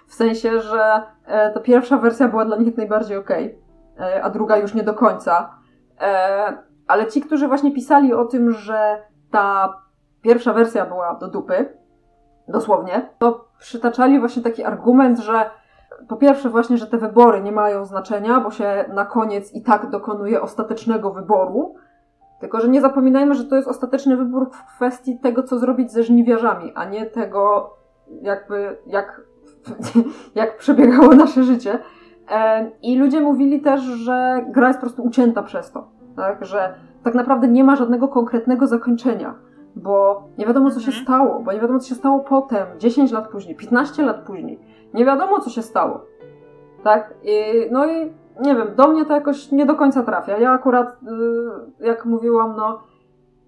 W 0.06 0.14
sensie, 0.14 0.60
że 0.60 1.02
e, 1.26 1.50
ta 1.50 1.60
pierwsza 1.60 1.96
wersja 1.96 2.28
była 2.28 2.44
dla 2.44 2.56
nich 2.56 2.66
jak 2.66 2.76
najbardziej 2.76 3.16
okej, 3.16 3.58
okay, 3.96 4.06
e, 4.06 4.22
a 4.22 4.30
druga 4.30 4.56
już 4.56 4.74
nie 4.74 4.82
do 4.82 4.94
końca. 4.94 5.50
E, 6.00 6.56
ale 6.86 7.06
ci, 7.06 7.20
którzy 7.20 7.48
właśnie 7.48 7.72
pisali 7.72 8.14
o 8.14 8.24
tym, 8.24 8.52
że 8.52 9.02
ta 9.30 9.74
pierwsza 10.20 10.52
wersja 10.52 10.86
była 10.86 11.14
do 11.14 11.28
dupy, 11.28 11.78
dosłownie, 12.48 13.08
to 13.18 13.48
przytaczali 13.58 14.20
właśnie 14.20 14.42
taki 14.42 14.64
argument, 14.64 15.18
że 15.18 15.50
po 16.08 16.16
pierwsze 16.16 16.50
właśnie, 16.50 16.78
że 16.78 16.86
te 16.86 16.98
wybory 16.98 17.42
nie 17.42 17.52
mają 17.52 17.84
znaczenia, 17.84 18.40
bo 18.40 18.50
się 18.50 18.84
na 18.94 19.04
koniec 19.04 19.54
i 19.54 19.62
tak 19.62 19.90
dokonuje 19.90 20.42
ostatecznego 20.42 21.10
wyboru. 21.10 21.74
Tylko, 22.40 22.60
że 22.60 22.68
nie 22.68 22.80
zapominajmy, 22.80 23.34
że 23.34 23.44
to 23.44 23.56
jest 23.56 23.68
ostateczny 23.68 24.16
wybór 24.16 24.50
w 24.50 24.76
kwestii 24.76 25.18
tego, 25.18 25.42
co 25.42 25.58
zrobić 25.58 25.92
ze 25.92 26.02
żniwiarzami, 26.02 26.72
a 26.74 26.84
nie 26.84 27.06
tego, 27.06 27.70
jakby, 28.22 28.76
jak, 28.86 29.20
jak 30.34 30.56
przebiegało 30.56 31.14
nasze 31.14 31.42
życie. 31.42 31.78
I 32.82 32.98
ludzie 32.98 33.20
mówili 33.20 33.60
też, 33.60 33.80
że 33.80 34.44
gra 34.48 34.68
jest 34.68 34.80
po 34.80 34.86
prostu 34.86 35.02
ucięta 35.02 35.42
przez 35.42 35.72
to. 35.72 35.88
Tak? 36.16 36.44
Że 36.44 36.74
tak 37.04 37.14
naprawdę 37.14 37.48
nie 37.48 37.64
ma 37.64 37.76
żadnego 37.76 38.08
konkretnego 38.08 38.66
zakończenia, 38.66 39.34
bo 39.76 40.22
nie 40.38 40.46
wiadomo, 40.46 40.70
co 40.70 40.80
się 40.80 40.86
mhm. 40.86 41.04
stało, 41.04 41.40
bo 41.40 41.52
nie 41.52 41.60
wiadomo, 41.60 41.78
co 41.78 41.88
się 41.88 41.94
stało 41.94 42.20
potem, 42.20 42.66
10 42.78 43.12
lat 43.12 43.28
później, 43.28 43.56
15 43.56 44.02
lat 44.02 44.16
później. 44.16 44.71
Nie 44.94 45.04
wiadomo, 45.04 45.40
co 45.40 45.50
się 45.50 45.62
stało. 45.62 46.00
Tak? 46.84 47.14
I, 47.22 47.42
no 47.70 47.86
i 47.86 48.12
nie 48.40 48.54
wiem, 48.54 48.74
do 48.76 48.88
mnie 48.88 49.04
to 49.04 49.14
jakoś 49.14 49.52
nie 49.52 49.66
do 49.66 49.74
końca 49.74 50.02
trafia. 50.02 50.38
Ja 50.38 50.50
akurat, 50.50 50.96
yy, 51.02 51.86
jak 51.86 52.04
mówiłam, 52.04 52.56
no, 52.56 52.82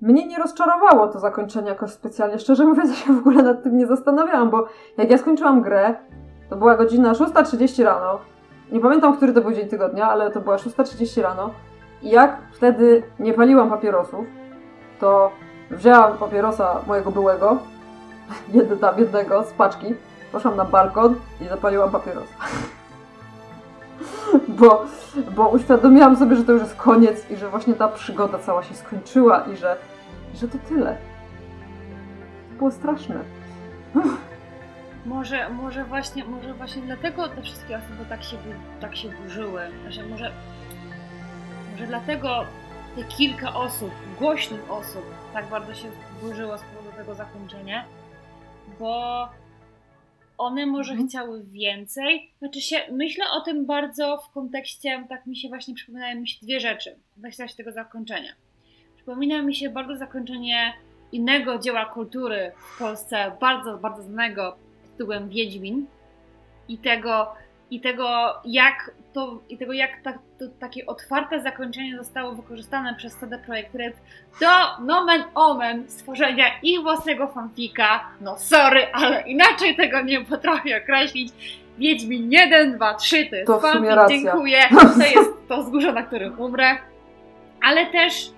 mnie 0.01 0.27
nie 0.27 0.39
rozczarowało 0.39 1.09
to 1.09 1.19
zakończenie 1.19 1.69
jakoś 1.69 1.91
specjalnie. 1.91 2.39
Szczerze 2.39 2.65
mówiąc, 2.65 2.91
ja 2.91 2.97
się 2.97 3.13
w 3.13 3.19
ogóle 3.19 3.43
nad 3.43 3.63
tym 3.63 3.77
nie 3.77 3.87
zastanawiałam, 3.87 4.51
bo 4.51 4.67
jak 4.97 5.11
ja 5.11 5.19
skończyłam 5.19 5.63
grę, 5.63 5.95
to 6.51 6.57
była 6.57 6.77
godzina 6.77 7.13
6.30 7.13 7.85
rano. 7.85 8.19
Nie 8.73 8.81
pamiętam, 8.81 9.17
który 9.17 9.33
to 9.33 9.41
był 9.41 9.53
dzień 9.53 9.69
tygodnia, 9.69 10.09
ale 10.09 10.31
to 10.31 10.41
była 10.41 10.57
6.30 10.57 11.23
rano. 11.23 11.51
I 12.03 12.11
jak 12.11 12.37
wtedy 12.53 13.03
nie 13.19 13.35
paliłam 13.35 13.71
papierosów, 13.71 14.27
to 15.01 15.31
wzięłam 15.71 16.19
papierosa 16.19 16.81
mojego 16.87 17.11
byłego, 17.11 17.59
jednego 18.99 19.43
z 19.43 19.53
paczki, 19.53 19.95
Poszłam 20.35 20.57
na 20.57 20.65
balkon 20.65 21.17
i 21.41 21.49
zapaliłam 21.49 21.91
papierosa. 21.91 22.35
bo, 24.59 24.85
bo 25.37 25.49
uświadomiłam 25.49 26.17
sobie, 26.17 26.37
że 26.37 26.45
to 26.45 26.53
już 26.53 26.63
jest 26.63 26.77
koniec 26.77 27.31
i 27.31 27.37
że 27.37 27.49
właśnie 27.49 27.75
ta 27.75 27.89
przygoda 27.89 28.39
cała 28.39 28.63
się 28.63 28.75
skończyła 28.75 29.45
i 29.53 29.57
że, 29.57 29.77
że 30.35 30.49
to 30.49 30.59
tyle. 30.69 30.97
To 32.51 32.59
było 32.59 32.71
straszne. 32.71 33.21
Może, 35.07 35.49
może, 35.51 35.85
właśnie, 35.85 36.25
może 36.25 36.55
właśnie 36.55 36.83
dlatego 36.83 37.29
te 37.29 37.43
wszystkie 37.43 37.77
osoby 37.77 38.05
tak 38.09 38.23
się, 38.23 38.37
tak 38.81 38.97
się 38.97 39.09
burzyły. 39.09 39.61
Znaczy 39.83 40.09
może, 40.09 40.31
może 41.73 41.87
dlatego 41.87 42.45
te 42.97 43.05
kilka 43.05 43.55
osób, 43.55 43.91
głośnych 44.19 44.71
osób, 44.71 45.05
tak 45.33 45.47
bardzo 45.47 45.75
się 45.75 45.89
burzyło 46.23 46.59
z 46.59 46.63
powodu 46.63 46.97
tego 46.97 47.15
zakończenia, 47.15 47.85
bo 48.81 49.29
one 50.39 50.67
może 50.67 50.91
Mhm. 50.93 51.09
chciały 51.09 51.45
więcej. 51.45 52.31
Znaczy 52.39 52.61
się, 52.61 52.77
myślę 52.93 53.25
o 53.31 53.41
tym 53.41 53.67
bardzo 53.67 54.17
w 54.19 54.31
kontekście, 54.31 55.07
tak 55.09 55.27
mi 55.27 55.37
się 55.37 55.49
właśnie 55.49 55.75
przypominają 55.75 56.21
mi 56.21 56.29
się 56.29 56.39
dwie 56.47 56.61
rzeczy 56.61 56.97
w 57.17 57.21
kontekście 57.21 57.57
tego 57.57 57.73
zakończenia. 57.73 58.33
Przypomina 58.97 59.43
mi 59.43 59.55
się 59.55 59.71
bardzo 59.71 59.97
zakończenie 59.97 60.73
innego 61.13 61.59
dzieła 61.59 61.85
kultury 61.87 62.53
w 62.75 62.79
Polsce, 62.79 63.33
bardzo, 63.41 63.79
bardzo 63.79 64.03
znanego 64.03 64.57
tytułem 64.93 65.29
Wiedźmin 65.29 65.87
i 66.69 66.79
tego, 66.79 67.33
i 67.71 67.81
tego 67.81 68.35
jak 68.45 68.91
to, 69.13 69.39
i 69.49 69.59
tego 69.59 69.73
jak 69.73 69.91
ta, 70.03 70.13
to, 70.13 70.45
takie 70.61 70.87
otwarte 70.87 71.41
zakończenie 71.41 71.97
zostało 71.97 72.33
wykorzystane 72.33 72.95
przez 72.95 73.17
CD 73.17 73.39
Projekt 73.39 73.75
Red 73.75 73.95
do 74.41 74.85
nomen 74.85 75.25
omen 75.35 75.85
stworzenia 75.91 76.45
ich 76.63 76.83
własnego 76.83 77.27
fanfika. 77.27 78.09
No 78.21 78.39
sorry, 78.39 78.87
ale 78.93 79.23
inaczej 79.23 79.77
tego 79.77 80.03
nie 80.03 80.25
potrafię 80.25 80.83
określić. 80.83 81.33
Wiedźmin 81.79 82.33
1, 82.33 82.77
2, 82.77 82.95
3 82.95 83.27
to 83.27 83.37
jest 83.37 83.47
To 83.47 83.61
racja. 83.95 84.09
dziękuję. 84.09 84.59
To 84.99 85.21
jest 85.21 85.49
to 85.49 85.63
wzgórze, 85.63 85.93
na 85.93 86.03
którym 86.03 86.41
umrę. 86.41 86.79
Ale 87.63 87.87
też 87.87 88.31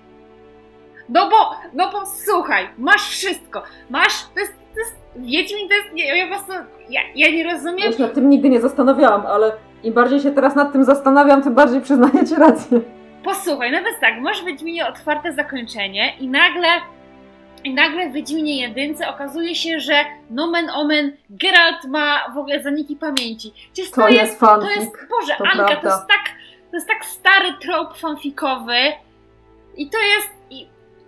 no 1.09 1.29
bo, 1.29 1.51
no 1.73 1.91
bo 1.91 2.03
słuchaj, 2.25 2.69
masz 2.77 3.09
wszystko. 3.09 3.63
Masz, 3.89 4.23
to 4.33 4.39
jest, 4.39 4.53
to 4.73 4.79
jest 4.79 4.95
Wiedźmin 5.17 5.69
to 5.69 5.75
jest, 5.75 5.87
ja, 5.95 6.15
ja 6.15 6.27
po 6.27 6.33
prostu, 6.33 6.51
ja, 6.89 7.01
ja 7.15 7.29
nie 7.31 7.43
rozumiem, 7.43 7.79
Ja 7.79 7.91
się 7.91 8.01
nad 8.03 8.13
tym 8.13 8.29
nigdy 8.29 8.49
nie 8.49 8.61
zastanawiałam, 8.61 9.25
ale 9.25 9.51
im 9.83 9.93
bardziej 9.93 10.19
się 10.19 10.31
teraz 10.31 10.55
nad 10.55 10.71
tym 10.71 10.83
zastanawiam, 10.83 11.43
tym 11.43 11.53
bardziej 11.55 11.81
przyznaję 11.81 12.25
ci 12.27 12.35
rację. 12.35 12.81
Posłuchaj, 13.23 13.71
nawet 13.71 13.99
tak, 14.01 14.19
masz 14.21 14.41
w 14.41 14.45
Wiedźminie 14.45 14.87
otwarte 14.87 15.33
zakończenie 15.33 16.13
i 16.19 16.27
nagle 16.27 16.67
i 17.63 17.73
nagle 17.73 18.09
w 18.09 18.13
Wiedźminie 18.13 18.61
jedynce 18.61 19.09
okazuje 19.09 19.55
się, 19.55 19.79
że 19.79 19.93
nomen 20.29 20.69
omen 20.69 21.17
Geralt 21.29 21.83
ma 21.87 22.19
w 22.33 22.37
ogóle 22.37 22.63
zaniki 22.63 22.95
pamięci. 22.95 23.53
Przecież 23.73 23.91
To 23.91 24.09
jest 24.09 24.39
to 24.39 24.45
fanfic, 24.45 24.75
jest, 24.75 24.91
Boże, 25.09 25.33
to 25.37 25.43
Anka, 25.45 25.75
to 25.75 25.87
jest 25.87 26.07
tak, 26.07 26.35
to 26.71 26.77
jest 26.77 26.87
tak 26.87 27.05
stary 27.05 27.53
trop 27.61 27.97
fanfikowy 27.97 28.77
i 29.77 29.89
to 29.89 29.97
jest, 29.97 30.29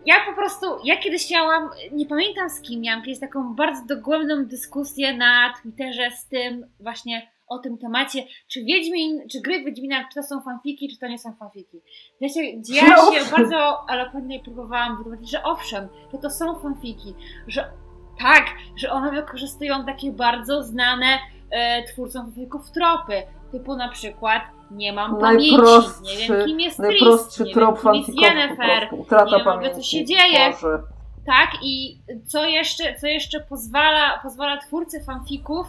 ja 0.06 0.16
po 0.26 0.34
prostu, 0.34 0.66
ja 0.84 0.97
kiedyś 0.97 1.32
miałam, 1.32 1.70
nie 1.91 2.06
pamiętam 2.06 2.50
z 2.50 2.62
kim, 2.62 2.82
miałam 2.82 3.04
kiedyś 3.04 3.20
taką 3.20 3.56
bardzo 3.56 3.86
dogłębną 3.86 4.45
dyskusję 4.45 5.18
na 5.18 5.54
Twitterze 5.62 6.12
z 6.12 6.28
tym 6.28 6.66
właśnie 6.80 7.32
o 7.47 7.60
tym 7.60 7.78
temacie, 7.78 8.24
czy 8.47 8.64
Wiedźmin, 8.64 9.28
czy 9.32 9.41
gry 9.41 9.64
Wiedźmina, 9.64 10.08
czy 10.08 10.16
to 10.16 10.24
są 10.24 10.41
fanfiki, 10.41 10.89
czy 10.89 11.00
to 11.00 11.08
nie 11.08 11.20
są 11.20 11.34
fanfiki. 11.36 11.82
Ja 12.22 12.30
się, 12.30 12.41
ja 12.70 12.88
No 12.88 13.12
się 13.14 13.32
bardzo 13.32 13.88
elokwentnie 13.89 14.39
próbowałam 14.39 14.97
wytłumaczyć, 14.97 15.32
że 15.32 15.43
owszem, 15.43 15.88
że 16.12 16.18
to 16.18 16.30
są 16.30 16.60
fanfiki, 16.60 17.14
że 17.47 17.72
tak, 18.20 18.45
że 18.76 18.91
one 18.91 19.12
wykorzystują 19.12 19.86
takie 19.86 20.12
bardzo 20.12 20.64
znane 20.64 21.20
e, 21.52 21.84
twórcom 21.84 22.26
fanfików 22.26 22.72
tropy, 22.72 23.24
typu 23.52 23.76
na 23.76 23.89
przykład 23.89 24.43
nie 24.72 24.93
mam 24.93 25.20
pamięci, 25.20 25.45
nie 25.45 25.57
wiem 25.57 25.65
Najprostszy- 25.65 26.45
kim 26.45 26.59
jest 26.59 26.80
Najprostszy 26.80 27.43
Tris, 27.43 27.47
nie 27.47 27.53
trop 27.61 27.84
wiem 27.84 27.93
kim 27.93 28.15
jest 28.15 28.22
Yennefer. 28.22 28.88
Utrata 28.91 29.26
nie 29.26 29.32
wiem 29.32 29.45
pamięci. 29.45 29.76
co 29.76 29.82
się 29.84 30.05
dzieje. 30.05 30.51
Boże. 30.51 30.80
tak, 31.26 31.49
i 31.63 31.97
co 32.28 32.45
jeszcze, 32.45 32.95
co 32.95 33.07
jeszcze 33.07 33.39
pozwala, 33.39 34.20
pozwala 34.24 34.57
twórcy 34.57 35.03
fanfików 35.03 35.67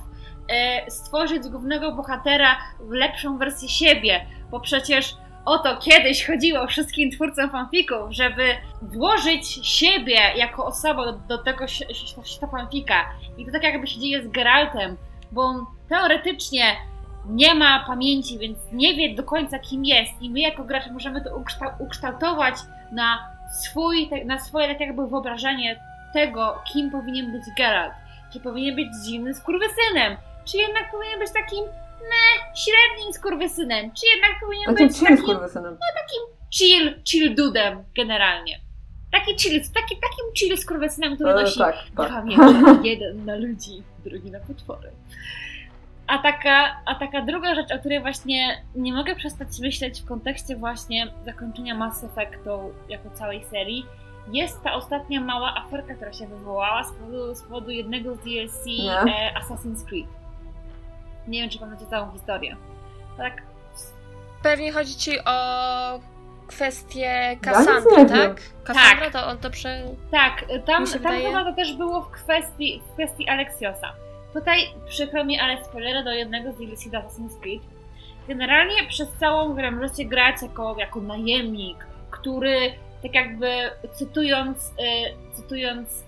e, 0.49 0.91
stworzyć 0.91 1.43
głównego 1.49 1.93
bohatera 1.93 2.57
w 2.81 2.91
lepszą 2.91 3.39
wersję 3.39 3.69
siebie, 3.69 4.27
bo 4.51 4.61
przecież 4.61 5.17
o 5.45 5.59
to 5.59 5.77
kiedyś 5.77 6.27
chodziło 6.27 6.67
wszystkim 6.67 7.11
twórcom 7.11 7.51
fanfików, 7.51 7.99
żeby 8.11 8.43
włożyć 8.83 9.69
siebie 9.69 10.19
jako 10.37 10.65
osobę 10.67 11.05
do, 11.05 11.13
do 11.13 11.39
tego 11.45 11.67
świata 12.25 12.47
fanfika. 12.51 12.95
I 13.39 13.47
to 13.47 13.53
tak 13.53 13.63
jakby 13.63 13.87
się 13.87 14.01
dzieje 14.01 14.23
z 14.23 14.29
Geraltem, 14.29 14.97
bo 15.33 15.43
on 15.43 15.67
teoretycznie 15.89 16.77
nie 17.27 17.55
ma 17.55 17.85
pamięci, 17.87 18.39
więc 18.39 18.59
nie 18.73 18.95
wie 18.95 19.15
do 19.15 19.23
końca 19.23 19.59
kim 19.59 19.85
jest 19.85 20.13
i 20.23 20.31
my 20.31 20.41
jako 20.41 20.65
gracze 20.65 20.93
możemy 20.93 21.25
to 21.25 21.31
ukształ- 21.39 21.73
ukształtować 21.79 22.55
na 22.93 23.19
swój, 23.63 24.11
na 24.25 24.39
swoje 24.39 24.69
tak 24.69 24.81
jakby 24.81 25.07
wyobrażenie 25.09 25.81
tego, 26.13 26.63
kim 26.73 26.91
powinien 26.91 27.33
być 27.33 27.43
Geralt. 27.57 27.93
Czy 28.33 28.41
powinien 28.41 28.77
być 28.77 28.89
zimnym 29.07 29.35
skurwysynem, 29.35 30.17
czy 30.45 30.57
jednak 30.57 30.91
powinien 30.91 31.19
być 31.19 31.33
takim 31.33 31.65
meh, 32.01 32.43
średnim 32.57 33.13
skurwysynem, 33.13 33.91
czy 33.93 34.07
jednak 34.15 34.41
powinien 34.41 34.67
Takim 34.67 34.87
być 34.89 34.97
chill 34.97 35.09
takim 35.09 35.25
skurwysynem. 35.27 35.77
chill, 36.55 37.03
chill 37.05 37.35
dudem 37.35 37.85
generalnie. 37.97 38.61
Taki 39.13 39.37
chill, 39.37 39.61
taki, 39.75 39.95
takim 39.97 40.25
chill 40.39 40.59
skurwysynem, 40.59 41.15
który 41.15 41.31
E, 41.31 41.35
nosi 41.35 41.59
tak, 41.59 41.77
tak. 41.97 42.09
pamięć 42.09 42.41
jeden 42.85 43.25
na 43.25 43.35
ludzi, 43.37 43.83
drugi 44.05 44.31
na 44.31 44.41
potwory. 44.41 44.91
A 46.11 46.19
taka, 46.19 46.77
a 46.87 46.95
taka 46.95 47.23
druga 47.23 47.55
rzecz, 47.55 47.73
o 47.73 47.79
której 47.79 48.01
właśnie 48.01 48.63
nie 48.75 48.93
mogę 48.93 49.15
przestać 49.17 49.49
myśleć 49.61 50.03
w 50.03 50.05
kontekście 50.05 50.57
właśnie 50.57 51.07
zakończenia 51.25 51.75
Mass 51.75 52.05
Effectu 52.05 52.73
jako 52.89 53.11
całej 53.11 53.45
serii, 53.45 53.87
jest 54.33 54.63
ta 54.63 54.73
ostatnia 54.75 55.21
mała 55.21 55.55
aferka, 55.55 55.95
która 55.95 56.13
się 56.13 56.27
wywołała 56.27 56.85
z 56.85 56.93
powodu, 56.93 57.35
z 57.35 57.43
powodu 57.43 57.71
jednego 57.71 58.15
z 58.15 58.19
DLC 58.19 58.67
Nie. 58.67 58.93
e, 59.01 59.35
Assassin's 59.41 59.85
Creed. 59.89 60.07
Nie 61.29 61.41
wiem, 61.41 61.51
czy 61.51 61.59
pamiętacie 61.59 61.91
całą 61.91 62.13
historię. 62.13 62.57
Tak, 63.17 63.43
Pewnie 64.43 64.73
chodzi 64.73 64.95
ci 64.95 65.19
o 65.25 66.01
kwestię 66.47 67.01
Ja 67.01 67.61
nie 67.61 68.07
tak? 68.09 68.41
Cassandra 68.65 69.11
to 69.11 69.27
on 69.27 69.39
to 69.39 69.51
prze... 69.51 69.83
Tak, 70.11 70.45
tam, 70.49 70.59
tam 70.67 70.85
wydaje- 70.87 71.27
chyba 71.27 71.45
to 71.45 71.53
też 71.53 71.77
było 71.77 72.03
w 72.03 72.11
kwestii, 72.11 72.83
w 72.91 72.93
kwestii 72.93 73.29
Alexiosa. 73.29 73.93
Tutaj 74.35 74.59
przykro 74.89 75.25
mi, 75.25 75.39
ale 75.41 75.65
spoilery 75.65 76.05
do 76.05 76.13
jednego 76.13 76.53
z 76.53 76.57
DLC 76.57 76.91
do 76.91 76.99
Assassin's 76.99 77.41
Creed. 77.41 77.63
Generalnie 78.29 78.87
przez 78.89 79.09
całą 79.13 79.55
grę 79.55 79.71
możecie 79.71 80.05
grać 80.05 80.43
jako, 80.43 80.77
jako 80.79 81.01
najemnik, 81.01 81.87
który 82.11 82.73
tak 83.03 83.15
jakby 83.15 83.71
cytując, 83.93 84.69
y, 84.69 85.35
cytując 85.37 86.05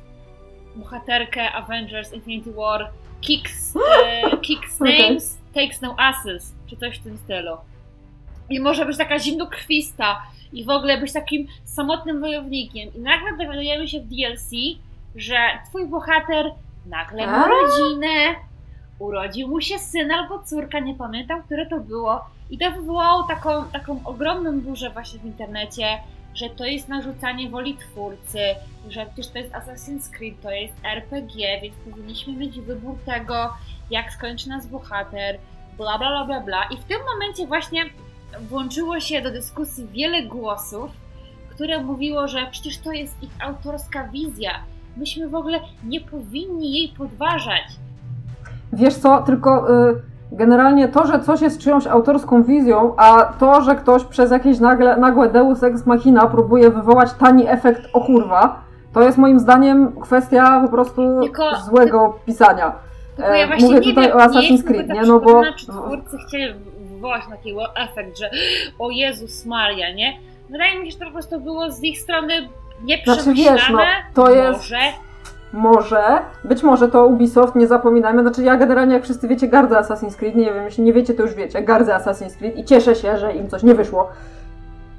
bohaterkę 0.76 1.52
Avengers 1.52 2.12
Infinity 2.12 2.52
War 2.52 2.90
kicks, 3.20 3.76
y, 3.76 4.36
kicks 4.46 4.80
names, 4.80 5.38
takes 5.54 5.80
no 5.80 5.94
asses, 5.98 6.54
czy 6.66 6.76
coś 6.76 6.98
w 6.98 7.02
tym 7.02 7.18
stylu. 7.18 7.56
I 8.50 8.60
może 8.60 8.86
być 8.86 8.98
taka 8.98 9.18
zimnokrwista 9.18 10.22
i 10.52 10.64
w 10.64 10.70
ogóle 10.70 10.98
być 10.98 11.12
takim 11.12 11.46
samotnym 11.64 12.20
wojownikiem. 12.20 12.94
I 12.94 12.98
nagle 12.98 13.32
dowiadujemy 13.32 13.88
się 13.88 14.00
w 14.00 14.06
DLC, 14.06 14.50
że 15.16 15.36
twój 15.68 15.86
bohater 15.86 16.52
nagle 16.86 17.26
ma 17.26 17.48
rodzinę, 17.48 18.34
urodził 18.98 19.48
mu 19.48 19.60
się 19.60 19.78
syn 19.78 20.10
albo 20.10 20.38
córka, 20.42 20.78
nie 20.78 20.94
pamiętam, 20.94 21.42
które 21.42 21.66
to 21.66 21.80
było. 21.80 22.24
I 22.50 22.58
to 22.58 22.70
wywołało 22.70 23.22
taką, 23.22 23.64
taką 23.72 24.00
ogromną 24.04 24.60
burzę 24.60 24.90
właśnie 24.90 25.18
w 25.18 25.24
internecie, 25.24 25.98
że 26.34 26.50
to 26.50 26.64
jest 26.64 26.88
narzucanie 26.88 27.50
woli 27.50 27.76
twórcy, 27.76 28.38
że 28.88 29.06
przecież 29.06 29.28
to 29.32 29.38
jest 29.38 29.52
Assassin's 29.52 30.10
Creed, 30.10 30.40
to 30.42 30.50
jest 30.50 30.74
RPG, 30.84 31.60
więc 31.60 31.74
powinniśmy 31.90 32.32
mieć 32.32 32.60
wybór 32.60 32.98
tego, 33.06 33.54
jak 33.90 34.12
skończy 34.12 34.48
nas 34.48 34.66
bohater, 34.66 35.38
bla 35.76 35.98
bla 35.98 36.10
bla 36.10 36.24
bla 36.24 36.40
bla. 36.40 36.64
I 36.64 36.76
w 36.76 36.84
tym 36.84 36.98
momencie 37.14 37.46
właśnie 37.46 37.84
włączyło 38.40 39.00
się 39.00 39.22
do 39.22 39.30
dyskusji 39.30 39.86
wiele 39.86 40.22
głosów, 40.22 40.90
które 41.50 41.82
mówiło, 41.82 42.28
że 42.28 42.46
przecież 42.50 42.78
to 42.78 42.92
jest 42.92 43.22
ich 43.22 43.30
autorska 43.40 44.08
wizja. 44.08 44.64
Myśmy 44.96 45.28
w 45.28 45.34
ogóle 45.34 45.60
nie 45.84 46.00
powinni 46.00 46.72
jej 46.72 46.88
podważać. 46.98 47.62
Wiesz 48.72 48.94
co, 48.94 49.22
tylko 49.22 49.72
y, 49.90 50.02
generalnie 50.32 50.88
to, 50.88 51.06
że 51.06 51.20
coś 51.20 51.40
jest 51.40 51.60
czyjąś 51.60 51.86
autorską 51.86 52.42
wizją, 52.42 52.94
a 52.96 53.24
to, 53.24 53.62
że 53.62 53.74
ktoś 53.74 54.04
przez 54.04 54.30
jakieś 54.30 54.60
nagle, 54.60 54.96
nagłe 54.96 55.28
deus 55.28 55.62
ex 55.62 55.86
machina 55.86 56.26
próbuje 56.26 56.70
wywołać 56.70 57.12
tani 57.12 57.48
efekt 57.48 57.88
o 57.92 58.00
kurwa, 58.00 58.60
to 58.92 59.02
jest 59.02 59.18
moim 59.18 59.38
zdaniem 59.40 60.00
kwestia 60.00 60.60
po 60.64 60.68
prostu 60.68 61.20
Tylko- 61.22 61.56
złego 61.70 62.18
pisania. 62.26 62.72
Tylko 63.16 63.32
E, 63.32 63.38
ja 63.38 63.46
właśnie 63.46 63.66
mówię 63.68 63.80
nie 63.80 63.84
tutaj 63.86 64.04
wiem, 64.08 64.16
o 64.16 64.20
nie 64.20 64.24
Assassin's 64.26 64.50
jestem 64.52 64.74
Creed, 64.74 64.88
nie? 64.88 65.02
No 65.02 65.20
bo- 65.20 65.20
przekonana, 65.20 65.56
czy 65.56 65.66
twórcy 65.66 66.16
chcieli 66.28 66.54
wywołać 66.80 67.22
taki 67.30 67.54
efekt, 67.76 68.18
że 68.18 68.30
o 68.78 68.90
Jezus 68.90 69.46
Maria, 69.46 69.94
nie? 69.94 70.18
Wydaje 70.50 70.80
mi 70.80 70.86
się, 70.86 70.92
że 70.92 70.98
to 70.98 71.04
po 71.04 71.12
prostu 71.12 71.40
było 71.40 71.70
z 71.70 71.82
ich 71.82 71.98
strony 72.00 72.32
Znaczy 73.04 73.34
wiesz, 73.34 73.70
no, 73.70 73.78
to 74.14 74.30
jest- 74.30 74.60
Może, 74.60 74.76
może, 75.52 76.18
być 76.44 76.62
może 76.62 76.88
to 76.88 77.06
Ubisoft, 77.06 77.54
nie 77.54 77.66
zapominajmy, 77.66 78.22
znaczy 78.22 78.42
ja 78.42 78.56
generalnie, 78.56 78.94
jak 78.94 79.04
wszyscy 79.04 79.28
wiecie, 79.28 79.48
gardzę 79.48 79.76
Assassin's 79.76 80.16
Creed, 80.16 80.36
nie 80.36 80.44
wiem, 80.44 80.64
jeśli 80.64 80.84
nie 80.84 80.92
wiecie, 80.92 81.14
to 81.14 81.22
już 81.22 81.34
wiecie, 81.34 81.62
gardzę 81.62 81.94
Assassin's 81.94 82.38
Creed 82.38 82.56
i 82.56 82.64
cieszę 82.64 82.94
się, 82.94 83.18
że 83.18 83.32
im 83.32 83.48
coś 83.48 83.62
nie 83.62 83.74
wyszło. 83.74 84.08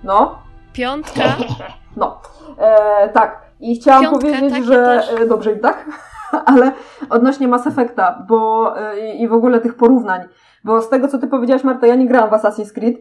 No, 0.03 0.39
Piątka. 0.73 1.23
no, 1.97 2.21
e, 2.57 3.09
tak. 3.09 3.41
I 3.59 3.75
chciałam 3.75 4.01
Piątkę, 4.03 4.19
powiedzieć, 4.19 4.51
tak, 4.51 4.59
ja 4.59 5.01
że 5.01 5.03
e, 5.19 5.27
dobrze 5.27 5.51
im 5.51 5.59
tak, 5.59 5.85
ale 6.45 6.71
odnośnie 7.09 7.47
Mass 7.47 7.67
Effecta, 7.67 8.25
bo 8.27 8.73
e, 8.79 9.13
i 9.13 9.27
w 9.27 9.33
ogóle 9.33 9.59
tych 9.59 9.75
porównań, 9.75 10.21
bo 10.63 10.81
z 10.81 10.89
tego, 10.89 11.07
co 11.07 11.17
ty 11.17 11.27
powiedziałaś, 11.27 11.63
Marta, 11.63 11.87
ja 11.87 11.95
nie 11.95 12.07
grałam 12.07 12.29
w 12.29 12.33
Assassin's 12.33 12.73
Creed, 12.73 12.95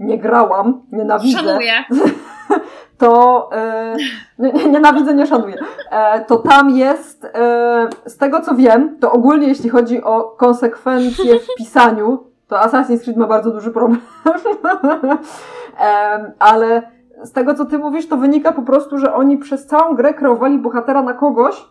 nie 0.00 0.18
grałam, 0.18 0.82
nienawidzę 0.92 1.38
Szanuję. 1.38 1.72
to 2.98 3.48
e, 3.52 3.96
nie, 4.38 4.52
nie- 4.52 4.68
nienawidzę, 4.68 5.14
nie 5.14 5.26
szanuję. 5.26 5.56
E, 5.90 6.24
to 6.24 6.36
tam 6.36 6.70
jest, 6.70 7.24
e, 7.24 7.88
z 8.06 8.16
tego 8.16 8.40
co 8.40 8.54
wiem, 8.54 8.96
to 9.00 9.12
ogólnie 9.12 9.48
jeśli 9.48 9.70
chodzi 9.70 10.02
o 10.02 10.22
konsekwencje 10.22 11.40
w 11.40 11.46
pisaniu, 11.58 12.24
to 12.48 12.56
Assassin's 12.56 13.02
Creed 13.04 13.16
ma 13.16 13.26
bardzo 13.26 13.50
duży 13.50 13.70
problem. 13.70 14.00
Em, 15.78 16.32
ale 16.38 16.82
z 17.22 17.32
tego 17.32 17.54
co 17.54 17.64
ty 17.64 17.78
mówisz, 17.78 18.08
to 18.08 18.16
wynika 18.16 18.52
po 18.52 18.62
prostu, 18.62 18.98
że 18.98 19.14
oni 19.14 19.38
przez 19.38 19.66
całą 19.66 19.94
grę 19.94 20.14
kreowali 20.14 20.58
bohatera 20.58 21.02
na 21.02 21.14
kogoś, 21.14 21.64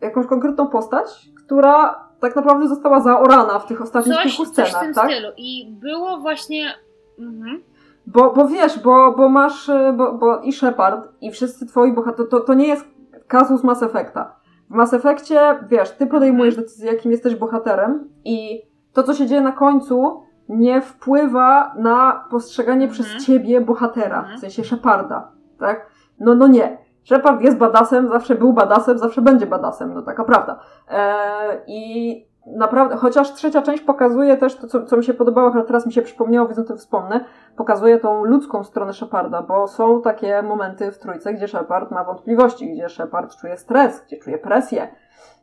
jakąś 0.00 0.26
konkretną 0.26 0.66
postać, 0.68 1.06
która 1.44 2.04
tak 2.20 2.36
naprawdę 2.36 2.68
została 2.68 3.00
zaorana 3.00 3.58
w 3.58 3.66
tych 3.66 3.82
ostatnich 3.82 4.16
Coś, 4.16 4.36
kilku 4.36 4.52
coś 4.52 4.64
w 4.64 4.68
scenach, 4.68 4.84
tym 4.84 4.94
tak? 4.94 5.10
stylu. 5.10 5.28
I 5.36 5.76
było 5.80 6.18
właśnie... 6.18 6.74
Mhm. 7.18 7.62
Bo, 8.06 8.32
bo 8.32 8.48
wiesz, 8.48 8.78
bo, 8.82 9.12
bo 9.16 9.28
masz, 9.28 9.68
e, 9.68 9.92
bo, 9.96 10.12
bo 10.12 10.40
i 10.40 10.52
Shepard, 10.52 11.08
i 11.20 11.30
wszyscy 11.30 11.66
twoi 11.66 11.92
bohaterowie, 11.92 12.30
to, 12.30 12.40
to 12.40 12.54
nie 12.54 12.66
jest 12.68 12.86
kazus 13.28 13.64
Mass 13.64 13.82
Effecta. 13.82 14.36
W 14.70 14.74
Mass 14.74 14.94
Effectie, 14.94 15.40
wiesz, 15.68 15.90
ty 15.90 16.06
podejmujesz 16.06 16.56
decyzję, 16.56 16.92
jakim 16.92 17.10
jesteś 17.10 17.36
bohaterem 17.36 18.08
i 18.24 18.62
to, 18.92 19.02
co 19.02 19.14
się 19.14 19.26
dzieje 19.26 19.40
na 19.40 19.52
końcu, 19.52 20.22
nie 20.48 20.80
wpływa 20.82 21.74
na 21.78 22.24
postrzeganie 22.30 22.86
Mhm. 22.86 22.90
przez 22.92 23.26
ciebie 23.26 23.60
bohatera, 23.60 24.18
Mhm. 24.18 24.36
w 24.36 24.40
sensie 24.40 24.64
Sheparda, 24.64 25.28
tak? 25.58 25.86
No, 26.20 26.34
no 26.34 26.46
nie. 26.46 26.78
Shepard 27.04 27.40
jest 27.40 27.56
badasem, 27.58 28.08
zawsze 28.08 28.34
był 28.34 28.52
badasem, 28.52 28.98
zawsze 28.98 29.22
będzie 29.22 29.46
badasem, 29.46 29.94
no 29.94 30.02
taka 30.02 30.24
prawda. 30.24 30.60
Eee, 30.88 31.58
I 31.66 32.26
naprawdę, 32.46 32.96
chociaż 32.96 33.32
trzecia 33.32 33.62
część 33.62 33.82
pokazuje 33.82 34.36
też 34.36 34.56
to, 34.56 34.66
co, 34.66 34.84
co 34.84 34.96
mi 34.96 35.04
się 35.04 35.14
podobało, 35.14 35.52
ale 35.52 35.64
teraz 35.64 35.86
mi 35.86 35.92
się 35.92 36.02
przypomniało, 36.02 36.48
więc 36.48 36.58
o 36.58 36.64
tym 36.64 36.76
wspomnę, 36.76 37.24
pokazuje 37.56 37.98
tą 37.98 38.24
ludzką 38.24 38.64
stronę 38.64 38.92
Sheparda, 38.92 39.42
bo 39.42 39.68
są 39.68 40.02
takie 40.02 40.42
momenty 40.42 40.92
w 40.92 40.98
trójce, 40.98 41.34
gdzie 41.34 41.48
Shepard 41.48 41.90
ma 41.90 42.04
wątpliwości, 42.04 42.72
gdzie 42.72 42.88
Shepard 42.88 43.36
czuje 43.36 43.56
stres, 43.56 44.04
gdzie 44.06 44.16
czuje 44.16 44.38
presję. 44.38 44.88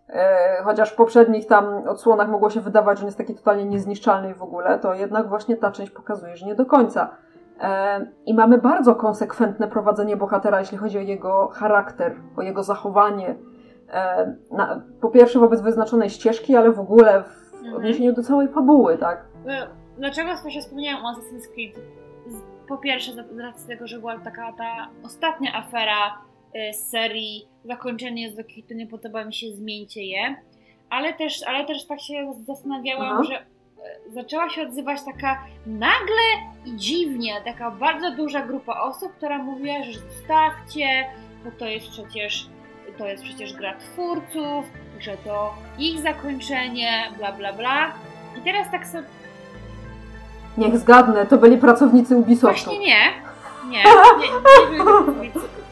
E, 0.10 0.64
Chociaż 0.64 0.91
w 0.91 0.95
poprzednich 0.95 1.47
tam 1.47 1.88
odsłonach 1.88 2.30
mogło 2.30 2.49
się 2.49 2.62
wydawać, 2.62 2.97
że 2.97 3.04
on 3.04 3.08
jest 3.08 3.18
taki 3.18 3.36
totalnie 3.36 3.66
niezniszczalny 3.66 4.36
w 4.36 4.43
ogóle, 4.43 4.80
to 4.80 4.93
jednak 4.93 5.30
właśnie 5.30 5.58
ta 5.58 5.72
część 5.72 5.91
pokazuje, 5.91 6.38
że 6.38 6.45
nie 6.45 6.56
do 6.56 6.66
końca. 6.66 7.10
E, 7.62 8.06
I 8.26 8.34
mamy 8.34 8.58
bardzo 8.58 8.95
konsekwentne 8.95 9.68
prowadzenie 9.68 10.18
bohatera, 10.18 10.60
jeśli 10.60 10.78
chodzi 10.78 10.97
o 10.97 11.02
jego 11.02 11.47
charakter, 11.47 12.16
o 12.38 12.41
jego 12.41 12.64
zachowanie. 12.64 13.36
E, 13.92 14.36
Na, 14.52 14.82
po 15.02 15.10
pierwsze 15.10 15.39
wobec 15.39 15.62
wyznaczonej 15.62 16.10
ścieżki, 16.10 16.56
ale 16.56 16.72
w 16.72 16.80
ogóle 16.80 17.24
w 17.24 17.42
Mhm. 17.56 17.76
odniesieniu 17.76 18.14
do 18.14 18.24
całej 18.24 18.48
fabuły, 18.48 18.98
tak? 18.98 19.26
Dlaczego 19.98 20.36
właśnie 20.36 20.62
wspomniałam 20.62 21.06
o 21.06 21.10
Assassin's 21.12 21.54
Creed? 21.54 21.76
Po 22.68 22.78
pierwsze, 22.78 23.12
z 23.14 23.39
racji 23.39 23.68
tego, 23.68 23.88
że 23.88 24.00
była 24.00 24.20
taka 24.20 24.54
ta 24.54 24.88
ostatnia 25.06 25.54
afera 25.56 26.18
e, 26.54 26.74
z 26.74 26.89
serii 26.89 27.48
Zakończenie 27.66 28.24
jest 28.24 28.38
do 28.38 28.44
kitu, 28.44 28.74
nie 28.74 28.88
podoba 28.88 29.26
mi 29.26 29.34
się, 29.34 29.48
zmieńcie 29.54 30.04
je. 30.04 30.36
Ale 30.89 31.14
też, 31.14 31.44
ale 31.48 31.66
też 31.66 31.86
tak 31.88 32.02
się 32.02 32.34
zastanawiałam, 32.48 33.08
Aha. 33.14 33.24
że 33.24 33.36
e, 33.36 33.44
zaczęła 34.14 34.50
się 34.50 34.62
odzywać 34.62 35.00
taka 35.06 35.44
nagle 35.66 36.24
i 36.66 36.76
dziwnie, 36.76 37.34
taka 37.46 37.72
bardzo 37.72 38.12
duża 38.12 38.42
grupa 38.42 38.82
osób, 38.82 39.12
która 39.14 39.38
mówiła, 39.38 39.84
że 39.84 40.00
zostawcie, 40.00 40.86
bo 41.46 41.52
to 41.52 41.66
jest 41.66 41.88
przecież 41.89 42.50
to 43.02 43.08
jest 43.08 43.24
przecież 43.24 43.54
gra 43.54 43.74
twórców, 43.74 44.66
że 44.99 45.18
to 45.18 45.54
ich 45.78 45.99
zakończenie, 45.99 47.12
bla 47.18 47.32
bla 47.32 47.54
bla. 47.54 47.91
I 48.38 48.41
teraz 48.41 48.72
tak 48.72 48.88
sobie 48.88 49.04
Niech 50.58 50.78
zgadnę, 50.78 51.26
to 51.26 51.38
byli 51.38 51.58
pracownicy 51.58 52.16
Ubisoftu. 52.16 52.64
Właśnie 52.66 52.80
nie. 52.80 53.14
Nie, 53.70 53.84
nie, 54.20 55.28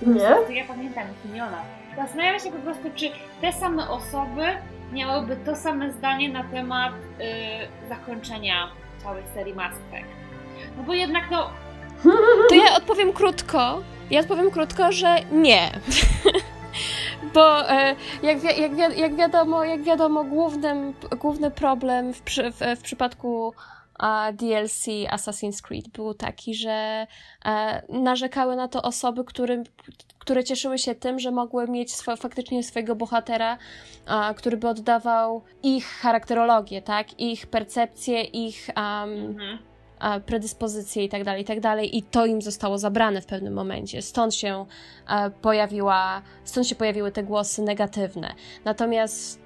nie 0.06 0.14
Nie? 0.14 0.30
To 0.48 0.52
ja 0.52 0.66
pamiętam 0.68 1.04
ich 1.04 1.32
imiona. 1.32 1.58
Zastanawiam 1.96 2.40
się 2.40 2.52
po 2.52 2.58
prostu, 2.58 2.84
czy 2.96 3.12
te 3.42 3.54
same 3.54 3.90
osoby 3.90 4.44
miałyby 4.92 5.36
to 5.36 5.56
same 5.56 5.92
zdanie 5.92 6.30
na 6.30 6.44
temat 6.44 6.94
y, 6.94 7.90
zakończenia 7.90 8.72
całej 9.04 9.24
serii 9.34 9.54
Mass 9.54 9.74
Effect. 9.74 10.10
No 10.78 10.84
bo 10.84 10.94
jednak 10.94 11.24
no, 11.32 11.50
To 12.50 12.56
ja 12.56 12.76
odpowiem 12.78 13.14
krótko. 13.14 13.82
Ja 14.12 14.20
odpowiem 14.20 14.52
krótko, 14.52 14.92
że 14.92 15.16
nie. 15.32 15.72
Bo 17.34 17.70
e, 17.70 17.96
jak, 18.24 18.40
wi- 18.40 18.62
jak, 18.62 18.76
wi- 18.76 19.02
jak 19.02 19.16
wiadomo, 19.16 19.64
jak 19.64 19.84
wiadomo 19.84 20.24
głównym, 20.24 20.94
główny 21.20 21.52
problem 21.52 22.14
w, 22.14 22.22
przy, 22.22 22.52
w, 22.52 22.60
w 22.80 22.82
przypadku 22.82 23.54
a, 24.00 24.32
DLC 24.34 24.86
Assassin's 25.10 25.62
Creed 25.62 25.88
był 25.88 26.14
taki, 26.14 26.56
że 26.56 27.08
e, 27.46 27.82
narzekały 27.90 28.56
na 28.56 28.68
to 28.68 28.82
osoby, 28.82 29.24
którym, 29.24 29.64
które 30.20 30.44
cieszyły 30.44 30.78
się 30.78 30.96
tym, 30.96 31.20
że 31.20 31.32
mogły 31.32 31.68
mieć 31.68 31.96
swo, 31.96 32.16
faktycznie 32.16 32.64
swojego 32.64 32.96
bohatera, 32.96 33.58
a, 34.06 34.34
który 34.34 34.58
by 34.58 34.68
oddawał 34.68 35.44
ich 35.64 35.86
charakterologię, 35.86 36.82
tak? 36.82 37.20
Ich 37.20 37.48
percepcję, 37.48 38.24
ich 38.24 38.70
am, 38.76 39.10
mhm. 39.10 39.58
Predyspozycje 40.26 41.04
i 41.04 41.10
tak 41.10 41.24
dalej, 41.24 41.42
i 41.42 41.46
tak. 41.46 41.84
I 41.84 42.04
to 42.04 42.26
im 42.26 42.42
zostało 42.42 42.78
zabrane 42.78 43.22
w 43.22 43.26
pewnym 43.26 43.54
momencie. 43.54 44.02
Stąd 44.02 44.36
się 44.36 44.66
pojawiła, 45.42 46.22
stąd 46.44 46.68
się 46.68 46.76
pojawiły 46.76 47.12
te 47.12 47.24
głosy 47.24 47.62
negatywne. 47.62 48.34
Natomiast 48.66 49.40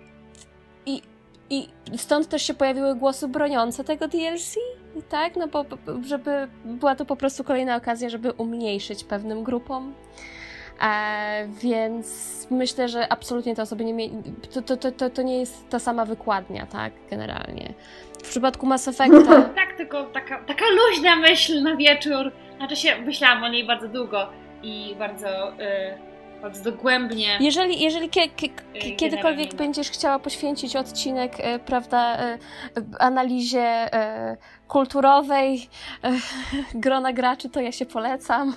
i, 0.86 1.02
i 1.50 1.68
stąd 1.98 2.30
też 2.30 2.44
się 2.44 2.54
pojawiły 2.54 2.96
głosy 2.96 3.28
broniące 3.28 3.84
tego 3.84 4.08
DLC, 4.08 4.56
tak? 5.10 5.36
No 5.36 5.48
bo- 5.48 5.66
żeby 6.08 6.48
była 6.66 6.96
to 6.96 7.06
po 7.06 7.16
prostu 7.16 7.44
kolejna 7.44 7.76
okazja, 7.76 8.10
żeby 8.10 8.32
umniejszyć 8.32 9.04
pewnym 9.04 9.44
grupom. 9.44 9.94
E, 10.82 11.48
więc 11.62 12.48
myślę, 12.52 12.90
że 12.90 13.12
absolutnie 13.12 13.56
te 13.56 13.62
osoby 13.62 13.86
nie 13.86 13.94
mieli. 13.94 14.14
To, 14.54 14.62
to, 14.62 14.78
to, 14.78 14.92
to, 14.92 15.10
to 15.10 15.22
nie 15.22 15.40
jest 15.40 15.70
ta 15.70 15.80
sama 15.80 16.06
wykładnia, 16.06 16.66
tak? 16.66 16.94
Generalnie. 17.10 17.74
W 18.24 18.30
przypadku 18.30 18.66
Mass 18.66 18.88
Effecta. 18.88 19.42
tak 19.56 19.78
tylko 19.78 20.04
taka, 20.04 20.44
taka 20.44 20.66
luźna 20.70 21.16
myśl 21.16 21.64
na 21.64 21.76
wieczór. 21.76 22.32
Znaczy 22.58 22.76
się, 22.76 23.02
myślałam 23.02 23.44
o 23.44 23.50
niej 23.50 23.66
bardzo 23.68 23.88
długo 23.88 24.28
i 24.64 24.96
bardzo, 25.00 25.54
y, 25.54 25.58
bardzo 26.42 26.72
dogłębnie. 26.72 27.38
Jeżeli, 27.40 27.82
jeżeli 27.82 28.10
Generalnie 28.10 28.96
kiedykolwiek 28.96 29.52
no. 29.52 29.58
będziesz 29.58 29.90
chciała 29.90 30.20
poświęcić 30.20 30.76
odcinek, 30.76 31.34
e, 31.40 31.60
prawda, 31.60 32.18
analizie 33.00 33.90
kulturowej 34.68 35.70
grona 36.74 37.14
graczy, 37.14 37.50
to 37.50 37.62
ja 37.62 37.72
się 37.72 37.86
polecam. 37.86 38.54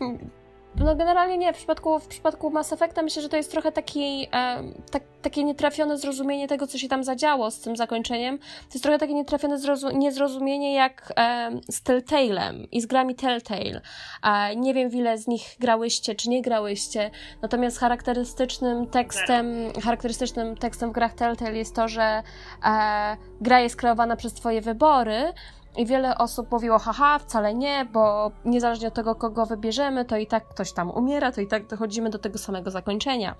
No 0.84 0.96
generalnie 0.96 1.38
nie, 1.38 1.52
w 1.52 1.56
przypadku, 1.56 1.98
w 1.98 2.06
przypadku 2.06 2.50
Mass 2.50 2.72
Effecta 2.72 3.02
myślę, 3.02 3.22
że 3.22 3.28
to 3.28 3.36
jest 3.36 3.50
trochę 3.50 3.72
taki, 3.72 4.28
e, 4.32 4.62
tak, 4.90 5.02
takie 5.22 5.44
nietrafione 5.44 5.98
zrozumienie 5.98 6.48
tego, 6.48 6.66
co 6.66 6.78
się 6.78 6.88
tam 6.88 7.04
zadziało 7.04 7.50
z 7.50 7.60
tym 7.60 7.76
zakończeniem. 7.76 8.38
To 8.38 8.74
jest 8.74 8.82
trochę 8.82 8.98
takie 8.98 9.14
nietrafione 9.14 9.58
zrozu- 9.58 9.94
niezrozumienie 9.94 10.74
jak 10.74 11.12
e, 11.16 11.50
z 11.70 11.82
Telltale'em 11.82 12.66
i 12.72 12.80
z 12.80 12.86
grami 12.86 13.14
Telltale. 13.14 13.80
E, 14.22 14.56
nie 14.56 14.74
wiem, 14.74 14.90
ile 14.90 15.18
z 15.18 15.26
nich 15.26 15.56
grałyście, 15.58 16.14
czy 16.14 16.30
nie 16.30 16.42
grałyście, 16.42 17.10
natomiast 17.42 17.78
charakterystycznym 17.78 18.86
tekstem, 18.86 19.46
charakterystycznym 19.82 20.56
tekstem 20.56 20.90
w 20.90 20.92
grach 20.92 21.14
Telltale 21.14 21.56
jest 21.58 21.74
to, 21.74 21.88
że 21.88 22.22
e, 22.64 23.16
gra 23.40 23.60
jest 23.60 23.76
kreowana 23.76 24.16
przez 24.16 24.34
twoje 24.34 24.60
wybory, 24.60 25.32
i 25.76 25.86
wiele 25.86 26.18
osób 26.18 26.50
mówiło, 26.52 26.78
haha, 26.78 27.18
wcale 27.18 27.54
nie, 27.54 27.86
bo 27.92 28.30
niezależnie 28.44 28.88
od 28.88 28.94
tego, 28.94 29.14
kogo 29.14 29.46
wybierzemy, 29.46 30.04
to 30.04 30.16
i 30.16 30.26
tak 30.26 30.48
ktoś 30.48 30.72
tam 30.72 30.90
umiera, 30.90 31.32
to 31.32 31.40
i 31.40 31.46
tak 31.46 31.66
dochodzimy 31.66 32.10
do 32.10 32.18
tego 32.18 32.38
samego 32.38 32.70
zakończenia. 32.70 33.34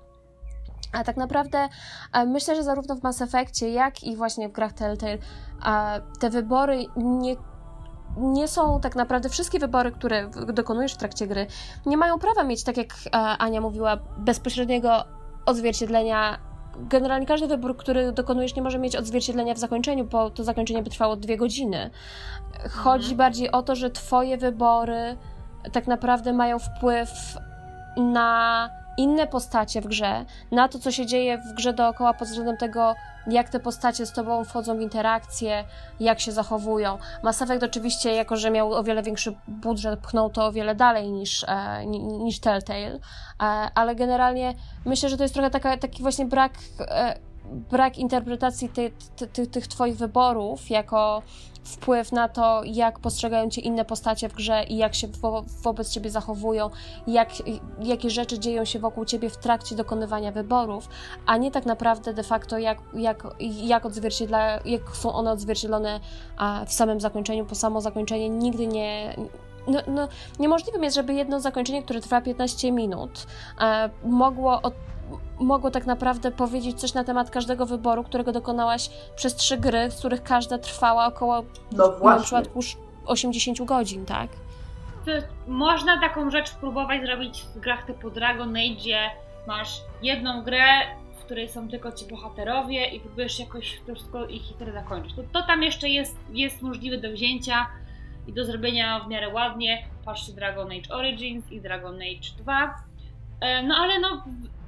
A 0.93 1.03
tak 1.03 1.17
naprawdę 1.17 1.69
e, 2.13 2.25
myślę, 2.25 2.55
że 2.55 2.63
zarówno 2.63 2.95
w 2.95 3.03
Mass 3.03 3.21
Effectie, 3.21 3.69
jak 3.69 4.03
i 4.03 4.15
właśnie 4.15 4.49
w 4.49 4.51
grach 4.51 4.73
Telltale 4.73 5.17
te 6.19 6.29
wybory 6.29 6.85
nie, 6.95 7.35
nie 8.17 8.47
są 8.47 8.81
tak 8.81 8.95
naprawdę 8.95 9.29
wszystkie 9.29 9.59
wybory, 9.59 9.91
które 9.91 10.29
dokonujesz 10.53 10.93
w 10.93 10.97
trakcie 10.97 11.27
gry, 11.27 11.47
nie 11.85 11.97
mają 11.97 12.19
prawa 12.19 12.43
mieć, 12.43 12.63
tak 12.63 12.77
jak 12.77 12.93
e, 13.05 13.17
Ania 13.17 13.61
mówiła, 13.61 13.97
bezpośredniego 14.17 15.03
odzwierciedlenia 15.45 16.50
generalnie 16.75 17.25
każdy 17.25 17.47
wybór, 17.47 17.77
który 17.77 18.11
dokonujesz, 18.11 18.55
nie 18.55 18.61
może 18.61 18.79
mieć 18.79 18.95
odzwierciedlenia 18.95 19.53
w 19.53 19.57
zakończeniu, 19.57 20.05
bo 20.05 20.29
to 20.29 20.43
zakończenie 20.43 20.83
by 20.83 20.89
trwało 20.89 21.15
dwie 21.15 21.37
godziny. 21.37 21.89
Chodzi 22.69 23.15
bardziej 23.15 23.51
o 23.51 23.61
to, 23.61 23.75
że 23.75 23.89
Twoje 23.89 24.37
wybory 24.37 25.17
tak 25.71 25.87
naprawdę 25.87 26.33
mają 26.33 26.59
wpływ 26.59 27.09
na 27.97 28.69
inne 28.97 29.27
postacie 29.27 29.81
w 29.81 29.87
grze, 29.87 30.25
na 30.51 30.67
to, 30.67 30.79
co 30.79 30.91
się 30.91 31.05
dzieje 31.05 31.37
w 31.37 31.53
grze 31.53 31.73
dookoła 31.73 32.13
pod 32.13 32.27
względem 32.27 32.57
tego, 32.57 32.95
jak 33.27 33.49
te 33.49 33.59
postacie 33.59 34.05
z 34.05 34.11
tobą 34.11 34.43
wchodzą 34.43 34.77
w 34.77 34.81
interakcje, 34.81 35.63
jak 35.99 36.19
się 36.19 36.31
zachowują. 36.31 36.97
Mass 37.23 37.41
Effect 37.41 37.63
oczywiście, 37.63 38.13
jako 38.13 38.37
że 38.37 38.51
miał 38.51 38.73
o 38.73 38.83
wiele 38.83 39.03
większy 39.03 39.35
budżet, 39.47 39.99
pchnął 39.99 40.29
to 40.29 40.45
o 40.45 40.51
wiele 40.51 40.75
dalej 40.75 41.11
niż, 41.11 41.45
e, 41.47 41.85
niż 41.85 42.39
Telltale, 42.39 42.95
e, 42.95 42.99
ale 43.75 43.95
generalnie 43.95 44.53
myślę, 44.85 45.09
że 45.09 45.17
to 45.17 45.23
jest 45.23 45.33
trochę 45.33 45.49
taka, 45.49 45.77
taki 45.77 46.01
właśnie 46.01 46.25
brak, 46.25 46.53
e, 46.79 47.30
brak 47.45 47.97
interpretacji 47.97 48.69
ty, 48.69 48.91
ty, 49.15 49.27
ty, 49.27 49.47
tych 49.47 49.67
twoich 49.67 49.97
wyborów 49.97 50.69
jako 50.69 51.21
wpływ 51.63 52.11
na 52.11 52.29
to, 52.29 52.61
jak 52.65 52.99
postrzegają 52.99 53.49
cię 53.49 53.61
inne 53.61 53.85
postacie 53.85 54.29
w 54.29 54.33
grze 54.33 54.63
i 54.63 54.77
jak 54.77 54.95
się 54.95 55.07
wo 55.07 55.43
wobec 55.63 55.89
ciebie 55.89 56.09
zachowują, 56.09 56.69
jak, 57.07 57.29
jakie 57.79 58.09
rzeczy 58.09 58.39
dzieją 58.39 58.65
się 58.65 58.79
wokół 58.79 59.05
ciebie 59.05 59.29
w 59.29 59.37
trakcie 59.37 59.75
dokonywania 59.75 60.31
wyborów, 60.31 60.89
a 61.25 61.37
nie 61.37 61.51
tak 61.51 61.65
naprawdę 61.65 62.13
de 62.13 62.23
facto 62.23 62.57
jak, 62.57 62.77
jak, 62.93 63.27
jak, 63.39 63.85
odzwierciedla, 63.85 64.59
jak 64.65 64.81
są 64.93 65.13
one 65.13 65.31
odzwierciedlone 65.31 65.99
w 66.67 66.73
samym 66.73 67.01
zakończeniu, 67.01 67.45
bo 67.45 67.55
samo 67.55 67.81
zakończenie 67.81 68.29
nigdy 68.29 68.67
nie, 68.67 69.15
no, 69.67 69.79
no, 69.87 70.07
niemożliwym 70.39 70.83
jest, 70.83 70.95
żeby 70.95 71.13
jedno 71.13 71.39
zakończenie, 71.39 71.83
które 71.83 72.01
trwa 72.01 72.21
15 72.21 72.71
minut, 72.71 73.27
e, 73.61 73.89
mogło 74.03 74.61
od, 74.61 74.73
mogło 75.41 75.71
tak 75.71 75.85
naprawdę 75.85 76.31
powiedzieć 76.31 76.79
coś 76.79 76.93
na 76.93 77.03
temat 77.03 77.29
każdego 77.29 77.65
wyboru, 77.65 78.03
którego 78.03 78.31
dokonałaś 78.31 78.89
przez 79.15 79.35
trzy 79.35 79.57
gry, 79.57 79.91
z 79.91 79.99
których 79.99 80.23
każda 80.23 80.57
trwała 80.57 81.05
około 81.05 81.43
no 81.71 81.99
na 82.03 82.19
przykład 82.19 82.49
80 83.05 83.61
godzin, 83.61 84.05
tak? 84.05 84.29
To 85.05 85.11
można 85.47 85.99
taką 85.99 86.31
rzecz 86.31 86.51
próbować 86.51 87.01
zrobić 87.01 87.45
w 87.55 87.59
grach 87.59 87.85
typu 87.85 88.11
Dragon 88.11 88.55
Age, 88.55 88.75
gdzie 88.75 89.09
masz 89.47 89.81
jedną 90.01 90.43
grę, 90.43 90.65
w 91.19 91.23
której 91.23 91.49
są 91.49 91.69
tylko 91.69 91.91
ci 91.91 92.07
bohaterowie 92.07 92.85
i 92.85 92.99
próbujesz 92.99 93.39
jakoś 93.39 93.81
to 93.87 93.95
wszystko 93.95 94.25
ich 94.25 94.41
historię 94.41 94.73
zakończyć. 94.73 95.13
To, 95.15 95.21
to 95.33 95.47
tam 95.47 95.63
jeszcze 95.63 95.89
jest, 95.89 96.17
jest 96.29 96.61
możliwe 96.61 96.97
do 96.97 97.11
wzięcia 97.11 97.67
i 98.27 98.33
do 98.33 98.45
zrobienia 98.45 98.99
w 98.99 99.07
miarę 99.07 99.29
ładnie. 99.29 99.85
Patrzcie 100.05 100.33
Dragon 100.33 100.67
Age 100.71 100.95
Origins 100.95 101.51
i 101.51 101.61
Dragon 101.61 101.95
Age 101.95 102.37
2. 102.37 102.75
E, 103.41 103.63
no 103.63 103.75
ale 103.75 103.99
no 103.99 104.23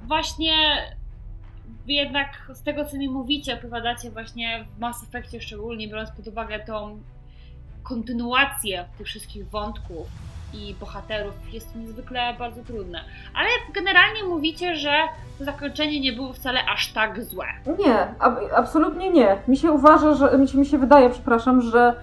właśnie 0.06 0.52
jednak 1.86 2.28
z 2.54 2.62
tego, 2.62 2.84
co 2.84 2.96
mi 2.96 3.08
mówicie, 3.08 3.54
opowiadacie 3.54 4.10
właśnie 4.10 4.64
w 4.76 4.80
Mass 4.80 5.02
Effectie 5.02 5.40
szczególnie, 5.40 5.88
biorąc 5.88 6.10
pod 6.10 6.28
uwagę 6.28 6.60
tą 6.60 6.98
kontynuację 7.82 8.84
tych 8.98 9.06
wszystkich 9.06 9.48
wątków 9.48 10.06
i 10.54 10.74
bohaterów, 10.80 11.34
jest 11.52 11.72
to 11.72 11.78
niezwykle 11.78 12.34
bardzo 12.38 12.62
trudne. 12.62 13.00
Ale 13.34 13.48
generalnie 13.74 14.24
mówicie, 14.24 14.76
że 14.76 14.92
to 15.38 15.44
zakończenie 15.44 16.00
nie 16.00 16.12
było 16.12 16.32
wcale 16.32 16.60
aż 16.74 16.92
tak 16.92 17.24
złe. 17.24 17.46
Nie, 17.78 17.98
ab 18.18 18.38
absolutnie 18.56 19.10
nie. 19.10 19.36
Mi 19.48 19.56
się 19.56 19.72
uważa, 19.72 20.14
że 20.14 20.38
mi 20.38 20.48
się, 20.48 20.58
mi 20.58 20.66
się 20.66 20.78
wydaje, 20.78 21.10
przepraszam, 21.10 21.60
że 21.60 21.94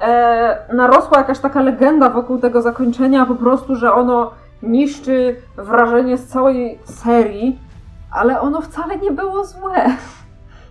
e, 0.00 0.58
narosła 0.72 1.18
jakaś 1.18 1.38
taka 1.38 1.62
legenda 1.62 2.10
wokół 2.10 2.38
tego 2.38 2.62
zakończenia, 2.62 3.26
po 3.26 3.34
prostu, 3.34 3.76
że 3.76 3.92
ono 3.92 4.30
niszczy 4.62 5.42
wrażenie 5.56 6.16
z 6.16 6.26
całej 6.26 6.78
serii, 6.84 7.58
ale 8.10 8.40
ono 8.40 8.60
wcale 8.60 8.98
nie 8.98 9.10
było 9.10 9.44
złe. 9.44 9.96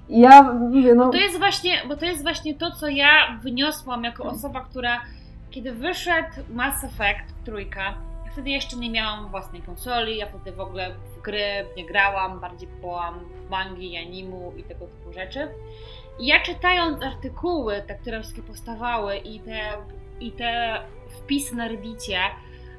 Ja 0.10 0.54
mówię, 0.54 0.96
no. 0.96 1.06
Bo 1.06 1.12
to 1.12 1.18
jest 1.18 1.38
właśnie, 1.38 1.82
bo 1.88 1.96
to 1.96 2.06
jest 2.06 2.24
właśnie 2.24 2.56
to, 2.56 2.72
co 2.72 2.88
ja 2.88 3.40
wyniosłam 3.44 4.04
jako 4.04 4.24
osoba, 4.24 4.62
która 4.62 5.02
kiedy 5.50 5.72
wyszedł 5.72 6.30
Mass 6.50 6.84
Effect 6.84 7.44
trójka, 7.46 7.84
ja 8.26 8.32
wtedy 8.32 8.50
jeszcze 8.50 8.78
nie 8.78 8.90
miałam 8.90 9.30
własnej 9.30 9.62
konsoli, 9.62 10.18
ja 10.18 10.26
wtedy 10.26 10.52
w 10.52 10.60
ogóle 10.60 10.96
w 11.18 11.22
gry 11.22 11.66
nie 11.78 11.86
grałam, 11.86 12.40
bardziej 12.40 12.70
byłam 12.82 13.20
w 13.20 13.50
mangi, 13.50 13.98
animu 13.98 14.54
i 14.58 14.64
tego 14.64 14.86
typu 14.86 15.14
rzeczy. 15.14 15.48
I 16.20 16.26
ja 16.26 16.40
czytając 16.40 17.04
artykuły, 17.04 17.84
te, 17.88 17.96
które 17.96 18.22
wszystkie 18.22 18.42
powstawały 18.42 19.18
i 19.18 19.40
te, 19.40 19.62
i 20.20 20.32
te 20.32 20.80
wpisy 21.10 21.56
na 21.56 21.68
Reddicie, 21.68 22.20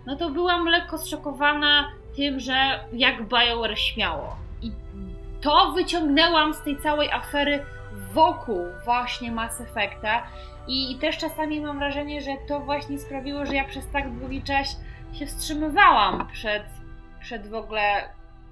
no 0.06 0.16
to 0.16 0.30
byłam 0.30 0.68
lekko 0.68 0.98
zszokowana 0.98 1.92
tym, 2.16 2.40
że 2.40 2.80
jak 2.92 3.28
BioWare 3.28 3.78
śmiało. 3.78 4.36
I 4.62 4.72
to 5.40 5.72
wyciągnęłam 5.72 6.54
z 6.54 6.62
tej 6.62 6.80
całej 6.80 7.10
afery 7.10 7.64
wokół 8.12 8.58
właśnie 8.84 9.32
Mass 9.32 9.60
Effecta 9.60 10.26
i 10.68 10.96
też 11.00 11.18
czasami 11.18 11.60
mam 11.60 11.78
wrażenie, 11.78 12.20
że 12.20 12.30
to 12.48 12.60
właśnie 12.60 12.98
sprawiło, 12.98 13.46
że 13.46 13.54
ja 13.54 13.64
przez 13.64 13.90
tak 13.92 14.18
długi 14.18 14.42
czas 14.42 14.80
się 15.12 15.26
wstrzymywałam 15.26 16.28
przed, 16.32 16.64
przed 17.20 17.48
w 17.48 17.54
ogóle 17.54 18.08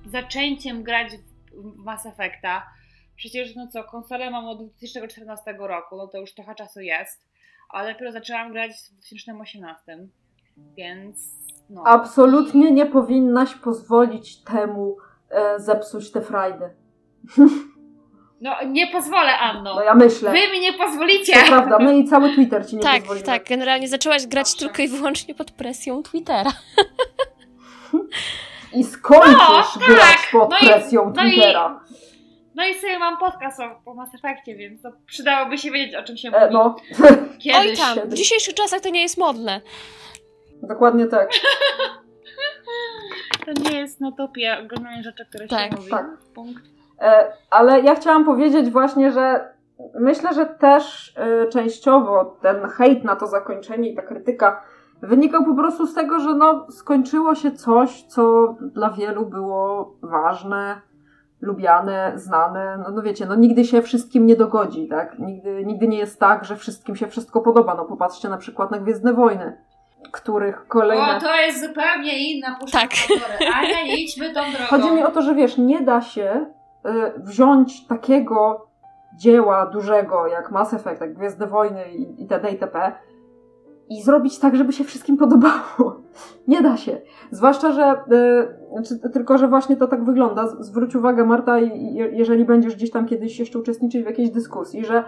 zaczęciem 0.06 0.82
grać 0.82 1.12
w 1.52 1.76
Mass 1.76 2.06
Effecta. 2.06 2.66
Przecież, 3.16 3.56
no 3.56 3.66
co, 3.66 3.84
konsolę 3.84 4.30
mam 4.30 4.46
od 4.46 4.58
2014 4.58 5.54
roku, 5.58 5.96
no 5.96 6.06
to 6.06 6.18
już 6.18 6.34
trochę 6.34 6.54
czasu 6.54 6.80
jest, 6.80 7.28
ale 7.68 7.92
dopiero 7.92 8.12
zaczęłam 8.12 8.52
grać 8.52 8.70
w 8.72 8.90
2018, 8.90 9.98
więc 10.56 11.34
no. 11.70 11.82
Absolutnie 11.86 12.70
nie 12.70 12.86
powinnaś 12.86 13.54
pozwolić 13.54 14.42
temu 14.42 14.96
e, 15.30 15.60
zepsuć 15.60 16.12
te 16.12 16.20
frajdy. 16.20 16.70
No 18.40 18.54
nie 18.66 18.86
pozwolę, 18.86 19.38
Anno. 19.38 19.74
No 19.74 19.82
ja 19.82 19.94
myślę. 19.94 20.32
Wy 20.32 20.52
mi 20.52 20.60
nie 20.60 20.72
pozwolicie. 20.72 21.32
To 21.32 21.46
prawda, 21.46 21.78
my 21.78 21.98
i 21.98 22.04
cały 22.04 22.34
Twitter 22.34 22.68
ci 22.68 22.76
nie 22.76 22.82
tak, 22.82 22.98
pozwolimy. 22.98 23.26
Tak, 23.26 23.48
generalnie 23.48 23.88
zaczęłaś 23.88 24.26
grać 24.26 24.46
Proszę. 24.50 24.58
tylko 24.58 24.82
i 24.82 24.88
wyłącznie 24.88 25.34
pod 25.34 25.50
presją 25.50 26.02
Twittera. 26.02 26.52
I 28.72 28.84
skończysz 28.84 29.76
no, 29.80 29.86
grać 29.86 29.98
tak. 29.98 30.28
pod 30.32 30.50
no 30.50 30.56
presją 30.58 31.10
i, 31.10 31.14
Twittera. 31.14 31.68
No 31.68 31.96
i, 31.96 31.98
no 32.54 32.66
i 32.66 32.74
sobie 32.80 32.98
mam 32.98 33.18
podcast 33.18 33.60
o, 33.60 33.90
o 33.90 33.94
Mass 33.94 34.14
Effectie, 34.14 34.56
więc 34.56 34.82
to 34.82 34.92
przydałoby 35.06 35.58
się 35.58 35.70
wiedzieć, 35.70 35.94
o 35.94 36.02
czym 36.02 36.16
się 36.16 36.28
e, 36.28 36.40
mówi. 36.40 36.54
No. 36.54 36.76
Kiedyś. 37.42 37.60
Oj 37.60 37.76
tam, 37.76 38.08
w 38.08 38.14
dzisiejszych 38.14 38.54
czasach 38.54 38.80
to 38.80 38.88
nie 38.88 39.02
jest 39.02 39.18
modne. 39.18 39.60
Dokładnie 40.62 41.06
tak. 41.06 41.28
to 43.46 43.52
nie 43.70 43.80
jest 43.80 44.00
notopia 44.00 44.60
oglądanie 44.60 45.02
rzeczy, 45.02 45.26
które 45.26 45.48
tak, 45.48 45.70
się 45.70 45.76
mówi. 45.76 45.90
Tak. 45.90 46.06
Punkt. 46.34 46.62
E, 47.00 47.32
ale 47.50 47.80
ja 47.80 47.94
chciałam 47.94 48.24
powiedzieć 48.24 48.70
właśnie, 48.70 49.12
że 49.12 49.54
myślę, 50.00 50.34
że 50.34 50.46
też 50.46 51.14
e, 51.16 51.48
częściowo 51.48 52.38
ten 52.42 52.68
hejt 52.68 53.04
na 53.04 53.16
to 53.16 53.26
zakończenie 53.26 53.90
i 53.90 53.96
ta 53.96 54.02
krytyka 54.02 54.64
wynikał 55.02 55.44
po 55.44 55.54
prostu 55.54 55.86
z 55.86 55.94
tego, 55.94 56.20
że 56.20 56.34
no, 56.34 56.66
skończyło 56.70 57.34
się 57.34 57.52
coś, 57.52 58.02
co 58.02 58.54
dla 58.60 58.90
wielu 58.90 59.26
było 59.26 59.94
ważne, 60.02 60.80
lubiane, 61.40 62.12
znane. 62.14 62.78
No, 62.78 62.90
no 62.90 63.02
wiecie, 63.02 63.26
no 63.26 63.34
nigdy 63.34 63.64
się 63.64 63.82
wszystkim 63.82 64.26
nie 64.26 64.36
dogodzi, 64.36 64.88
tak? 64.88 65.18
Nigdy, 65.18 65.64
nigdy 65.64 65.88
nie 65.88 65.98
jest 65.98 66.20
tak, 66.20 66.44
że 66.44 66.56
wszystkim 66.56 66.96
się 66.96 67.06
wszystko 67.06 67.40
podoba. 67.40 67.74
No 67.74 67.84
popatrzcie 67.84 68.28
na 68.28 68.36
przykład 68.36 68.70
na 68.70 68.78
Gwiezdne 68.78 69.12
Wojny 69.12 69.56
których 70.10 70.66
kolejne... 70.68 71.16
O, 71.16 71.20
to 71.20 71.36
jest 71.36 71.60
zupełnie 71.60 72.32
inna 72.32 72.56
puszka 72.60 72.78
tak. 72.78 72.90
Ania, 73.54 73.82
nie 73.84 73.96
idźmy 74.02 74.26
tą 74.26 74.40
drogą. 74.40 74.64
Chodzi 74.68 74.90
mi 74.90 75.02
o 75.02 75.10
to, 75.10 75.22
że 75.22 75.34
wiesz, 75.34 75.58
nie 75.58 75.80
da 75.80 76.00
się 76.00 76.46
y, 76.86 76.90
wziąć 77.16 77.86
takiego 77.86 78.66
dzieła 79.16 79.66
dużego 79.66 80.26
jak 80.26 80.50
Mass 80.50 80.74
Effect, 80.74 81.00
jak 81.00 81.14
Gwiezdne 81.14 81.46
Wojny 81.46 81.92
i, 81.92 82.20
itd. 82.20 82.50
itp. 82.50 82.92
i 83.88 84.02
zrobić 84.02 84.38
tak, 84.38 84.56
żeby 84.56 84.72
się 84.72 84.84
wszystkim 84.84 85.16
podobało. 85.16 86.02
Nie 86.48 86.62
da 86.62 86.76
się. 86.76 87.00
Zwłaszcza, 87.30 87.72
że 87.72 87.94
y, 89.04 89.10
tylko, 89.12 89.38
że 89.38 89.48
właśnie 89.48 89.76
to 89.76 89.86
tak 89.86 90.04
wygląda. 90.04 90.46
Zwróć 90.46 90.96
uwagę, 90.96 91.24
Marta, 91.24 91.58
jeżeli 92.12 92.44
będziesz 92.44 92.76
gdzieś 92.76 92.90
tam 92.90 93.06
kiedyś 93.06 93.38
jeszcze 93.38 93.58
uczestniczyć 93.58 94.02
w 94.02 94.06
jakiejś 94.06 94.30
dyskusji, 94.30 94.84
że 94.84 95.04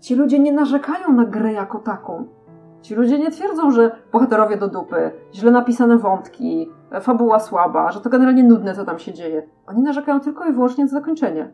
ci 0.00 0.14
ludzie 0.14 0.38
nie 0.38 0.52
narzekają 0.52 1.12
na 1.12 1.24
grę 1.24 1.52
jako 1.52 1.78
taką 1.78 2.37
Ci 2.82 2.94
ludzie 2.94 3.18
nie 3.18 3.30
twierdzą, 3.30 3.70
że 3.70 3.90
bohaterowie 4.12 4.56
do 4.56 4.68
dupy, 4.68 5.10
źle 5.34 5.50
napisane 5.50 5.98
wątki, 5.98 6.70
fabuła 7.00 7.40
słaba, 7.40 7.92
że 7.92 8.00
to 8.00 8.10
generalnie 8.10 8.42
nudne, 8.42 8.74
co 8.74 8.84
tam 8.84 8.98
się 8.98 9.12
dzieje. 9.14 9.42
Oni 9.66 9.82
narzekają 9.82 10.20
tylko 10.20 10.46
i 10.46 10.52
wyłącznie 10.52 10.84
na 10.84 10.90
zakończenie. 10.90 11.52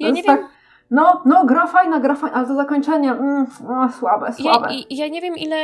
Ja 0.00 0.10
nie 0.10 0.24
tak, 0.24 0.40
wiem. 0.40 0.48
No, 0.90 1.22
no, 1.24 1.44
gra 1.44 1.66
fajna, 1.66 2.00
gra 2.00 2.14
fajna, 2.14 2.36
ale 2.36 2.46
to 2.46 2.54
zakończenie, 2.54 3.10
mm, 3.10 3.46
no, 3.68 3.88
słabe, 3.92 4.32
słabe. 4.32 4.74
Ja, 4.74 4.80
ja, 4.90 5.08
nie 5.08 5.20
wiem, 5.20 5.36
ile 5.36 5.56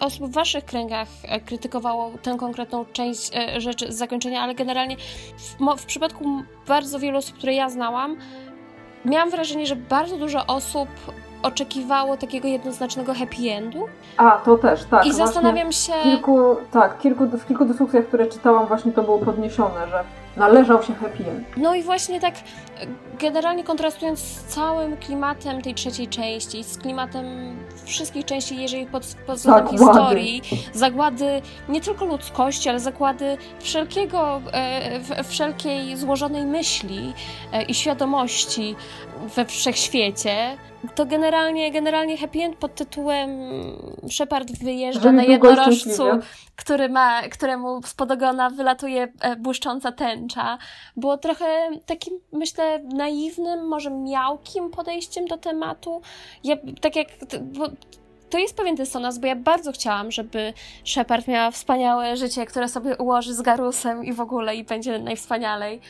osób 0.00 0.26
w 0.26 0.32
waszych 0.32 0.64
kręgach 0.64 1.08
e, 1.24 1.40
krytykowało 1.40 2.10
tę 2.22 2.36
konkretną 2.36 2.84
część 2.92 3.36
e, 3.36 3.60
rzeczy 3.60 3.92
z 3.92 3.96
zakończenia, 3.96 4.40
ale 4.40 4.54
generalnie 4.54 4.96
w, 5.36 5.80
w 5.82 5.86
przypadku 5.86 6.24
bardzo 6.68 6.98
wielu 6.98 7.18
osób, 7.18 7.36
które 7.36 7.54
ja 7.54 7.70
znałam, 7.70 8.16
miałam 9.04 9.30
wrażenie, 9.30 9.66
że 9.66 9.76
bardzo 9.76 10.16
dużo 10.16 10.46
osób 10.46 10.88
oczekiwało 11.42 12.16
takiego 12.16 12.48
jednoznacznego 12.48 13.14
happy 13.14 13.50
endu. 13.50 13.86
A, 14.16 14.30
to 14.30 14.58
też, 14.58 14.84
tak. 14.84 15.06
I 15.06 15.12
zastanawiam 15.12 15.72
się... 15.72 15.92
Kilku, 16.02 16.56
tak, 16.72 16.98
kilku, 16.98 17.26
w 17.26 17.46
kilku 17.46 17.64
dyskusjach, 17.64 18.06
które 18.06 18.26
czytałam, 18.26 18.66
właśnie 18.66 18.92
to 18.92 19.02
było 19.02 19.18
podniesione, 19.18 19.88
że 19.88 20.04
należał 20.36 20.82
się 20.82 20.94
happy 20.94 21.24
end. 21.30 21.48
No 21.56 21.74
i 21.74 21.82
właśnie 21.82 22.20
tak 22.20 22.34
generalnie 23.18 23.64
kontrastując 23.64 24.18
z 24.18 24.44
całym 24.44 24.96
klimatem 24.96 25.62
tej 25.62 25.74
trzeciej 25.74 26.08
części, 26.08 26.64
z 26.64 26.78
klimatem 26.78 27.26
wszystkich 27.84 28.24
części, 28.24 28.56
jeżeli 28.56 28.86
pod, 28.86 29.06
pod 29.26 29.36
względem 29.36 29.78
Zagłady. 29.78 29.94
historii, 29.94 30.42
zagłady 30.72 31.42
nie 31.68 31.80
tylko 31.80 32.04
ludzkości, 32.04 32.68
ale 32.68 32.80
zagłady 32.80 33.36
wszelkiego, 33.60 34.40
e, 34.52 35.24
wszelkiej 35.24 35.96
złożonej 35.96 36.44
myśli 36.44 37.14
e, 37.52 37.62
i 37.62 37.74
świadomości 37.74 38.76
we 39.36 39.44
wszechświecie, 39.44 40.56
to 40.94 41.06
generalnie, 41.06 41.72
generalnie 41.72 42.18
happy 42.18 42.42
end 42.42 42.56
pod 42.56 42.74
tytułem 42.74 43.30
Shepard 44.10 44.52
wyjeżdża 44.64 45.12
na 45.12 45.22
jednorożcu, 45.22 46.02
który 46.56 46.88
ma, 46.88 47.22
któremu 47.22 47.82
spod 47.82 48.10
ogona 48.10 48.50
wylatuje 48.50 49.08
e, 49.20 49.36
błyszcząca 49.36 49.92
tęcza. 49.92 50.58
Było 50.96 51.16
trochę 51.16 51.44
takim, 51.86 52.20
myślę, 52.32 52.80
naiwnym, 53.08 53.68
może 53.68 53.90
miałkim 53.90 54.70
podejściem 54.70 55.26
do 55.26 55.38
tematu. 55.38 56.00
Ja, 56.44 56.56
tak 56.80 56.96
jak, 56.96 57.08
bo 57.42 57.68
to 58.30 58.38
jest 58.38 58.56
pewien 58.56 58.74
dysonans, 58.74 59.18
bo 59.18 59.26
ja 59.26 59.36
bardzo 59.36 59.72
chciałam, 59.72 60.10
żeby 60.10 60.52
Shepard 60.84 61.28
miała 61.28 61.50
wspaniałe 61.50 62.16
życie, 62.16 62.46
które 62.46 62.68
sobie 62.68 62.96
ułoży 62.96 63.34
z 63.34 63.42
Garusem 63.42 64.04
i 64.04 64.12
w 64.12 64.20
ogóle 64.20 64.56
i 64.56 64.64
będzie 64.64 64.98
najwspanialej, 64.98 65.80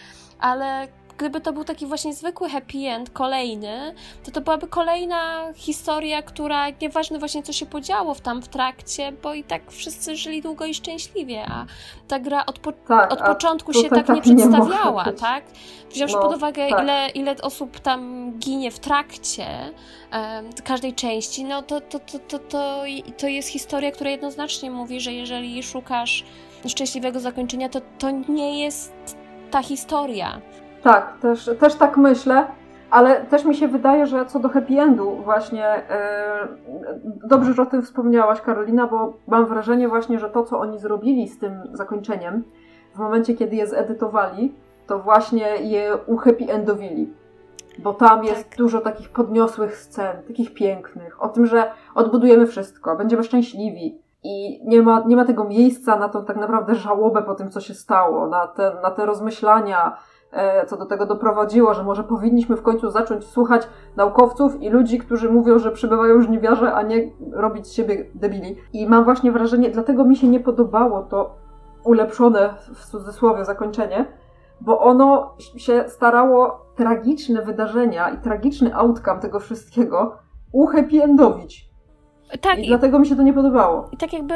ale 0.40 0.88
gdyby 1.18 1.40
to 1.40 1.52
był 1.52 1.64
taki 1.64 1.86
właśnie 1.86 2.14
zwykły 2.14 2.48
happy 2.50 2.78
end, 2.78 3.10
kolejny, 3.10 3.94
to 4.24 4.30
to 4.30 4.40
byłaby 4.40 4.66
kolejna 4.68 5.52
historia, 5.54 6.22
która 6.22 6.66
nieważne 6.82 7.18
właśnie 7.18 7.42
co 7.42 7.52
się 7.52 7.66
podziało 7.66 8.14
w 8.14 8.20
tam 8.20 8.42
w 8.42 8.48
trakcie, 8.48 9.12
bo 9.12 9.34
i 9.34 9.44
tak 9.44 9.70
wszyscy 9.70 10.16
żyli 10.16 10.42
długo 10.42 10.66
i 10.66 10.74
szczęśliwie, 10.74 11.44
a 11.48 11.66
ta 12.08 12.18
gra 12.18 12.46
od, 12.46 12.58
po, 12.58 12.72
Tak, 12.72 13.12
od 13.12 13.22
początku 13.22 13.72
się 13.72 13.82
tak 13.88 13.92
nie 13.92 14.04
tak 14.04 14.26
nie 14.26 14.34
może 14.34 14.56
przedstawiała, 14.58 15.04
być. 15.04 15.20
tak? 15.20 15.44
Wziąwszy 15.90 16.16
No, 16.16 16.22
pod 16.22 16.36
uwagę, 16.36 16.68
tak. 16.70 16.82
ile, 16.82 17.08
ile 17.08 17.36
osób 17.42 17.80
tam 17.80 18.32
ginie 18.38 18.70
w 18.70 18.78
trakcie 18.78 19.46
em, 20.10 20.46
każdej 20.64 20.94
części, 20.94 21.44
no 21.44 21.62
to, 21.62 21.80
to, 21.80 21.98
to, 22.00 22.18
to, 22.18 22.38
to, 22.38 22.82
to 23.18 23.26
jest 23.28 23.48
historia, 23.48 23.90
która 23.90 24.10
jednoznacznie 24.10 24.70
mówi, 24.70 25.00
że 25.00 25.12
jeżeli 25.12 25.62
szukasz 25.62 26.24
szczęśliwego 26.66 27.20
zakończenia, 27.20 27.68
to 27.68 27.80
to 27.98 28.10
nie 28.10 28.60
jest 28.64 28.92
ta 29.50 29.62
historia. 29.62 30.40
Tak, 30.82 31.18
też, 31.20 31.50
też 31.60 31.74
tak 31.74 31.96
myślę, 31.96 32.46
ale 32.90 33.20
też 33.20 33.44
mi 33.44 33.54
się 33.54 33.68
wydaje, 33.68 34.06
że 34.06 34.26
co 34.26 34.38
do 34.38 34.48
happy 34.48 34.80
endu 34.80 35.16
właśnie 35.24 35.66
e, 35.66 36.48
dobrze, 37.04 37.52
że 37.52 37.62
o 37.62 37.66
tym 37.66 37.82
wspomniałaś 37.82 38.40
Karolina, 38.40 38.86
bo 38.86 39.12
mam 39.26 39.46
wrażenie 39.46 39.88
właśnie, 39.88 40.18
że 40.18 40.30
to 40.30 40.44
co 40.44 40.58
oni 40.60 40.78
zrobili 40.78 41.28
z 41.28 41.38
tym 41.38 41.52
zakończeniem 41.72 42.44
w 42.94 42.98
momencie, 42.98 43.34
kiedy 43.34 43.56
je 43.56 43.66
zedytowali, 43.66 44.54
to 44.86 44.98
właśnie 44.98 45.46
je 45.56 45.96
uhappy 46.06 46.52
endowili. 46.52 47.14
Bo 47.78 47.94
tam 47.94 48.24
jest 48.24 48.48
Tak. 48.48 48.58
dużo 48.58 48.80
takich 48.80 49.08
podniosłych 49.08 49.76
scen, 49.76 50.22
takich 50.28 50.54
pięknych, 50.54 51.22
o 51.22 51.28
tym, 51.28 51.46
że 51.46 51.70
odbudujemy 51.94 52.46
wszystko, 52.46 52.96
będziemy 52.96 53.24
szczęśliwi. 53.24 54.02
I 54.24 54.60
nie 54.64 54.82
ma, 54.82 55.02
nie 55.06 55.16
ma 55.16 55.24
tego 55.24 55.44
miejsca 55.44 55.96
na 55.96 56.08
tą 56.08 56.24
tak 56.24 56.36
naprawdę 56.36 56.74
żałobę 56.74 57.22
po 57.22 57.34
tym, 57.34 57.50
co 57.50 57.60
się 57.60 57.74
stało, 57.74 58.26
na 58.26 58.46
te, 58.46 58.76
na 58.82 58.90
te 58.90 59.06
rozmyślania, 59.06 59.96
co 60.66 60.76
do 60.76 60.86
tego 60.86 61.06
doprowadziło, 61.06 61.74
że 61.74 61.84
może 61.84 62.04
powinniśmy 62.04 62.56
w 62.56 62.62
końcu 62.62 62.90
zacząć 62.90 63.24
słuchać 63.24 63.68
naukowców 63.96 64.62
i 64.62 64.68
ludzi, 64.70 64.98
którzy 64.98 65.30
mówią, 65.32 65.58
że 65.58 65.70
przybywają 65.70 66.22
żniwiarze, 66.22 66.74
a 66.74 66.82
nie 66.82 67.10
robić 67.32 67.66
z 67.66 67.72
siebie 67.72 68.04
debili. 68.14 68.56
I 68.72 68.86
mam 68.86 69.04
właśnie 69.04 69.32
wrażenie, 69.32 69.70
dlatego 69.70 70.04
mi 70.04 70.16
się 70.16 70.28
nie 70.28 70.40
podobało 70.40 71.02
to 71.02 71.34
ulepszone 71.84 72.54
w 72.74 72.86
cudzysłowie 72.86 73.44
zakończenie, 73.44 74.04
bo 74.60 74.80
ono 74.80 75.34
się 75.38 75.84
starało 75.88 76.66
tragiczne 76.76 77.42
wydarzenia 77.42 78.10
i 78.10 78.18
tragiczny 78.18 78.74
outcome 78.74 79.20
tego 79.20 79.40
wszystkiego 79.40 80.16
uhappy 80.52 81.02
endowić. 81.02 81.68
Tak, 82.40 82.58
I 82.58 82.64
i, 82.64 82.68
dlatego 82.68 82.98
mi 82.98 83.06
się 83.06 83.16
to 83.16 83.22
nie 83.22 83.32
podobało. 83.32 83.88
i 83.92 83.96
tak 83.96 84.12
jakby 84.12 84.34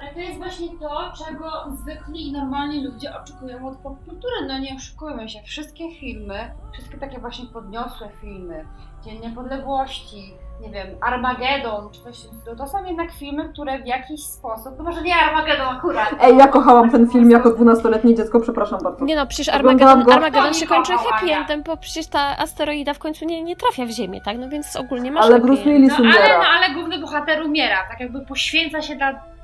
Ale 0.00 0.14
to 0.14 0.20
jest 0.20 0.38
właśnie 0.38 0.68
to, 0.80 1.12
czego 1.26 1.50
zwykli 1.72 2.28
i 2.28 2.32
normalni 2.32 2.84
ludzie 2.84 3.16
oczekują 3.22 3.68
od 3.68 3.76
popkultury. 3.76 4.34
No 4.48 4.58
nie 4.58 4.76
oszukujmy 4.76 5.28
się, 5.28 5.42
wszystkie 5.42 5.94
filmy, 5.94 6.50
wszystkie 6.72 6.98
takie 6.98 7.18
właśnie 7.18 7.46
podniosłe 7.46 8.08
filmy, 8.20 8.64
Dzień 9.04 9.20
Niepodległości, 9.20 10.34
nie 10.60 10.70
wiem, 10.70 10.86
Armageddon 11.00 11.90
czy 11.92 12.00
coś 12.00 12.18
w 12.18 12.28
tym 12.28 12.40
stylu, 12.40 12.56
to 12.56 12.66
są 12.66 12.84
jednak 12.84 13.10
filmy, 13.12 13.48
które 13.48 13.78
w 13.78 13.86
jakiś 13.86 14.24
sposób, 14.24 14.74
no 14.78 14.84
może 14.84 15.02
nie 15.02 15.14
Armageddon 15.14 15.76
akurat. 15.76 16.08
Ej, 16.20 16.36
ja 16.36 16.48
kochałam 16.48 16.90
ten 16.90 17.10
film 17.10 17.30
jako 17.30 17.50
12-letnie 17.50 18.14
dziecko, 18.14 18.40
przepraszam 18.40 18.78
bardzo. 18.82 19.04
Nie 19.04 19.16
no, 19.16 19.26
przecież 19.26 19.46
go. 19.46 19.54
Armageddon 19.54 20.52
To 20.52 20.52
się 20.52 20.66
kończy 20.66 20.92
happy 20.92 21.32
endem, 21.32 21.62
bo 21.62 21.76
przecież 21.76 22.06
ta 22.06 22.38
asteroida 22.38 22.94
w 22.94 22.98
końcu 22.98 23.24
nie, 23.24 23.42
nie 23.42 23.56
trafia 23.56 23.86
w 23.86 23.90
Ziemię, 23.90 24.20
tak? 24.20 24.38
No 24.38 24.48
więc 24.48 24.76
ogólnie 24.76 25.12
masz 25.12 25.26
Ale 25.26 25.40
Bruce. 25.40 25.62
Willis 25.62 25.98
No 25.98 26.10
ale, 26.18 26.38
no 26.38 26.44
ale 26.58 26.74
główny 26.74 26.98
bohater 26.98 27.42
umiera, 27.42 27.76
tak 27.90 28.00
jakby 28.00 28.20
poświęca 28.20 28.82
się 28.82 28.96
dla... 28.96 29.37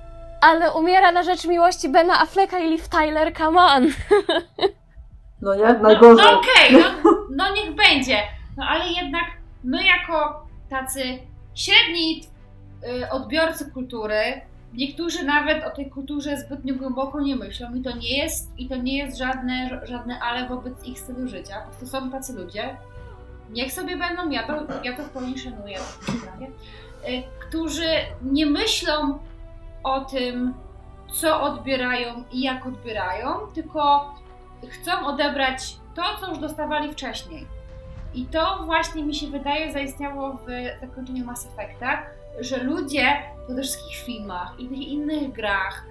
Ale 0.44 0.72
umiera 0.72 1.12
na 1.12 1.22
rzecz 1.22 1.44
miłości 1.46 1.88
Bena 1.88 2.20
Afflecka 2.20 2.58
i 2.58 2.70
Liv 2.70 2.82
Tyler, 2.90 3.34
come 3.36 3.60
on! 3.60 3.86
No 5.42 5.54
nie? 5.54 5.64
No, 5.64 5.78
Najgorzej. 5.82 6.26
no 6.26 6.40
okej, 6.40 6.72
no, 6.72 7.10
no 7.30 7.54
niech 7.54 7.74
będzie. 7.74 8.18
No 8.56 8.64
ale 8.68 8.84
jednak 8.88 9.24
my 9.64 9.84
jako 9.84 10.46
tacy 10.70 11.02
średni 11.54 12.24
y, 13.02 13.10
odbiorcy 13.10 13.70
kultury, 13.70 14.40
niektórzy 14.72 15.24
nawet 15.24 15.64
o 15.64 15.70
tej 15.70 15.90
kulturze 15.90 16.36
zbytnio 16.36 16.74
głęboko 16.74 17.20
nie 17.20 17.36
myślą 17.36 17.74
i 17.74 17.82
to 17.82 17.96
nie 17.96 18.18
jest, 18.18 18.58
i 18.58 18.68
to 18.68 18.76
nie 18.76 18.98
jest 18.98 19.18
żadne, 19.18 19.80
żadne 19.82 20.20
ale 20.20 20.48
wobec 20.48 20.84
ich 20.84 20.98
stylu 21.00 21.28
życia. 21.28 21.60
Po 21.60 21.68
prostu 21.68 21.86
są 21.86 22.10
tacy 22.10 22.32
ludzie, 22.32 22.76
niech 23.50 23.72
sobie 23.72 23.96
będą, 23.96 24.30
ja 24.30 24.46
to, 24.46 24.52
ja 24.82 24.96
to 24.96 25.02
w 25.02 25.10
pełni 25.10 25.38
szanuję, 25.38 25.78
y, 25.78 27.22
którzy 27.48 27.90
nie 28.22 28.46
myślą 28.46 29.18
o 29.84 30.00
tym, 30.00 30.54
co 31.12 31.42
odbierają 31.42 32.24
i 32.32 32.42
jak 32.42 32.66
odbierają, 32.66 33.38
tylko 33.54 34.14
chcą 34.68 35.06
odebrać 35.06 35.76
to, 35.94 36.02
co 36.20 36.28
już 36.28 36.38
dostawali 36.38 36.92
wcześniej. 36.92 37.46
I 38.14 38.26
to 38.26 38.62
właśnie 38.64 39.04
mi 39.04 39.14
się 39.14 39.26
wydaje 39.26 39.72
zaistniało 39.72 40.32
w 40.32 40.46
zakończeniu 40.80 41.24
Mass 41.24 41.46
Effecta, 41.46 42.02
że 42.40 42.56
ludzie 42.56 43.22
po 43.46 43.54
tych 43.54 43.64
wszystkich 43.64 43.96
filmach 43.96 44.54
i 44.58 44.68
tych 44.68 44.78
innych 44.78 45.32
grach, 45.32 45.84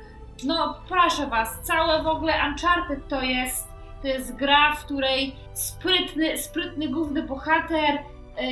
no 0.43 0.77
proszę 0.89 1.27
was, 1.27 1.61
całe 1.61 2.03
w 2.03 2.07
ogóle 2.07 2.33
Uncharted 2.47 3.07
to 3.07 3.21
jest, 3.21 3.67
to 4.01 4.07
jest 4.07 4.35
gra, 4.35 4.75
w 4.75 4.85
której 4.85 5.35
sprytny, 5.53 6.37
sprytny 6.37 6.87
główny 6.87 7.23
bohater 7.23 7.99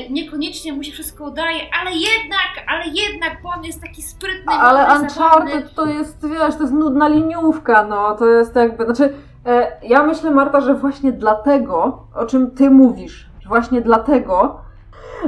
niekoniecznie 0.10 0.74
mu 0.74 0.84
się 0.84 0.92
wszystko 0.92 1.24
udaje, 1.24 1.60
ale 1.82 1.92
jednak, 1.92 2.52
ale 2.68 2.86
jednak, 2.86 3.42
bo 3.44 3.50
on 3.50 3.64
jest 3.64 3.82
taki 3.82 4.02
sprytny, 4.02 4.54
Ale 4.54 4.88
mądry, 4.88 5.10
zabawny. 5.10 5.52
Uncharted 5.52 5.76
to 5.76 5.86
jest, 5.86 6.28
wiesz, 6.30 6.56
to 6.56 6.62
jest 6.62 6.74
nudna 6.74 7.08
liniówka, 7.08 7.84
no, 7.84 8.16
to 8.16 8.26
jest 8.26 8.56
jakby, 8.56 8.86
znaczy, 8.86 9.14
e, 9.46 9.72
ja 9.84 10.04
myślę, 10.04 10.32
Marta, 10.32 10.62
że 10.62 10.74
właśnie 10.74 11.12
dlatego, 11.12 12.04
o 12.16 12.26
czym 12.26 12.52
ty 12.52 12.70
mówisz, 12.70 13.30
właśnie 13.48 13.82
dlatego, 13.82 14.62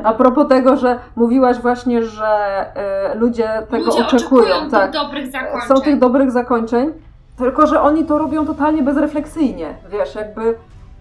a 0.03 0.13
propos 0.13 0.47
tego, 0.47 0.77
że 0.77 0.99
mówiłaś 1.15 1.57
właśnie, 1.57 2.03
że 2.03 2.25
e, 2.75 3.15
ludzie 3.15 3.49
tego 3.69 3.85
Ludzie 3.85 4.05
oczekują, 4.05 4.43
oczekują 4.43 4.69
tak, 4.69 4.91
tych 4.91 5.01
dobrych 5.01 5.31
zakończeń. 5.31 5.67
są 5.67 5.81
tych 5.81 5.99
dobrych 5.99 6.31
zakończeń, 6.31 6.93
tylko 7.37 7.67
że 7.67 7.81
oni 7.81 8.05
to 8.05 8.17
robią 8.17 8.45
totalnie 8.45 8.83
bezrefleksyjnie, 8.83 9.73
wiesz, 9.89 10.15
jakby, 10.15 10.55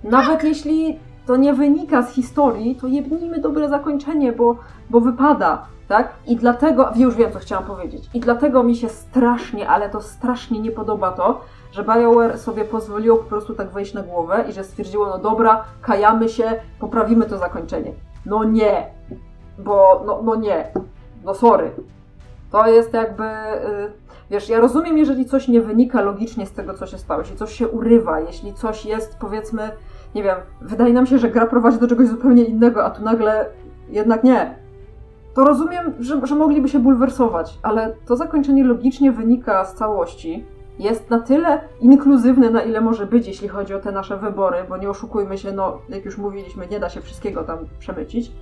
nawet 0.05 0.45
jeśli 0.45 1.01
to 1.27 1.37
nie 1.37 1.55
wynika 1.55 2.03
z 2.03 2.11
historii, 2.11 2.77
to 2.77 2.87
jebnijmy 2.87 3.39
dobre 3.39 3.69
zakończenie, 3.69 4.33
bo, 4.33 4.57
bo 4.91 5.01
wypada, 5.01 5.67
tak? 5.89 6.13
I 6.27 6.37
dlatego, 6.37 6.91
już 6.97 7.17
wiem, 7.17 7.33
co 7.33 7.39
chciałam 7.39 7.65
powiedzieć, 7.65 8.11
i 8.15 8.21
dlatego 8.21 8.63
mi 8.63 8.77
się 8.77 8.89
strasznie, 8.89 9.69
ale 9.69 9.91
to 9.91 10.01
strasznie 10.01 10.61
nie 10.61 10.71
podoba 10.71 11.13
to, 11.13 11.41
że 11.73 11.85
BioWare 11.85 12.39
sobie 12.39 12.65
pozwoliło 12.65 13.17
po 13.17 13.25
prostu 13.25 13.55
tak 13.55 13.71
wejść 13.71 13.95
na 13.95 14.03
głowę 14.03 14.45
i 14.49 14.53
że 14.53 14.65
stwierdziło, 14.65 15.07
no 15.07 15.19
dobra, 15.19 15.65
kajamy 15.83 16.29
się, 16.29 16.61
poprawimy 16.81 17.27
to 17.27 17.39
zakończenie. 17.39 17.93
No 18.27 18.45
nie, 18.45 18.87
bo, 19.59 20.03
no, 20.07 20.21
no 20.23 20.37
nie, 20.37 20.73
no 21.25 21.35
sorry. 21.35 21.71
To 22.51 22.67
jest 22.67 22.93
jakby, 22.93 23.25
y, 23.25 23.93
wiesz, 24.31 24.49
ja 24.49 24.61
rozumiem, 24.61 24.99
jeżeli 24.99 25.27
coś 25.27 25.49
nie 25.49 25.61
wynika 25.61 26.01
logicznie 26.01 26.47
z 26.47 26.53
tego, 26.53 26.75
co 26.75 26.87
się 26.87 26.99
stało, 26.99 27.21
jeśli 27.21 27.37
coś 27.37 27.53
się 27.53 27.69
urywa, 27.69 28.21
jeśli 28.21 28.55
coś 28.55 28.87
jest, 28.87 29.17
powiedzmy, 29.19 29.71
nie 30.15 30.23
wiem, 30.23 30.37
wydaje 30.61 30.93
nam 30.93 31.07
się, 31.07 31.19
że 31.19 31.29
gra 31.31 31.47
prowadzi 31.47 31.79
do 31.79 31.89
czegoś 31.89 32.09
zupełnie 32.09 32.45
innego, 32.45 32.85
a 32.85 32.91
tu 32.91 33.03
nagle 33.03 33.47
jednak 33.89 34.25
nie. 34.25 34.55
To 35.35 35.45
rozumiem, 35.45 35.93
że, 36.01 36.27
że 36.27 36.35
mogliby 36.35 36.69
się 36.69 36.79
bulwersować, 36.79 37.59
ale 37.63 37.95
to 38.07 38.17
zakończenie 38.17 38.65
logicznie 38.65 39.13
wynika 39.13 39.65
z 39.65 39.75
całości. 39.75 40.47
Jest 40.79 41.11
na 41.11 41.21
tyle 41.21 41.61
inkluzywne, 41.81 42.51
na 42.51 42.63
ile 42.63 42.81
może 42.81 43.07
być, 43.07 43.27
jeśli 43.27 43.49
chodzi 43.49 43.75
o 43.75 43.81
te 43.81 43.93
nasze 43.93 44.17
wybory, 44.17 44.57
bo 44.69 44.77
nie 44.77 44.91
oszukujmy 44.91 45.39
się, 45.39 45.53
no, 45.53 45.79
jak 45.89 46.05
już 46.05 46.19
mówiliśmy, 46.19 46.67
nie 46.67 46.81
da 46.81 46.89
się 46.89 47.01
wszystkiego 47.01 47.45
tam 47.45 47.59
przemycić. 47.79 48.33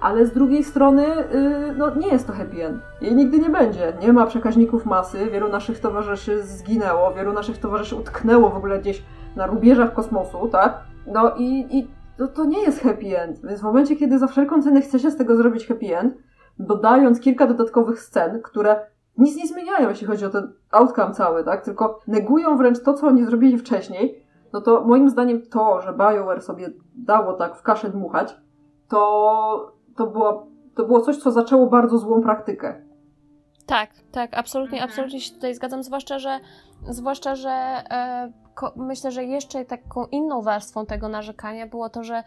Ale 0.00 0.26
z 0.26 0.32
drugiej 0.32 0.64
strony, 0.64 1.06
yy, 1.06 1.74
no, 1.76 1.94
nie 1.94 2.08
jest 2.08 2.26
to 2.26 2.32
happy 2.32 2.66
end. 2.66 2.82
I 3.00 3.14
nigdy 3.14 3.38
nie 3.38 3.50
będzie. 3.50 3.92
Nie 4.00 4.12
ma 4.12 4.26
przekaźników 4.26 4.86
masy, 4.86 5.30
wielu 5.30 5.48
naszych 5.48 5.80
towarzyszy 5.80 6.42
zginęło, 6.42 7.12
wielu 7.12 7.32
naszych 7.32 7.58
towarzyszy 7.58 7.96
utknęło 7.96 8.50
w 8.50 8.56
ogóle 8.56 8.78
gdzieś 8.78 9.02
na 9.36 9.46
rubieżach 9.46 9.94
kosmosu, 9.94 10.48
tak? 10.48 10.89
No 11.06 11.34
i, 11.36 11.78
i 11.78 11.88
to, 12.18 12.28
to 12.28 12.44
nie 12.44 12.62
jest 12.62 12.82
happy 12.82 13.20
end. 13.20 13.40
Więc 13.44 13.60
w 13.60 13.64
momencie, 13.64 13.96
kiedy 13.96 14.18
za 14.18 14.26
wszelką 14.26 14.62
cenę 14.62 14.80
chce 14.80 14.98
się 14.98 15.10
z 15.10 15.16
tego 15.16 15.36
zrobić 15.36 15.66
happy 15.66 15.98
end, 15.98 16.14
dodając 16.58 17.20
kilka 17.20 17.46
dodatkowych 17.46 18.00
scen, 18.00 18.42
które 18.42 18.86
nic 19.18 19.36
nie 19.36 19.46
zmieniają, 19.46 19.88
jeśli 19.88 20.06
chodzi 20.06 20.24
o 20.24 20.30
ten 20.30 20.52
outcome 20.70 21.14
cały, 21.14 21.44
tak? 21.44 21.64
Tylko 21.64 22.00
negują 22.06 22.56
wręcz 22.56 22.82
to, 22.82 22.94
co 22.94 23.06
oni 23.06 23.24
zrobili 23.24 23.58
wcześniej, 23.58 24.24
no 24.52 24.60
to 24.60 24.84
moim 24.84 25.10
zdaniem 25.10 25.42
to, 25.46 25.80
że 25.80 25.92
BioWare 25.92 26.42
sobie 26.42 26.70
dało 26.94 27.32
tak 27.32 27.56
w 27.56 27.62
kaszę 27.62 27.90
dmuchać, 27.90 28.36
to, 28.88 29.72
to, 29.96 30.06
było, 30.06 30.46
to 30.74 30.84
było 30.84 31.00
coś, 31.00 31.16
co 31.16 31.30
zaczęło 31.30 31.66
bardzo 31.66 31.98
złą 31.98 32.22
praktykę. 32.22 32.82
Tak, 33.66 33.90
tak, 34.12 34.38
absolutnie, 34.38 34.78
Mhm. 34.78 34.90
absolutnie 34.90 35.20
się 35.20 35.34
tutaj 35.34 35.54
zgadzam, 35.54 35.82
zwłaszcza, 35.82 36.18
że 36.18 36.40
zwłaszcza, 36.88 37.34
że 37.34 37.50
e, 37.50 38.32
myślę, 38.76 39.12
że 39.12 39.24
jeszcze 39.24 39.64
taką 39.64 40.06
inną 40.06 40.42
warstwą 40.42 40.86
tego 40.86 41.08
narzekania 41.08 41.66
było 41.66 41.88
to, 41.88 42.04
że 42.04 42.24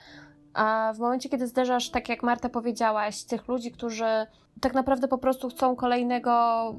a 0.54 0.94
w 0.96 1.00
momencie, 1.00 1.30
kiedy 1.30 1.48
zderzasz, 1.48 1.90
tak 1.90 2.10
jak 2.10 2.24
Marta 2.24 2.50
powiedziałaś, 2.50 3.24
tych 3.24 3.48
ludzi, 3.48 3.72
którzy 3.72 4.28
tak 4.62 4.74
naprawdę 4.74 5.08
po 5.08 5.18
prostu 5.18 5.50
chcą 5.50 5.76
kolejnego 5.76 6.76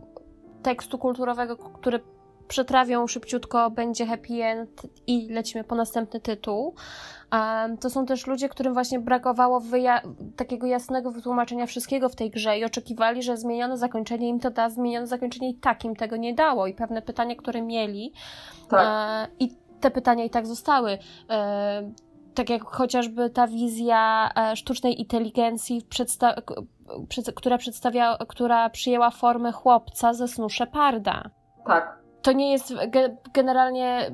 tekstu 0.63 0.99
kulturowego, 0.99 1.57
który 1.57 2.01
przetrawią 2.49 3.07
szybciutko, 3.07 3.71
będzie 3.71 4.07
happy 4.07 4.45
end 4.45 4.83
i 5.07 5.29
lecimy 5.33 5.65
po 5.65 5.75
następny 5.75 6.21
tytuł. 6.21 6.75
To 7.80 7.91
są 7.91 8.07
też 8.07 8.26
ludzie, 8.26 8.49
którym 8.49 8.74
właśnie 8.74 9.01
brakowało 9.01 9.62
takiego 10.37 10.66
jasnego 10.66 11.11
wytłumaczenia 11.11 11.66
wszystkiego 11.66 12.09
w 12.09 12.14
tej 12.16 12.30
grze 12.30 12.59
i 12.59 12.64
oczekiwali, 12.64 13.22
że 13.22 13.37
zmienione 13.37 13.78
zakończenie 13.78 14.28
im 14.28 14.41
to 14.41 14.51
da, 14.51 14.70
zmienione 14.70 15.07
zakończenie 15.07 15.51
i 15.51 15.55
tak 15.55 15.85
im 15.85 15.97
tego 15.97 16.16
nie 16.16 16.35
dało. 16.35 16.66
I 16.66 16.74
pewne 16.74 17.03
pytania, 17.03 17.37
które 17.37 17.62
mieli, 17.62 18.12
Tak. 18.68 18.87
e, 18.87 19.32
i 19.41 19.51
te 19.80 19.91
pytania 19.91 20.24
i 20.24 20.30
tak 20.30 20.47
zostały. 20.47 20.99
E, 21.30 21.91
tak 22.35 22.51
jak 22.51 22.64
chociażby 22.64 23.30
ta 23.30 23.47
wizja 23.47 24.30
e, 24.37 24.57
sztucznej 24.57 25.01
inteligencji, 25.01 25.82
przedsta- 25.91 26.35
która, 27.35 27.59
przedstawia, 27.59 28.18
która 28.28 28.70
przyjęła 28.70 29.11
formę 29.11 29.53
chłopca 29.53 30.14
ze 30.14 30.28
snu 30.28 30.49
Sheparda 30.49 31.30
Tak. 31.66 32.04
To 32.25 32.33
nie 32.33 32.53
jest 32.53 32.72
ge- 32.72 33.16
generalnie, 33.35 34.11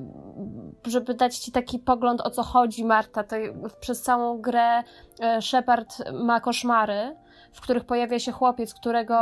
żeby 0.86 1.14
dać 1.14 1.38
ci 1.38 1.52
taki 1.52 1.78
pogląd 1.78 2.20
o 2.20 2.30
co 2.30 2.42
chodzi, 2.42 2.84
Marta, 2.84 3.24
to 3.24 3.36
przez 3.80 4.02
całą 4.02 4.40
grę 4.40 4.82
e, 5.20 5.42
Shepard 5.42 5.96
ma 6.12 6.40
koszmary, 6.40 7.16
w 7.52 7.60
których 7.60 7.84
pojawia 7.84 8.18
się 8.18 8.32
chłopiec, 8.32 8.74
którego. 8.74 9.16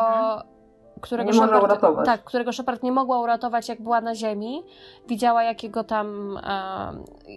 Którego 1.00 1.30
Nie 1.30 1.38
Shepard, 1.38 1.64
uratować. 1.64 2.06
Tak, 2.06 2.24
którego 2.24 2.52
Shepard 2.52 2.82
nie 2.82 2.92
mogła 2.92 3.20
uratować, 3.20 3.68
jak 3.68 3.82
była 3.82 4.00
na 4.00 4.14
ziemi. 4.14 4.62
Widziała, 5.08 5.42
jakiego 5.42 5.84
tam. 5.84 6.36
E, 6.36 6.92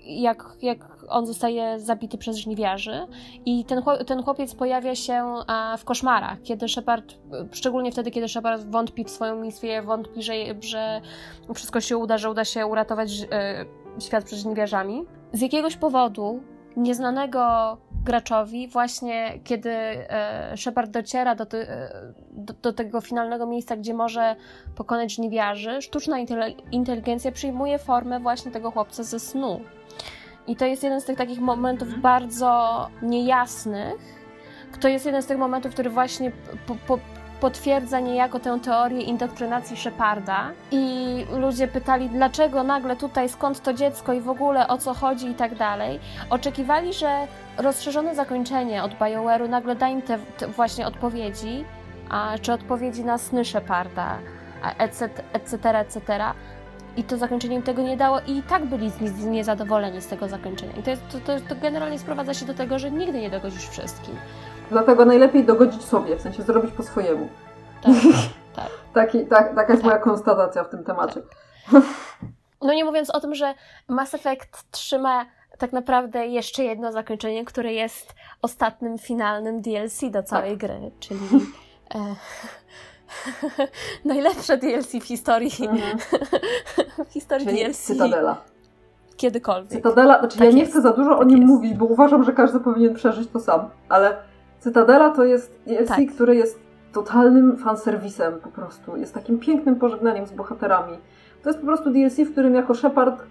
jak, 0.05 0.55
jak 0.62 0.78
on 1.09 1.26
zostaje 1.26 1.80
zabity 1.80 2.18
przez 2.18 2.38
żniwiarzy. 2.38 3.07
I 3.45 3.66
ten, 3.66 3.82
ten 4.07 4.24
chłopiec 4.24 4.55
pojawia 4.55 4.95
się 4.95 5.36
e, 5.47 5.78
w 5.78 5.86
koszmarach, 5.86 6.41
kiedy 6.41 6.68
Shepard, 6.68 7.14
szczególnie 7.51 7.91
wtedy, 7.91 8.12
kiedy 8.12 8.28
Shepard 8.28 8.64
wątpi 8.64 9.03
w 9.03 9.09
swoją 9.09 9.36
misję, 9.36 9.82
wątpi, 9.82 10.24
że, 10.24 10.34
że 10.59 11.01
wszystko 11.53 11.82
się 11.82 11.97
uda, 11.97 12.18
że 12.18 12.30
uda 12.30 12.45
się 12.45 12.66
uratować 12.66 13.12
e, 13.32 13.66
świat 13.99 14.24
przed 14.24 14.39
żniwiarzami. 14.39 15.05
Z 15.34 15.41
jakiegoś 15.41 15.78
powodu, 15.78 16.39
nieznanego 16.78 17.78
graczowi, 18.06 18.68
właśnie 18.68 19.40
kiedy 19.44 19.70
e, 19.70 20.54
Shepard 20.58 20.92
dociera 20.92 21.36
do, 21.36 21.46
ty, 21.46 21.70
e, 21.70 21.92
do, 22.32 22.54
do 22.54 22.74
tego 22.74 23.02
finalnego 23.02 23.46
miejsca, 23.46 23.78
gdzie 23.78 23.94
może 23.94 24.36
pokonać 24.76 25.14
żniwiarzy, 25.14 25.82
sztuczna 25.82 26.18
inteligencja 26.72 27.32
przyjmuje 27.32 27.80
formę 27.80 28.20
właśnie 28.20 28.52
tego 28.52 28.72
chłopca 28.72 29.04
ze 29.04 29.20
snu. 29.20 29.62
I 30.48 30.56
to 30.56 30.66
jest 30.66 30.84
jeden 30.84 31.02
z 31.02 31.06
tych 31.06 31.18
takich 31.18 31.40
momentów 31.40 31.88
Mhm. 31.88 32.02
bardzo 32.02 32.88
niejasnych. 33.02 34.22
To 34.82 34.88
jest 34.88 35.06
jeden 35.06 35.22
z 35.22 35.26
tych 35.26 35.38
momentów, 35.38 35.74
który 35.74 35.90
właśnie 35.90 36.32
po, 36.68 36.76
po, 36.88 37.00
potwierdza 37.42 38.00
niejako 38.00 38.39
tę 38.39 38.60
teorię 38.60 39.02
indoktrynacji 39.02 39.78
Sheparda. 39.78 40.52
I 40.72 41.26
ludzie 41.39 41.68
pytali, 41.68 42.10
dlaczego 42.10 42.64
nagle 42.64 42.96
tutaj, 42.96 43.30
skąd 43.30 43.62
to 43.62 43.74
dziecko 43.74 44.14
i 44.14 44.22
w 44.22 44.30
ogóle 44.30 44.68
o 44.68 44.78
co 44.78 44.94
chodzi 44.94 45.28
i 45.28 45.34
tak 45.34 45.56
dalej. 45.56 46.00
Oczekiwali, 46.30 46.94
że 46.94 47.28
rozszerzone 47.58 48.16
zakończenie 48.16 48.84
od 48.84 48.92
BioWare'u 48.92 49.50
nagle 49.50 49.76
da 49.76 49.89
im 49.89 50.02
te, 50.02 50.18
te 50.38 50.48
właśnie 50.48 50.88
odpowiedzi, 50.88 51.66
a, 52.10 52.38
czy 52.42 52.54
odpowiedzi 52.54 53.06
na 53.06 53.18
sny 53.18 53.46
Sheparda, 53.46 54.18
etc., 54.78 55.10
etc., 55.34 55.70
etc. 55.80 56.02
I 56.98 57.04
to 57.04 57.18
zakończenie 57.18 57.56
im 57.56 57.62
tego 57.62 57.82
nie 57.82 57.98
dało 57.98 58.20
i 58.28 58.44
tak 58.44 58.66
byli 58.66 58.92
niezadowoleni 59.26 60.02
z 60.02 60.08
tego 60.08 60.28
zakończenia. 60.28 60.74
I 60.80 60.84
to, 60.84 60.89
jest, 60.89 61.02
to, 61.12 61.20
to, 61.20 61.42
to 61.50 61.56
generalnie 61.56 62.00
sprowadza 62.00 62.34
się 62.34 62.46
do 62.46 62.54
tego, 62.54 62.80
że 62.80 62.92
nigdy 62.92 63.22
nie 63.22 63.30
dogodzisz 63.30 63.68
wszystkim. 63.70 64.16
Dlatego 64.72 65.06
najlepiej 65.06 65.44
dogodzić 65.44 65.84
sobie, 65.84 66.16
w 66.18 66.22
sensie 66.22 66.44
zrobić 66.44 66.72
po 66.72 66.84
swojemu. 66.84 67.28
Tak, 67.84 67.94
tak. 68.56 68.70
Taki, 68.94 69.26
tak, 69.26 69.56
taka 69.56 69.74
jest 69.74 69.84
Tak. 69.84 69.92
moja 69.92 69.98
konstatacja 70.04 70.64
w 70.64 70.70
tym 70.70 70.84
temacie. 70.84 71.22
No 72.62 72.74
nie 72.74 72.86
mówiąc 72.86 73.10
o 73.10 73.20
tym, 73.20 73.36
że 73.36 73.54
Mass 73.88 74.14
Effect 74.14 74.72
trzyma 74.72 75.26
tak 75.58 75.74
naprawdę 75.74 76.28
jeszcze 76.28 76.64
jedno 76.64 76.92
zakończenie, 76.92 77.46
które 77.46 77.74
jest 77.74 78.14
ostatnim, 78.42 78.98
finalnym 78.98 79.62
DLC 79.62 80.02
do 80.12 80.24
całej 80.24 80.58
gry, 80.58 80.92
czyli 81.00 81.20
e, 81.96 82.16
najlepsze 84.06 84.58
DLC 84.58 84.92
w 85.02 85.04
historii, 85.06 85.52
Mhm. 85.70 85.98
w 87.10 87.14
historii 87.14 87.46
Czyli 87.48 87.60
DLC 87.64 87.78
Cytadela. 87.78 88.42
kiedykolwiek. 89.18 89.72
Cytadela, 89.72 90.20
znaczy 90.20 90.38
Tak 90.38 90.48
ja 90.48 90.54
nie 90.54 90.60
jest. 90.60 90.72
chcę 90.72 90.82
za 90.82 90.94
dużo 90.94 91.16
o 91.16 91.20
Tak 91.20 91.28
nim 91.28 91.46
mówić, 91.46 91.74
bo 91.74 91.86
uważam, 91.86 92.24
że 92.24 92.34
każdy 92.34 92.60
powinien 92.60 92.96
przeżyć 92.96 93.30
to 93.32 93.40
sam, 93.40 93.70
ale 93.90 94.18
Cytadela 94.62 95.09
to 95.09 95.24
jest 95.24 95.59
DLC, 95.68 95.88
Tak. 95.88 95.99
który 96.16 96.36
jest 96.36 96.59
totalnym 96.93 97.57
fanserwisem 97.57 98.39
po 98.39 98.49
prostu. 98.49 98.97
Jest 98.97 99.14
takim 99.14 99.39
pięknym 99.39 99.76
pożegnaniem 99.76 100.28
z 100.28 100.32
bohaterami. 100.32 100.97
To 101.43 101.49
jest 101.49 101.59
po 101.59 101.66
prostu 101.66 101.91
DLC, 101.91 102.18
w 102.18 102.32
którym 102.32 102.55
jako 102.55 102.74
Shepard 102.76 103.22
y, 103.22 103.26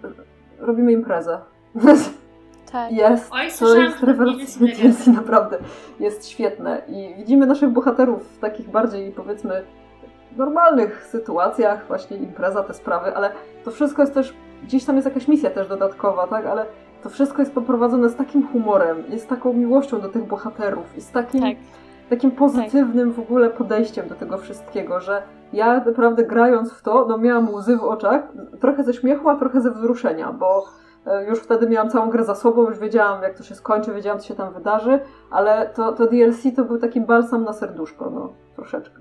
robimy 0.58 0.92
imprezę. 0.92 1.38
Tak. 2.72 2.92
Jest, 3.02 3.28
Oj, 3.32 3.48
to 3.58 3.76
jest 3.76 4.02
rewelacyjne. 4.02 4.74
DLC, 4.74 5.06
naprawdę. 5.06 5.58
Jest 6.00 6.28
świetne 6.28 6.82
i 6.88 7.14
widzimy 7.16 7.46
naszych 7.46 7.70
bohaterów 7.70 8.28
w 8.36 8.38
takich 8.38 8.70
bardziej, 8.70 9.12
powiedzmy, 9.12 9.62
normalnych 10.36 11.06
sytuacjach, 11.06 11.86
właśnie 11.88 12.16
impreza, 12.16 12.62
te 12.62 12.74
sprawy, 12.74 13.16
ale 13.16 13.32
to 13.64 13.70
wszystko 13.70 14.02
jest 14.02 14.14
też, 14.14 14.34
gdzieś 14.62 14.84
tam 14.84 14.96
jest 14.96 15.08
jakaś 15.08 15.28
misja 15.28 15.50
też 15.50 15.68
dodatkowa, 15.68 16.26
tak, 16.26 16.46
ale 16.46 16.66
to 17.02 17.08
wszystko 17.10 17.42
jest 17.42 17.54
poprowadzone 17.54 18.08
z 18.08 18.16
takim 18.16 18.48
humorem, 18.48 18.96
jest 19.08 19.28
taką 19.28 19.52
miłością 19.52 20.00
do 20.00 20.08
tych 20.08 20.26
bohaterów 20.26 20.96
i 20.96 21.00
z 21.00 21.10
takim, 21.10 21.40
Tak. 21.40 21.56
takim 22.10 22.30
pozytywnym 22.30 23.12
w 23.12 23.18
ogóle 23.18 23.50
podejściem 23.50 24.08
do 24.08 24.14
tego 24.14 24.38
wszystkiego, 24.38 25.00
że 25.00 25.22
ja 25.52 25.84
naprawdę 25.84 26.24
grając 26.24 26.72
w 26.72 26.82
to, 26.82 27.06
no 27.08 27.18
miałam 27.18 27.54
łzy 27.54 27.76
w 27.76 27.84
oczach, 27.84 28.22
trochę 28.60 28.84
ze 28.84 28.94
śmiechu, 28.94 29.28
a 29.28 29.36
trochę 29.36 29.60
ze 29.60 29.70
wzruszenia, 29.70 30.32
bo 30.32 30.64
e, 31.06 31.24
już 31.24 31.40
wtedy 31.40 31.68
miałam 31.68 31.90
całą 31.90 32.10
grę 32.10 32.24
za 32.24 32.34
sobą, 32.34 32.68
już 32.68 32.78
wiedziałam 32.78 33.22
jak 33.22 33.36
to 33.36 33.42
się 33.42 33.54
skończy, 33.54 33.92
wiedziałam 33.94 34.18
co 34.18 34.26
się 34.26 34.34
tam 34.34 34.52
wydarzy, 34.54 35.00
ale 35.30 35.70
to, 35.74 35.92
to 35.92 36.06
DLC 36.06 36.42
to 36.56 36.64
był 36.64 36.78
taki 36.78 37.00
balsam 37.00 37.44
na 37.44 37.52
serduszko, 37.52 38.10
no 38.10 38.32
troszeczkę. 38.56 39.00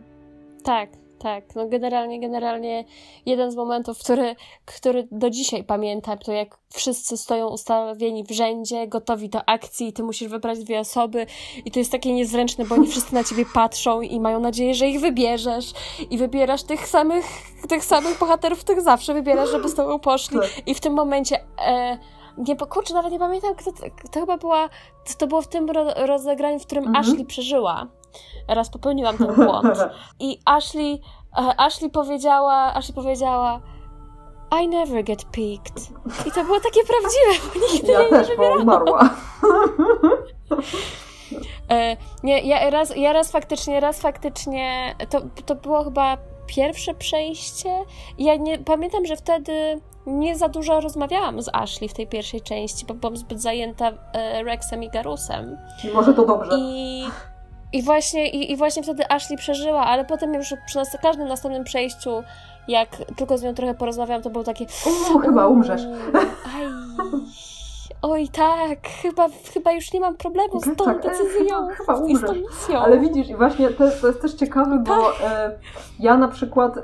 Tak, 0.64 0.89
tak. 1.20 1.55
No 1.55 1.67
generalnie, 1.67 2.20
generalnie 2.20 2.86
jeden 3.26 3.51
z 3.51 3.55
momentów, 3.55 3.99
który, 3.99 4.36
który 4.65 5.07
do 5.11 5.30
dzisiaj 5.30 5.63
pamiętam, 5.63 6.17
to 6.17 6.32
jak 6.32 6.57
wszyscy 6.74 7.17
stoją 7.17 7.47
ustawieni 7.47 8.24
w 8.24 8.32
rzędzie, 8.32 8.88
gotowi 8.88 9.30
do 9.30 9.49
akcji 9.49 9.88
i 9.88 9.93
ty 9.93 10.03
musisz 10.03 10.28
wybrać 10.28 10.59
dwie 10.59 10.80
osoby 10.80 11.26
i 11.65 11.72
to 11.72 11.80
jest 11.80 11.91
takie 11.91 12.13
niezręczne, 12.13 12.65
bo 12.65 12.76
oni 12.76 12.88
wszyscy 12.88 13.13
na 13.13 13.24
ciebie 13.24 13.45
patrzą 13.53 14.01
i 14.01 14.20
mają 14.20 14.39
nadzieję, 14.39 14.74
że 14.74 14.88
ich 14.88 15.01
wybierzesz 15.01 15.74
i 16.09 16.17
wybierasz 16.17 16.63
tych 16.63 16.88
samych, 16.88 17.26
tych 17.70 17.86
samych 17.86 18.20
bohaterów, 18.20 18.59
których 18.59 18.82
zawsze 18.82 19.13
wybierasz, 19.13 19.49
żeby 19.49 19.70
z 19.70 19.76
tobą 19.76 19.99
poszli 19.99 20.39
Tak. 20.39 20.67
i 20.67 20.76
w 20.76 20.80
tym 20.80 20.93
momencie... 20.93 21.39
E, 21.67 21.97
nie, 22.40 22.56
kurczę, 22.56 22.94
nawet 22.94 23.12
nie 23.12 23.20
pamiętam, 23.20 23.56
kto 23.56 23.72
to, 24.12 24.20
chyba 24.20 24.38
była, 24.38 24.70
to, 25.08 25.14
to 25.18 25.28
było 25.28 25.42
w 25.42 25.48
tym 25.48 25.70
ro, 25.70 25.86
rozegraniu, 25.96 26.60
w 26.60 26.66
którym 26.66 26.84
Mhm. 26.88 27.06
Ashley 27.06 27.26
przeżyła. 27.26 27.88
Raz 28.48 28.70
popełniłam 28.70 29.18
ten 29.18 29.36
błąd. 29.36 29.78
I 30.20 30.40
Ashley, 30.46 31.00
e, 31.38 31.60
Ashley 31.60 31.90
powiedziała, 31.90 32.74
Ashley 32.74 32.96
powiedziała 32.96 33.62
I 34.64 34.68
never 34.68 35.04
get 35.04 35.26
picked. 35.32 35.90
I 36.28 36.32
to 36.32 36.44
było 36.44 36.60
takie 36.60 36.82
prawdziwe, 36.84 37.50
bo 37.60 37.74
nigdy 37.74 37.92
Ja 37.92 38.02
jej 38.02 38.10
też, 38.10 38.30
nie 38.30 38.36
wybierałam. 38.36 38.62
umarła. 38.64 39.10
E, 41.70 41.98
nie, 42.24 42.42
ja 42.42 42.70
raz, 42.70 42.98
ja 42.98 43.14
raz 43.14 43.32
faktycznie, 43.32 43.80
raz 43.80 44.00
faktycznie, 44.02 44.96
to, 45.10 45.22
to 45.46 45.56
było 45.56 45.84
chyba 45.84 46.18
pierwsze 46.56 46.93
przejście. 46.93 47.70
Ja 48.18 48.36
nie 48.36 48.58
pamiętam, 48.58 49.06
że 49.06 49.16
wtedy 49.16 49.82
nie 50.06 50.38
za 50.38 50.50
dużo 50.50 50.82
rozmawiałam 50.82 51.41
z 51.41 51.50
Ashley 51.54 51.89
w 51.89 51.93
tej 51.93 52.08
pierwszej 52.08 52.41
części, 52.41 52.86
bo 52.86 52.93
byłam 52.93 53.18
zbyt 53.18 53.41
zajęta 53.41 53.91
e, 54.14 54.43
Rexem 54.43 54.84
i 54.84 54.89
Garusem. 54.89 55.58
Może 55.93 56.14
to 56.14 56.26
dobrze. 56.26 56.52
I, 56.60 57.04
i, 57.74 57.84
właśnie, 57.84 58.30
i, 58.30 58.52
I 58.52 58.58
właśnie 58.58 58.84
wtedy 58.84 59.12
Ashley 59.12 59.38
przeżyła, 59.38 59.86
ale 59.86 60.06
potem 60.06 60.34
już 60.34 60.54
przy 60.68 60.78
nas, 60.78 60.97
każdym 61.02 61.28
następnym 61.28 61.64
przejściu, 61.64 62.24
jak 62.68 62.89
tylko 63.16 63.38
z 63.38 63.43
nią 63.43 63.54
trochę 63.54 63.74
porozmawiałam, 63.74 64.22
to 64.22 64.30
było 64.30 64.43
takie. 64.43 64.66
O, 65.16 65.20
chyba 65.20 65.47
umrzesz. 65.47 65.82
Aj, 66.56 66.66
Oj, 68.02 68.28
tak, 68.28 68.80
chyba, 69.02 69.28
chyba 69.54 69.72
już 69.72 69.93
nie 69.93 70.00
mam 70.00 70.16
problemu 70.18 70.60
z 70.60 70.76
tą 70.76 70.86
Tak, 70.86 71.06
e, 71.06 71.10
decyzją 71.10 71.68
chyba- 71.68 71.95
chyba 71.95 72.08
i 72.08 72.16
z 72.16 72.22
tą 72.22 72.34
misją. 72.34 72.80
Ale 72.80 73.00
widzisz, 73.00 73.30
i 73.30 73.36
właśnie 73.36 73.70
to, 73.70 73.84
to 74.02 74.08
jest 74.08 74.22
też 74.22 74.34
ciekawe, 74.34 74.78
bo 74.88 74.95
Tak. 74.95 75.14
e, 75.32 75.52
ja 76.00 76.18
na 76.18 76.28
przykład. 76.28 76.78
E, 76.78 76.84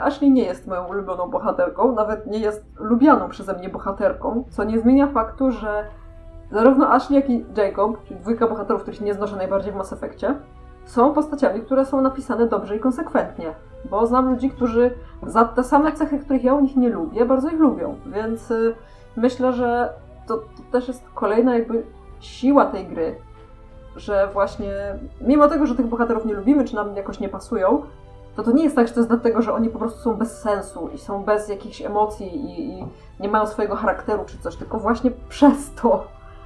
Ashley 0.00 0.30
nie 0.30 0.42
jest 0.44 0.66
moją 0.66 0.86
ulubioną 0.88 1.30
bohaterką, 1.30 1.92
nawet 1.92 2.26
nie 2.26 2.38
jest 2.38 2.64
lubianą 2.78 3.28
przeze 3.28 3.54
mnie 3.54 3.68
bohaterką, 3.68 4.44
co 4.50 4.64
nie 4.64 4.78
zmienia 4.78 5.06
faktu, 5.06 5.50
że 5.50 5.84
zarówno 6.50 6.88
Ashley, 6.92 7.16
jak 7.20 7.30
i 7.30 7.44
Jacob, 7.56 8.04
czyli 8.04 8.20
dwójka 8.20 8.46
bohaterów, 8.48 8.82
których 8.82 9.00
nie 9.00 9.14
znoszę 9.14 9.36
najbardziej 9.36 9.72
w 9.72 9.76
Mass 9.76 9.92
Effectie, 9.92 10.34
są 10.84 11.12
postaciami, 11.14 11.60
które 11.60 11.84
są 11.86 12.00
napisane 12.00 12.46
dobrze 12.46 12.76
i 12.76 12.80
konsekwentnie. 12.80 13.54
Bo 13.90 14.06
znam 14.06 14.30
ludzi, 14.30 14.50
którzy 14.50 14.94
za 15.26 15.44
te 15.44 15.64
same 15.64 15.92
cechy, 15.92 16.18
których 16.18 16.44
ja 16.44 16.54
u 16.54 16.60
nich 16.60 16.76
nie 16.76 16.88
lubię, 16.88 17.24
bardzo 17.24 17.48
ich 17.48 17.58
lubią. 17.58 17.96
Więc 18.06 18.50
y, 18.50 18.74
myślę, 19.16 19.52
że 19.52 19.92
to, 20.26 20.36
to 20.36 20.44
też 20.72 20.88
jest 20.88 21.04
kolejna 21.14 21.54
jakby 21.54 21.82
siła 22.20 22.66
tej 22.66 22.86
gry, 22.86 23.14
że 23.96 24.28
właśnie 24.32 24.68
mimo 25.20 25.48
tego, 25.48 25.66
że 25.66 25.74
tych 25.74 25.86
bohaterów 25.86 26.24
nie 26.26 26.34
lubimy, 26.34 26.64
czy 26.64 26.74
nam 26.74 26.96
jakoś 26.96 27.20
nie 27.20 27.28
pasują, 27.28 27.82
to 28.36 28.42
to 28.42 28.52
nie 28.52 28.64
jest 28.64 28.76
tak, 28.76 28.88
że 28.88 28.94
to 28.94 29.00
jest 29.00 29.10
dlatego, 29.10 29.42
że 29.42 29.52
oni 29.54 29.68
po 29.68 29.78
prostu 29.78 30.00
są 30.00 30.14
bez 30.14 30.40
sensu 30.40 30.90
i 30.94 30.98
są 30.98 31.24
bez 31.24 31.48
jakichś 31.48 31.82
emocji 31.82 32.36
i, 32.36 32.78
i 32.78 32.86
nie 33.20 33.28
mają 33.28 33.46
swojego 33.46 33.76
charakteru 33.76 34.24
czy 34.26 34.38
coś, 34.38 34.56
tylko 34.56 34.78
właśnie 34.78 35.10
przez 35.28 35.74
to, 35.74 36.04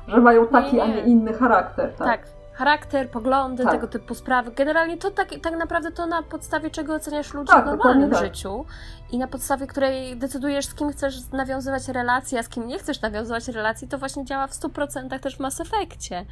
że 0.09 0.21
mają 0.21 0.47
taki, 0.47 0.77
Nie, 0.77 0.83
a 0.83 0.87
nie. 0.87 0.95
nie 0.95 1.01
inny 1.01 1.33
charakter. 1.33 1.93
Tak. 1.95 2.07
Tak, 2.07 2.27
charakter, 2.55 3.11
poglądy, 3.11 3.63
Tak. 3.65 3.73
tego 3.73 3.87
typu 3.89 4.15
sprawy. 4.15 4.51
Generalnie 4.51 4.97
to 4.99 5.11
tak, 5.11 5.29
tak 5.43 5.57
naprawdę 5.57 5.91
to 5.91 6.07
na 6.07 6.23
podstawie 6.23 6.71
czego 6.71 6.95
oceniasz 6.95 7.35
ludzi 7.35 7.53
Tak, 7.53 7.65
w 7.65 7.67
normalnym 7.67 8.11
tak. 8.11 8.25
życiu 8.25 8.65
i 9.13 9.19
na 9.19 9.27
podstawie 9.29 9.67
której 9.67 10.17
decydujesz, 10.17 10.67
z 10.67 10.75
kim 10.75 10.91
chcesz 10.93 11.31
nawiązywać 11.33 11.89
relacje, 11.89 12.39
a 12.39 12.43
z 12.43 12.49
kim 12.49 12.67
nie 12.67 12.79
chcesz 12.79 13.01
nawiązywać 13.03 13.49
relacji, 13.49 13.89
to 13.89 13.99
właśnie 13.99 14.25
działa 14.25 14.47
w 14.47 14.53
100% 14.53 15.21
też 15.21 15.37
w 15.37 15.41
Mass 15.41 15.61
Effectie. 15.61 16.25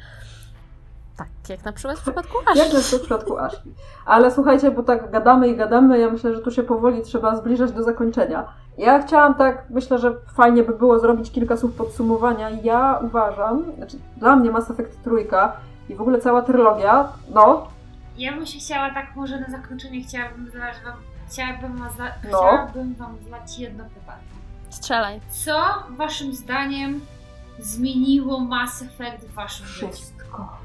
Tak, 1.17 1.27
jak 1.49 1.65
na 1.65 1.71
przykład 1.73 1.99
w 1.99 2.01
przypadku 2.01 2.37
Jak 2.39 2.47
Ashi. 2.49 2.59
na 2.59 2.79
przykład 2.79 3.01
w 3.01 3.05
przypadku 3.05 3.37
Ashley. 3.37 3.73
Ale 4.05 4.31
słuchajcie, 4.31 4.71
bo 4.71 4.83
tak 4.83 5.11
gadamy 5.11 5.47
i 5.47 5.55
gadamy, 5.55 5.99
ja 5.99 6.09
myślę, 6.09 6.35
że 6.35 6.41
tu 6.41 6.51
się 6.51 6.63
powoli 6.63 7.01
trzeba 7.01 7.35
zbliżać 7.35 7.71
do 7.71 7.83
zakończenia. 7.83 8.45
Ja 8.77 9.01
chciałam 9.01 9.35
tak, 9.35 9.63
myślę, 9.69 9.97
że 9.99 10.13
fajnie 10.35 10.63
by 10.63 10.73
było 10.73 10.99
zrobić 10.99 11.31
kilka 11.31 11.57
słów 11.57 11.73
podsumowania. 11.75 12.49
Ja 12.49 12.99
uważam, 13.01 13.63
znaczy 13.77 13.97
dla 14.17 14.35
mnie 14.35 14.51
Mass 14.51 14.71
Effect 14.71 15.03
trójka 15.03 15.57
i 15.89 15.95
w 15.95 16.01
ogóle 16.01 16.21
cała 16.21 16.41
trylogia, 16.41 17.07
no, 17.33 17.67
Ja 18.17 18.31
bym 18.33 18.45
się 18.45 18.59
chciała 18.59 18.93
tak 18.93 19.15
może 19.15 19.39
na 19.39 19.49
zakończenie 19.49 20.03
chciałabym 20.03 20.51
zadać 20.51 20.75
wam, 20.85 20.93
chciałabym, 21.29 21.77
wam 21.77 21.89
za, 21.97 22.03
No. 22.03 22.11
chciałabym 22.27 22.95
wam 22.95 23.17
zadać 23.23 23.59
jedno 23.59 23.83
pytanie. 23.83 24.21
Strzelaj. 24.69 25.21
Co 25.29 25.63
waszym 25.89 26.33
zdaniem 26.33 27.01
zmieniło 27.59 28.39
Mass 28.39 28.81
Effect 28.81 29.25
w 29.27 29.33
waszym 29.33 29.65
życiu? 29.67 29.91
wszystko. 29.91 30.57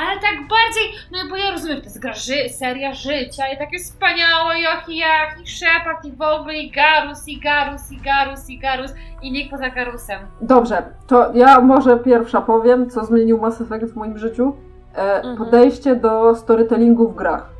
Ale 0.00 0.20
tak 0.20 0.36
bardziej, 0.48 0.84
no 1.12 1.18
bo 1.30 1.36
ja 1.36 1.50
rozumiem, 1.50 1.76
to 1.78 1.84
jest 1.84 1.98
gra, 2.00 2.12
ży, 2.14 2.48
seria 2.48 2.94
życia 2.94 3.42
i 3.54 3.58
takie 3.58 3.78
wspaniałe, 3.78 4.60
jak 4.60 4.88
i 4.88 4.96
jak, 4.96 5.40
i 5.42 5.46
Shepard, 5.46 6.04
i 6.04 6.12
w 6.12 6.22
ogóle, 6.22 6.54
i 6.54 6.70
Garus, 6.70 7.28
i 7.28 7.40
Garus, 7.40 7.92
i 7.92 7.96
Garus, 7.96 8.50
i 8.50 8.58
Garus, 8.58 8.90
i 9.22 9.32
nikt 9.32 9.50
poza 9.50 9.70
Garusem. 9.70 10.18
Dobrze, 10.40 10.82
to 11.06 11.30
ja 11.34 11.60
może 11.60 11.96
pierwsza 11.98 12.40
powiem, 12.40 12.90
co 12.90 13.04
zmienił 13.04 13.38
Mass 13.40 13.60
Effect 13.60 13.92
w 13.92 13.96
moim 13.96 14.18
życiu. 14.18 14.56
E, 14.96 15.16
Mhm. 15.16 15.36
Podejście 15.36 15.96
do 15.96 16.34
storytellingu 16.34 17.08
w 17.08 17.14
grach. 17.16 17.50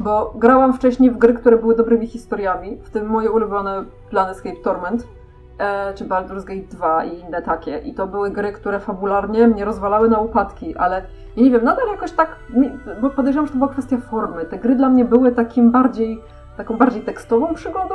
Bo 0.00 0.32
grałam 0.36 0.72
wcześniej 0.72 1.10
w 1.10 1.18
gry, 1.18 1.34
które 1.34 1.56
były 1.58 1.76
dobrymi 1.76 2.06
historiami, 2.06 2.76
w 2.84 2.90
tym 2.90 3.06
moje 3.06 3.30
ulubione 3.30 3.84
Planescape 4.10 4.56
Torment, 4.56 5.06
e, 5.58 5.94
czy 5.94 6.04
Baldur's 6.04 6.44
Gate 6.44 6.68
2 6.76 7.04
i 7.04 7.18
inne 7.18 7.42
takie. 7.42 7.78
I 7.78 7.94
to 7.94 8.06
były 8.06 8.30
gry, 8.30 8.52
które 8.52 8.80
fabularnie 8.80 9.48
mnie 9.48 9.64
rozwalały 9.64 10.08
na 10.08 10.18
upadki, 10.18 10.76
ale 10.76 11.02
nie 11.36 11.50
wiem, 11.50 11.64
nadal 11.64 11.88
jakoś 11.88 12.12
tak, 12.12 12.36
bo 13.00 13.10
podejrzewam, 13.10 13.46
że 13.46 13.52
to 13.52 13.58
była 13.58 13.70
kwestia 13.70 13.96
formy. 13.96 14.44
Te 14.44 14.58
gry 14.58 14.74
dla 14.74 14.88
mnie 14.88 15.04
były 15.04 15.32
takim 15.32 15.70
bardziej, 15.70 16.20
taką 16.56 16.76
bardziej 16.76 17.02
tekstową 17.02 17.54
przygodą, 17.54 17.94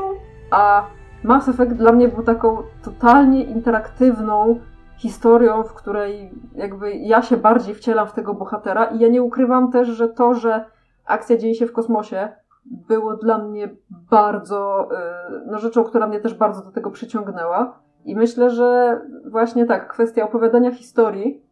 a 0.51 0.85
Mass 1.23 1.49
Effect 1.49 1.73
dla 1.73 1.91
mnie 1.91 2.07
był 2.07 2.23
taką 2.23 2.57
totalnie 2.83 3.43
interaktywną 3.43 4.59
historią, 4.97 5.63
w 5.63 5.73
której 5.73 6.31
jakby 6.55 6.91
ja 6.91 7.21
się 7.21 7.37
bardziej 7.37 7.75
wcielam 7.75 8.07
w 8.07 8.13
tego 8.13 8.33
bohatera 8.33 8.85
i 8.85 8.99
ja 8.99 9.07
nie 9.07 9.23
ukrywam 9.23 9.71
też, 9.71 9.87
że 9.87 10.09
to, 10.09 10.33
że 10.33 10.65
akcja 11.05 11.37
dzieje 11.37 11.55
się 11.55 11.65
w 11.65 11.73
kosmosie, 11.73 12.29
było 12.69 13.17
dla 13.17 13.37
mnie 13.37 13.75
bardzo, 13.89 14.89
y, 14.91 15.45
no 15.47 15.57
rzeczą, 15.57 15.83
która 15.83 16.07
mnie 16.07 16.19
też 16.19 16.33
bardzo 16.33 16.61
do 16.61 16.71
tego 16.71 16.91
przyciągnęła. 16.91 17.79
I 18.05 18.15
myślę, 18.15 18.49
że 18.49 19.01
właśnie 19.25 19.65
tak, 19.65 19.87
kwestia 19.87 20.23
opowiadania 20.23 20.71
historii 20.71 21.43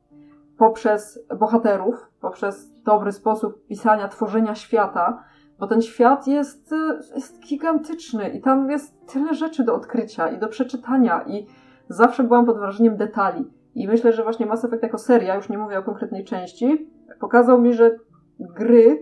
poprzez 0.57 1.19
bohaterów, 1.39 2.11
poprzez 2.21 2.83
dobry 2.83 3.11
sposób 3.11 3.65
pisania, 3.67 4.07
tworzenia 4.07 4.55
świata, 4.55 5.23
bo 5.59 5.67
ten 5.67 5.81
świat 5.81 6.27
jest, 6.27 6.73
jest 7.15 7.39
gigantyczny 7.39 8.29
i 8.29 8.41
tam 8.41 8.69
jest 8.69 9.07
tyle 9.07 9.33
rzeczy 9.33 9.63
do 9.63 9.75
odkrycia 9.75 10.29
i 10.29 10.39
do 10.39 10.47
przeczytania 10.47 11.23
i 11.27 11.47
zawsze 11.89 12.23
byłam 12.23 12.45
pod 12.45 12.57
wrażeniem 12.57 12.97
detali. 12.97 13.51
I 13.75 13.87
myślę, 13.87 14.13
że 14.13 14.23
właśnie 14.23 14.45
Mass 14.45 14.65
Effect 14.65 14.83
jako 14.83 14.97
seria, 14.97 15.35
już 15.35 15.49
nie 15.49 15.57
mówię 15.57 15.79
o 15.79 15.83
konkretnej 15.83 16.23
części, 16.23 16.89
pokazał 17.19 17.61
mi, 17.61 17.73
że 17.73 17.95
gry 18.39 19.01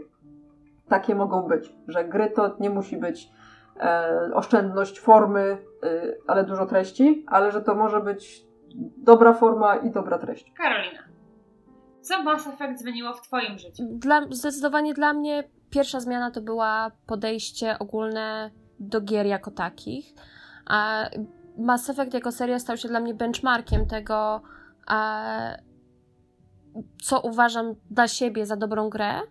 takie 0.90 1.16
mogą 1.16 1.42
być. 1.42 1.74
Że 1.88 2.06
gry 2.06 2.30
to 2.30 2.56
nie 2.60 2.70
musi 2.70 2.98
być 2.98 3.30
e, 3.80 4.30
oszczędność 4.34 5.00
formy, 5.00 5.58
y, 5.84 6.18
ale 6.28 6.44
dużo 6.44 6.66
treści, 6.66 7.26
ale 7.28 7.52
że 7.52 7.62
to 7.62 7.76
może 7.76 8.02
być 8.02 8.46
dobra 8.98 9.34
forma 9.34 9.76
i 9.76 9.92
dobra 9.92 10.18
treść. 10.18 10.54
Karolina, 10.58 11.00
co 12.02 12.24
Mass 12.24 12.48
Effect 12.48 12.82
zmieniło 12.82 13.14
w 13.14 13.22
twoim 13.22 13.58
życiu? 13.58 13.84
Dla, 13.90 14.22
zdecydowanie 14.30 14.94
dla 14.94 15.14
mnie 15.14 15.44
pierwsza 15.70 16.00
zmiana 16.00 16.32
to 16.32 16.42
była 16.42 16.92
podejście 17.08 17.80
ogólne 17.80 18.52
do 18.80 19.02
gier 19.02 19.26
jako 19.26 19.52
takich. 19.52 20.14
A 20.66 21.10
Mass 21.58 21.90
Effect 21.90 22.14
jako 22.14 22.32
seria 22.32 22.60
stał 22.60 22.78
się 22.78 22.88
dla 22.88 23.00
mnie 23.00 23.14
benchmarkiem 23.14 23.88
tego, 23.88 24.42
e, 24.92 25.64
co 27.02 27.22
uważam 27.22 27.76
dla 27.92 28.08
siebie 28.08 28.46
za 28.46 28.56
dobrą 28.56 28.90
grę, 28.90 29.22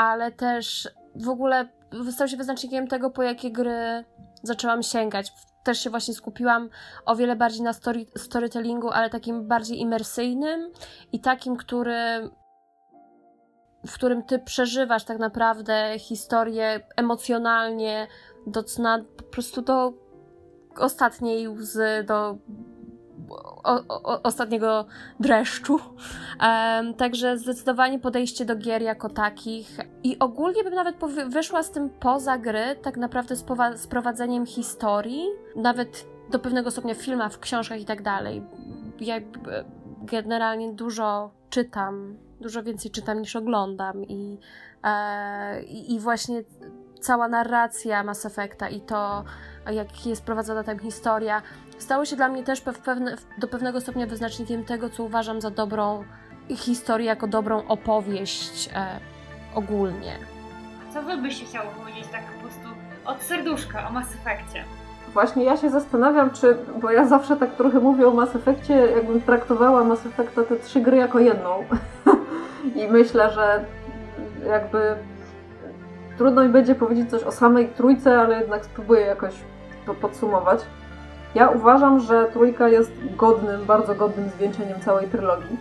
ale 0.00 0.32
też 0.32 0.88
w 1.14 1.28
ogóle 1.28 1.68
stał 2.10 2.28
się 2.28 2.36
wyznacznikiem 2.36 2.88
tego, 2.88 3.10
po 3.10 3.22
jakie 3.22 3.52
gry 3.52 4.04
zaczęłam 4.42 4.82
sięgać. 4.82 5.32
Też 5.64 5.80
się 5.80 5.90
właśnie 5.90 6.14
skupiłam 6.14 6.68
o 7.06 7.16
wiele 7.16 7.36
bardziej 7.36 7.62
na 7.62 7.72
story, 7.72 8.06
storytellingu, 8.16 8.90
ale 8.90 9.10
takim 9.10 9.48
bardziej 9.48 9.80
imersyjnym 9.80 10.72
i 11.12 11.20
takim, 11.20 11.56
który 11.56 12.30
w 13.86 13.94
którym 13.94 14.22
ty 14.22 14.38
przeżywasz 14.38 15.04
tak 15.04 15.18
naprawdę 15.18 15.98
historię 15.98 16.80
emocjonalnie 16.96 18.06
do 18.46 18.62
cna, 18.62 19.04
po 19.16 19.22
prostu 19.22 19.62
do 19.62 19.92
ostatniej 20.76 21.48
łzy, 21.48 22.04
do 22.06 22.38
o, 23.64 23.80
o, 23.88 24.22
ostatniego 24.22 24.84
dreszczu. 25.20 25.80
Um, 26.42 26.94
także 26.94 27.38
zdecydowanie 27.38 27.98
podejście 27.98 28.44
do 28.44 28.56
gier 28.56 28.82
jako 28.82 29.08
takich 29.08 29.78
i 30.02 30.18
ogólnie 30.18 30.64
bym 30.64 30.74
nawet 30.74 30.96
wyszła 31.28 31.62
z 31.62 31.70
tym 31.70 31.90
poza 31.90 32.38
gry, 32.38 32.76
tak 32.82 32.96
naprawdę 32.96 33.36
z, 33.36 33.44
z 33.76 33.86
prowadzeniem 33.86 34.46
historii, 34.46 35.24
nawet 35.56 36.06
do 36.30 36.38
pewnego 36.38 36.70
stopnia 36.70 36.94
w 36.94 37.02
filmach, 37.02 37.32
w 37.32 37.38
książkach 37.38 37.80
i 37.80 37.84
tak 37.84 38.02
dalej. 38.02 38.42
Ja 39.00 39.16
e, 39.16 39.22
generalnie 40.02 40.72
dużo 40.72 41.30
czytam, 41.50 42.16
dużo 42.40 42.62
więcej 42.62 42.90
czytam 42.90 43.20
niż 43.20 43.36
oglądam 43.36 44.04
i, 44.04 44.38
e, 44.84 45.62
i 45.62 45.98
właśnie 46.00 46.42
cała 47.00 47.28
narracja 47.28 48.04
Mass 48.04 48.26
Effecta 48.26 48.68
i 48.68 48.80
to, 48.80 49.24
jak 49.72 50.06
jest 50.06 50.24
prowadzona 50.24 50.64
tam 50.64 50.78
historia, 50.78 51.42
stało 51.82 52.04
się 52.04 52.16
dla 52.16 52.28
mnie 52.28 52.44
też 52.44 52.60
pew- 52.62 52.78
pewne, 52.78 53.16
do 53.38 53.48
pewnego 53.48 53.80
stopnia 53.80 54.06
wyznacznikiem 54.06 54.64
tego, 54.64 54.90
co 54.90 55.04
uważam 55.04 55.40
za 55.40 55.50
dobrą 55.50 56.04
historię, 56.56 57.06
jako 57.06 57.26
dobrą 57.26 57.66
opowieść 57.68 58.70
e, 58.74 58.86
ogólnie. 59.54 60.12
Co 60.94 61.02
wy 61.02 61.16
byście 61.16 61.44
chciało 61.44 61.70
powiedzieć 61.70 62.06
tak 62.12 62.22
po 62.22 62.40
prostu 62.40 62.68
od 63.04 63.22
serduszka 63.22 63.88
o 63.88 63.92
Mass 63.92 64.14
Effectie? 64.14 64.64
Właśnie 65.12 65.44
ja 65.44 65.56
się 65.56 65.70
zastanawiam, 65.70 66.30
czy, 66.30 66.56
bo 66.80 66.90
ja 66.90 67.04
zawsze 67.04 67.36
tak 67.36 67.54
trochę 67.54 67.80
mówię 67.80 68.08
o 68.08 68.10
Mass 68.10 68.36
Effectie, 68.36 68.74
jakbym 68.74 69.20
traktowała 69.22 69.84
Mass 69.84 70.06
Effecta 70.06 70.42
te 70.44 70.56
trzy 70.56 70.80
gry 70.80 70.96
jako 70.96 71.18
jedną. 71.18 71.64
I 72.82 72.88
myślę, 72.88 73.30
że 73.32 73.64
jakby 74.48 74.94
trudno 76.18 76.42
mi 76.42 76.48
będzie 76.48 76.74
powiedzieć 76.74 77.10
coś 77.10 77.22
o 77.22 77.32
samej 77.32 77.68
trójce, 77.68 78.20
ale 78.20 78.40
jednak 78.40 78.64
spróbuję 78.64 79.00
jakoś 79.00 79.34
to 79.86 79.94
podsumować. 79.94 80.60
Ja 81.34 81.48
uważam, 81.48 82.00
że 82.00 82.28
trójka 82.32 82.68
jest 82.68 82.92
godnym, 83.16 83.64
bardzo 83.66 83.94
godnym 83.94 84.28
zwieńczeniem 84.28 84.80
całej 84.80 85.08
trylogii. 85.08 85.56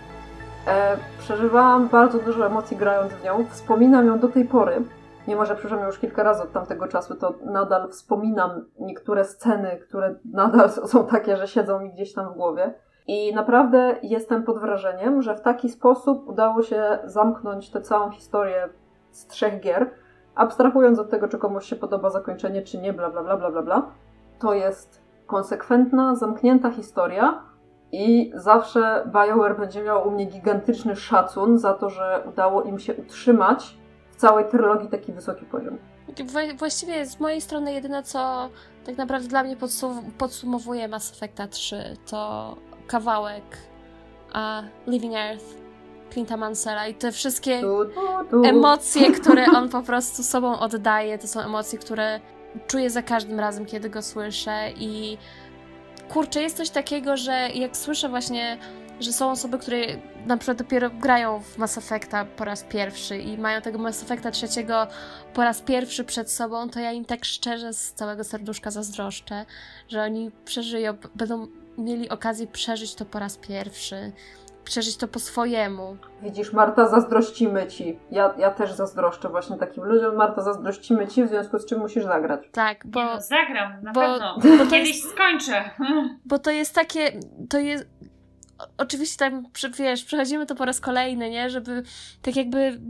E, 0.67 0.97
przeżywałam 1.19 1.87
bardzo 1.87 2.19
dużo 2.19 2.45
emocji 2.45 2.77
grając 2.77 3.13
w 3.13 3.23
nią, 3.23 3.45
wspominam 3.49 4.07
ją 4.07 4.19
do 4.19 4.27
tej 4.27 4.45
pory 4.45 4.83
mimo 5.29 5.45
że 5.45 5.55
przeszłam 5.55 5.85
już 5.85 5.99
kilka 5.99 6.23
razy 6.23 6.43
od 6.43 6.51
tamtego 6.51 6.87
czasu, 6.87 7.15
to 7.15 7.33
nadal 7.45 7.89
wspominam 7.89 8.65
niektóre 8.79 9.25
sceny, 9.25 9.79
które 9.87 10.15
nadal 10.25 10.69
są 10.91 11.07
takie, 11.07 11.37
że 11.37 11.47
siedzą 11.47 11.79
mi 11.79 11.93
gdzieś 11.93 12.13
tam 12.13 12.33
w 12.33 12.35
głowie. 12.35 12.73
I 13.07 13.33
naprawdę 13.33 13.95
jestem 14.03 14.43
pod 14.43 14.59
wrażeniem, 14.59 15.21
że 15.21 15.35
w 15.35 15.41
taki 15.41 15.69
sposób 15.69 16.27
udało 16.27 16.63
się 16.63 16.99
zamknąć 17.03 17.69
tę 17.69 17.81
całą 17.81 18.11
historię 18.11 18.69
z 19.11 19.27
trzech 19.27 19.59
gier, 19.59 19.91
abstrahując 20.35 20.99
od 20.99 21.09
tego, 21.09 21.27
czy 21.27 21.37
komuś 21.37 21.65
się 21.65 21.75
podoba 21.75 22.09
zakończenie, 22.09 22.61
czy 22.61 22.77
nie, 22.77 22.93
bla 22.93 23.09
bla 23.09 23.23
bla 23.23 23.37
bla 23.37 23.51
bla 23.51 23.61
bla. 23.61 23.91
To 24.39 24.53
jest 24.53 24.98
konsekwentna, 25.29 26.15
zamknięta 26.15 26.71
historia 26.71 27.41
i 27.91 28.31
zawsze 28.35 29.03
BioWare 29.13 29.57
będzie 29.59 29.83
miał 29.83 30.07
u 30.07 30.11
mnie 30.11 30.25
gigantyczny 30.25 30.95
szacun 30.95 31.57
za 31.57 31.73
to, 31.73 31.89
że 31.89 32.23
udało 32.29 32.63
im 32.63 32.79
się 32.79 32.95
utrzymać 32.95 33.77
w 34.11 34.15
całej 34.15 34.45
trylogii 34.45 34.89
taki 34.89 35.13
wysoki 35.13 35.45
poziom. 35.45 35.77
Wła- 36.09 36.57
Właściwie 36.57 37.05
z 37.05 37.19
mojej 37.19 37.41
strony 37.41 37.73
jedyne, 37.73 38.03
co 38.03 38.49
tak 38.85 38.97
naprawdę 38.97 39.27
dla 39.27 39.43
mnie 39.43 39.57
podsum- 39.57 40.11
podsumowuje 40.17 40.87
Mass 40.87 41.11
Effecta 41.13 41.47
3, 41.47 41.83
to 42.09 42.55
kawałek 42.87 43.43
a 44.33 44.61
Living 44.87 45.15
Earth 45.15 45.45
Clint'a 46.11 46.37
Mansella 46.37 46.87
i 46.87 46.93
te 46.93 47.11
wszystkie 47.11 47.61
Tu, 47.61 47.85
tu, 47.85 48.29
tu. 48.29 48.43
emocje, 48.43 49.11
które 49.11 49.45
on 49.57 49.69
po 49.69 49.81
prostu 49.81 50.23
sobą 50.23 50.59
oddaje, 50.59 51.17
to 51.17 51.27
są 51.27 51.39
emocje, 51.39 51.79
które 51.79 52.19
czuję 52.67 52.89
za 52.89 53.01
każdym 53.01 53.39
razem, 53.39 53.65
kiedy 53.65 53.89
go 53.89 54.01
słyszę 54.01 54.71
i 54.77 55.17
kurczę, 56.09 56.41
jest 56.41 56.57
coś 56.57 56.69
takiego, 56.69 57.17
że 57.17 57.49
jak 57.53 57.77
słyszę 57.77 58.09
właśnie, 58.09 58.57
że 58.99 59.13
są 59.13 59.31
osoby, 59.31 59.57
które 59.57 59.77
na 60.25 60.37
przykład 60.37 60.57
dopiero 60.57 60.89
grają 60.89 61.39
w 61.39 61.57
Mass 61.57 61.77
Effecta 61.77 62.25
po 62.25 62.45
raz 62.45 62.63
pierwszy 62.63 63.17
i 63.17 63.37
mają 63.37 63.61
tego 63.61 63.77
Mass 63.77 64.03
Effecta 64.03 64.31
trzeciego 64.31 64.87
po 65.33 65.43
raz 65.43 65.61
pierwszy 65.61 66.03
przed 66.03 66.31
sobą, 66.31 66.69
to 66.69 66.79
ja 66.79 66.91
im 66.91 67.05
tak 67.05 67.25
szczerze 67.25 67.73
z 67.73 67.93
całego 67.93 68.23
serduszka 68.23 68.71
zazdroszczę, 68.71 69.45
że 69.87 70.03
oni 70.03 70.31
przeżyją, 70.45 70.93
będą 71.15 71.47
mieli 71.77 72.09
okazję 72.09 72.47
przeżyć 72.47 72.95
to 72.95 73.05
po 73.05 73.19
raz 73.19 73.37
pierwszy, 73.37 74.11
przeżyć 74.63 74.97
to 74.97 75.07
po 75.07 75.19
swojemu. 75.19 75.97
Widzisz, 76.21 76.53
Marta, 76.53 76.87
zazdrościmy 76.87 77.67
ci. 77.67 77.99
Ja, 78.11 78.33
ja 78.37 78.51
też 78.51 78.71
zazdroszczę 78.71 79.29
właśnie 79.29 79.57
takim 79.57 79.83
ludziom. 79.83 80.15
Marta, 80.15 80.41
zazdrościmy 80.41 81.07
ci, 81.07 81.23
w 81.23 81.29
związku 81.29 81.59
z 81.59 81.65
czym 81.65 81.79
musisz 81.79 82.03
zagrać. 82.03 82.41
Tak, 82.51 82.87
bo... 82.87 83.03
No, 83.05 83.21
zagram, 83.21 83.83
na 83.83 83.91
bo- 83.91 84.01
pewno. 84.01 84.35
bo 84.35 84.65
to 84.65 84.71
Kiedyś 84.71 84.89
jest- 84.89 85.09
skończę. 85.11 85.69
Bo 86.25 86.39
to 86.39 86.51
jest 86.51 86.75
takie, 86.75 87.11
to 87.49 87.59
jest, 87.59 87.85
oczywiście 88.77 89.17
tam, 89.17 89.43
wiesz, 89.79 90.05
przechodzimy 90.05 90.45
to 90.45 90.55
po 90.55 90.65
raz 90.65 90.81
kolejny, 90.81 91.29
nie, 91.29 91.49
żeby 91.49 91.83
tak 92.21 92.35
jakby 92.35 92.81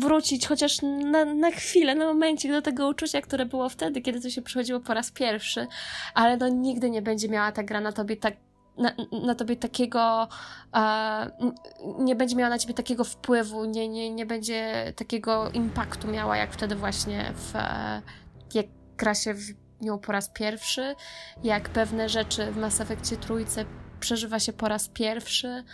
wrócić 0.00 0.46
chociaż 0.46 0.82
na, 0.82 1.24
na 1.24 1.50
chwilę, 1.50 1.94
na 1.94 2.04
momencik 2.06 2.52
do 2.52 2.62
tego 2.62 2.88
uczucia, 2.88 3.20
które 3.20 3.46
było 3.46 3.68
wtedy, 3.68 4.00
kiedy 4.00 4.20
to 4.20 4.30
się 4.30 4.42
przechodziło 4.42 4.80
po 4.80 4.94
raz 4.94 5.10
pierwszy, 5.10 5.66
ale 6.14 6.36
no 6.36 6.48
nigdy 6.48 6.90
nie 6.90 7.02
będzie 7.02 7.28
miała 7.28 7.52
ta 7.52 7.62
gra 7.62 7.80
na 7.80 7.92
tobie 7.92 8.16
tak 8.16 8.34
na, 8.78 8.92
na 9.26 9.34
tobie 9.34 9.56
takiego, 9.56 10.28
e, 10.76 11.30
nie 11.98 12.16
będzie 12.16 12.36
miała 12.36 12.50
na 12.50 12.58
ciebie 12.58 12.74
takiego 12.74 13.04
wpływu, 13.04 13.64
nie, 13.64 13.88
nie, 13.88 14.10
nie 14.10 14.26
będzie 14.26 14.92
takiego 14.96 15.50
impaktu 15.50 16.08
miała, 16.08 16.36
jak 16.36 16.52
wtedy 16.52 16.76
właśnie 16.76 17.32
w, 17.34 17.56
e, 17.56 18.02
jak 18.54 18.66
gra 18.96 19.14
się 19.14 19.34
w 19.34 19.40
nią 19.80 19.98
po 19.98 20.12
raz 20.12 20.28
pierwszy, 20.28 20.94
jak 21.44 21.68
pewne 21.68 22.08
rzeczy 22.08 22.52
w 22.52 22.56
Mass 22.56 22.80
Effectie 22.80 23.16
trójce 23.16 23.64
przeżywa 24.00 24.38
się 24.38 24.52
po 24.52 24.68
raz 24.68 24.88
pierwszy, 24.88 25.64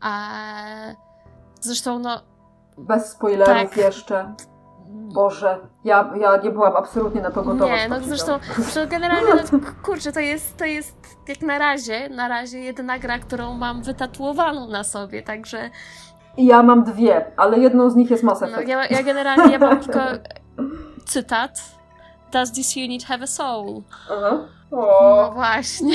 a 0.00 0.30
zresztą 1.60 1.98
no 1.98 2.22
Bez 2.78 3.10
spoilerów 3.10 3.70
Tak. 3.70 3.76
jeszcze. 3.76 4.34
Boże, 5.14 5.58
ja, 5.84 6.10
ja 6.20 6.36
nie 6.36 6.50
byłam 6.50 6.76
absolutnie 6.76 7.20
na 7.20 7.30
to 7.30 7.42
gotowa. 7.42 7.76
nie, 7.76 7.88
no 7.88 8.00
zresztą 8.00 8.38
że 8.74 8.86
generalnie, 8.86 9.34
no, 9.52 9.58
kurczę, 9.84 10.12
to 10.12 10.20
jest, 10.20 10.56
to 10.56 10.64
jest 10.64 10.96
jak 11.28 11.42
na 11.42 11.58
razie, 11.58 12.08
na 12.08 12.28
razie 12.28 12.58
jedyna 12.58 12.98
gra, 12.98 13.18
którą 13.18 13.54
mam 13.54 13.82
wytatuowaną 13.82 14.68
na 14.68 14.84
sobie, 14.84 15.22
także 15.22 15.70
ja 16.36 16.62
mam 16.62 16.84
dwie, 16.84 17.24
ale 17.36 17.58
jedną 17.58 17.90
z 17.90 17.96
nich 17.96 18.10
jest 18.10 18.22
Mass 18.22 18.40
no, 18.40 18.46
Effect. 18.46 18.68
ja, 18.68 18.86
ja 18.86 19.02
generalnie 19.02 19.52
ja 19.52 19.58
mam 19.58 19.80
tylko 19.84 20.00
cytat 21.06 21.74
Does 22.32 22.52
this 22.52 22.76
unit 22.76 23.04
have 23.04 23.22
a 23.22 23.26
soul? 23.26 23.82
Aha. 24.10 24.38
No 24.70 24.78
O, 24.78 25.30
właśnie. 25.34 25.94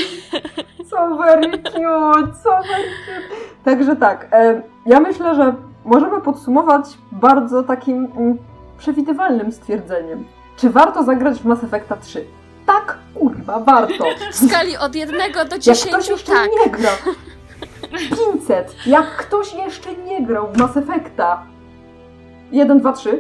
so 0.90 1.18
very 1.18 1.52
cute, 1.52 2.36
so 2.44 2.50
very 2.50 2.90
cute. 3.06 3.36
Także 3.66 3.96
tak, 3.96 4.28
ja 4.86 5.00
myślę, 5.00 5.36
że 5.36 5.56
możemy 5.86 6.22
podsumować 6.22 6.86
bardzo 7.12 7.64
takim 7.64 8.08
mm, 8.18 8.38
przewidywalnym 8.80 9.52
stwierdzeniem. 9.52 10.26
Czy 10.58 10.70
warto 10.70 11.04
zagrać 11.04 11.40
w 11.40 11.46
Mass 11.46 11.64
Effecta 11.64 11.96
3? 11.98 12.26
Tak, 12.66 12.98
kurwa, 13.16 13.60
warto. 13.60 14.06
W 14.32 14.36
skali 14.36 14.78
od 14.78 14.96
jednego 14.96 15.46
do 15.46 15.56
Jak 15.56 15.78
ktoś 15.88 16.10
jeszcze 16.10 16.32
tak. 16.34 16.50
nie 16.66 16.72
grał. 16.72 16.94
500. 18.38 18.76
Jak 18.88 19.06
ktoś 19.16 19.54
jeszcze 19.54 19.94
nie 19.96 20.26
grał 20.26 20.48
w 20.54 20.58
Mass 20.58 20.78
Effecta 20.78 21.44
1, 22.52 22.80
2, 22.80 22.94
3. 22.94 23.20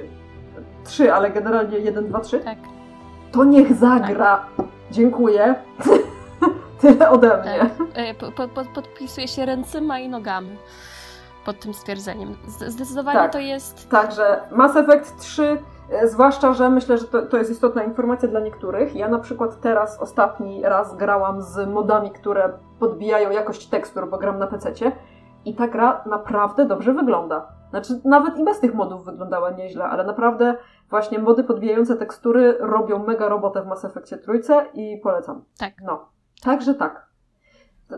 3, 0.86 1.14
ale 1.14 1.30
generalnie 1.30 1.78
1, 1.80 2.08
2, 2.08 2.20
3. 2.20 2.40
Tak. 2.40 2.58
To 3.32 3.44
niech 3.44 3.74
zagra. 3.76 4.46
Dziękuję. 4.92 5.56
Tyle 6.82 7.10
ode 7.10 7.42
mnie. 7.42 7.60
Tak. 7.60 7.70
E, 7.94 8.14
Po, 8.14 8.32
po, 8.32 8.48
po, 8.48 8.64
podpisuję 8.66 9.28
się 9.28 9.46
ręcyma 9.46 10.00
i 10.00 10.10
nogami 10.10 10.58
pod 11.50 11.60
tym 11.60 11.74
stwierdzeniem. 11.74 12.36
Zdecydowanie 12.68 13.20
Tak. 13.20 13.32
to 13.32 13.40
jest. 13.40 13.90
Także 13.90 14.42
Mass 14.52 14.76
Effect 14.76 15.18
3, 15.20 15.58
e, 15.92 16.08
zwłaszcza, 16.08 16.54
że 16.54 16.70
myślę, 16.70 16.98
że 16.98 17.08
to, 17.08 17.22
to 17.22 17.38
jest 17.38 17.52
istotna 17.52 17.84
informacja 17.84 18.30
dla 18.30 18.40
niektórych. 18.40 18.96
Ja 18.96 19.08
na 19.08 19.20
przykład 19.20 19.62
teraz 19.62 20.00
ostatni 20.00 20.62
raz 20.64 20.98
grałam 20.98 21.42
z 21.42 21.70
modami, 21.70 22.12
które 22.12 22.54
podbijają 22.80 23.32
jakość 23.32 23.68
tekstur, 23.68 24.10
bo 24.10 24.18
gram 24.18 24.40
na 24.40 24.48
PC. 24.48 24.72
I 25.46 25.56
ta 25.56 25.68
gra 25.68 26.04
naprawdę 26.06 26.66
dobrze 26.66 26.94
wygląda. 26.94 27.48
Znaczy, 27.70 28.02
nawet 28.06 28.38
i 28.38 28.44
bez 28.44 28.60
tych 28.60 28.74
modów 28.74 29.06
wyglądała 29.06 29.50
nieźle, 29.52 29.86
ale 29.86 30.04
naprawdę 30.04 30.56
właśnie 30.90 31.20
mody 31.20 31.44
podbijające 31.44 31.96
tekstury 31.96 32.58
robią 32.60 33.00
mega 33.00 33.30
robotę 33.30 33.62
w 33.62 33.68
Mass 33.68 33.86
Effectie 33.86 34.18
trójce 34.18 34.66
i 34.74 34.98
polecam. 35.04 35.44
Tak. 35.60 35.74
No, 35.84 36.10
także 36.44 36.74
tak. 36.74 37.08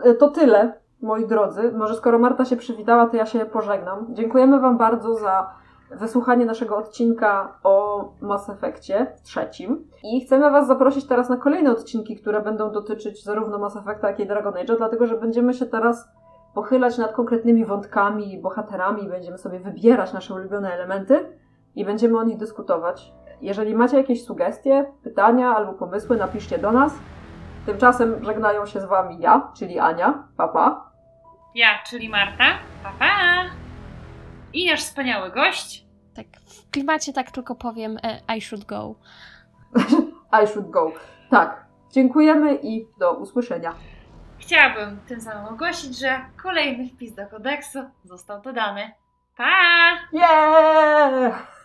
E, 0.03 0.13
To 0.13 0.29
tyle, 0.29 0.80
moi 1.01 1.27
drodzy. 1.27 1.71
Może 1.71 1.95
skoro 1.95 2.19
Marta 2.19 2.45
się 2.45 2.55
przywitała, 2.55 3.07
to 3.07 3.17
ja 3.17 3.25
się 3.25 3.45
pożegnam. 3.45 4.07
Dziękujemy 4.09 4.59
Wam 4.59 4.77
bardzo 4.77 5.15
za 5.15 5.61
wysłuchanie 5.91 6.45
naszego 6.45 6.77
odcinka 6.77 7.57
o 7.63 8.05
Mass 8.21 8.49
Effectie 8.49 9.07
trzecim. 9.23 9.87
I 10.03 10.25
chcemy 10.25 10.51
Was 10.51 10.67
zaprosić 10.67 11.07
teraz 11.07 11.29
na 11.29 11.37
kolejne 11.37 11.71
odcinki, 11.71 12.15
które 12.15 12.41
będą 12.41 12.71
dotyczyć 12.71 13.23
zarówno 13.23 13.59
Mass 13.59 13.75
Effecta, 13.75 14.07
jak 14.07 14.19
i 14.19 14.27
Dragon 14.27 14.53
Age'a, 14.53 14.77
dlatego 14.77 15.05
że 15.05 15.17
będziemy 15.17 15.53
się 15.53 15.65
teraz 15.65 16.09
pochylać 16.53 16.97
nad 16.97 17.11
konkretnymi 17.11 17.65
wątkami, 17.65 18.41
bohaterami, 18.41 19.09
będziemy 19.09 19.37
sobie 19.37 19.59
wybierać 19.59 20.13
nasze 20.13 20.33
ulubione 20.33 20.73
elementy 20.73 21.37
i 21.75 21.85
będziemy 21.85 22.17
o 22.17 22.23
nich 22.23 22.37
dyskutować. 22.37 23.13
Jeżeli 23.41 23.75
macie 23.75 23.97
jakieś 23.97 24.25
sugestie, 24.25 24.91
pytania 25.03 25.55
albo 25.55 25.73
pomysły, 25.73 26.17
napiszcie 26.17 26.57
do 26.57 26.71
nas. 26.71 26.93
Tymczasem 27.65 28.23
żegnają 28.23 28.65
się 28.65 28.79
z 28.79 28.85
Wami 28.85 29.19
ja, 29.19 29.51
czyli 29.53 29.79
Ania, 29.79 30.23
papa. 30.37 30.90
Ja, 31.55 31.79
czyli 31.89 32.09
Marta. 32.09 32.59
Pa, 32.83 32.91
pa. 32.99 33.43
I 34.53 34.69
nasz 34.69 34.79
wspaniały 34.79 35.31
gość. 35.31 35.85
Tak, 36.15 36.25
w 36.45 36.69
klimacie 36.69 37.13
tak 37.13 37.31
tylko 37.31 37.55
powiem 37.55 37.97
e, 38.03 38.37
I 38.37 38.41
should 38.41 38.65
go. 38.65 38.95
I 40.43 40.47
should 40.47 40.69
go. 40.69 40.93
Tak, 41.29 41.65
dziękujemy 41.91 42.55
i 42.55 42.87
do 42.99 43.13
usłyszenia. 43.13 43.75
Chciałabym 44.39 44.99
tym 45.07 45.21
samym 45.21 45.53
ogłosić, 45.53 45.99
że 45.99 46.25
kolejny 46.43 46.89
wpis 46.89 47.15
do 47.15 47.27
kodeksu 47.27 47.79
został 48.03 48.41
dodany. 48.41 48.91
Pa! 49.37 49.51
Yeah! 50.13 51.60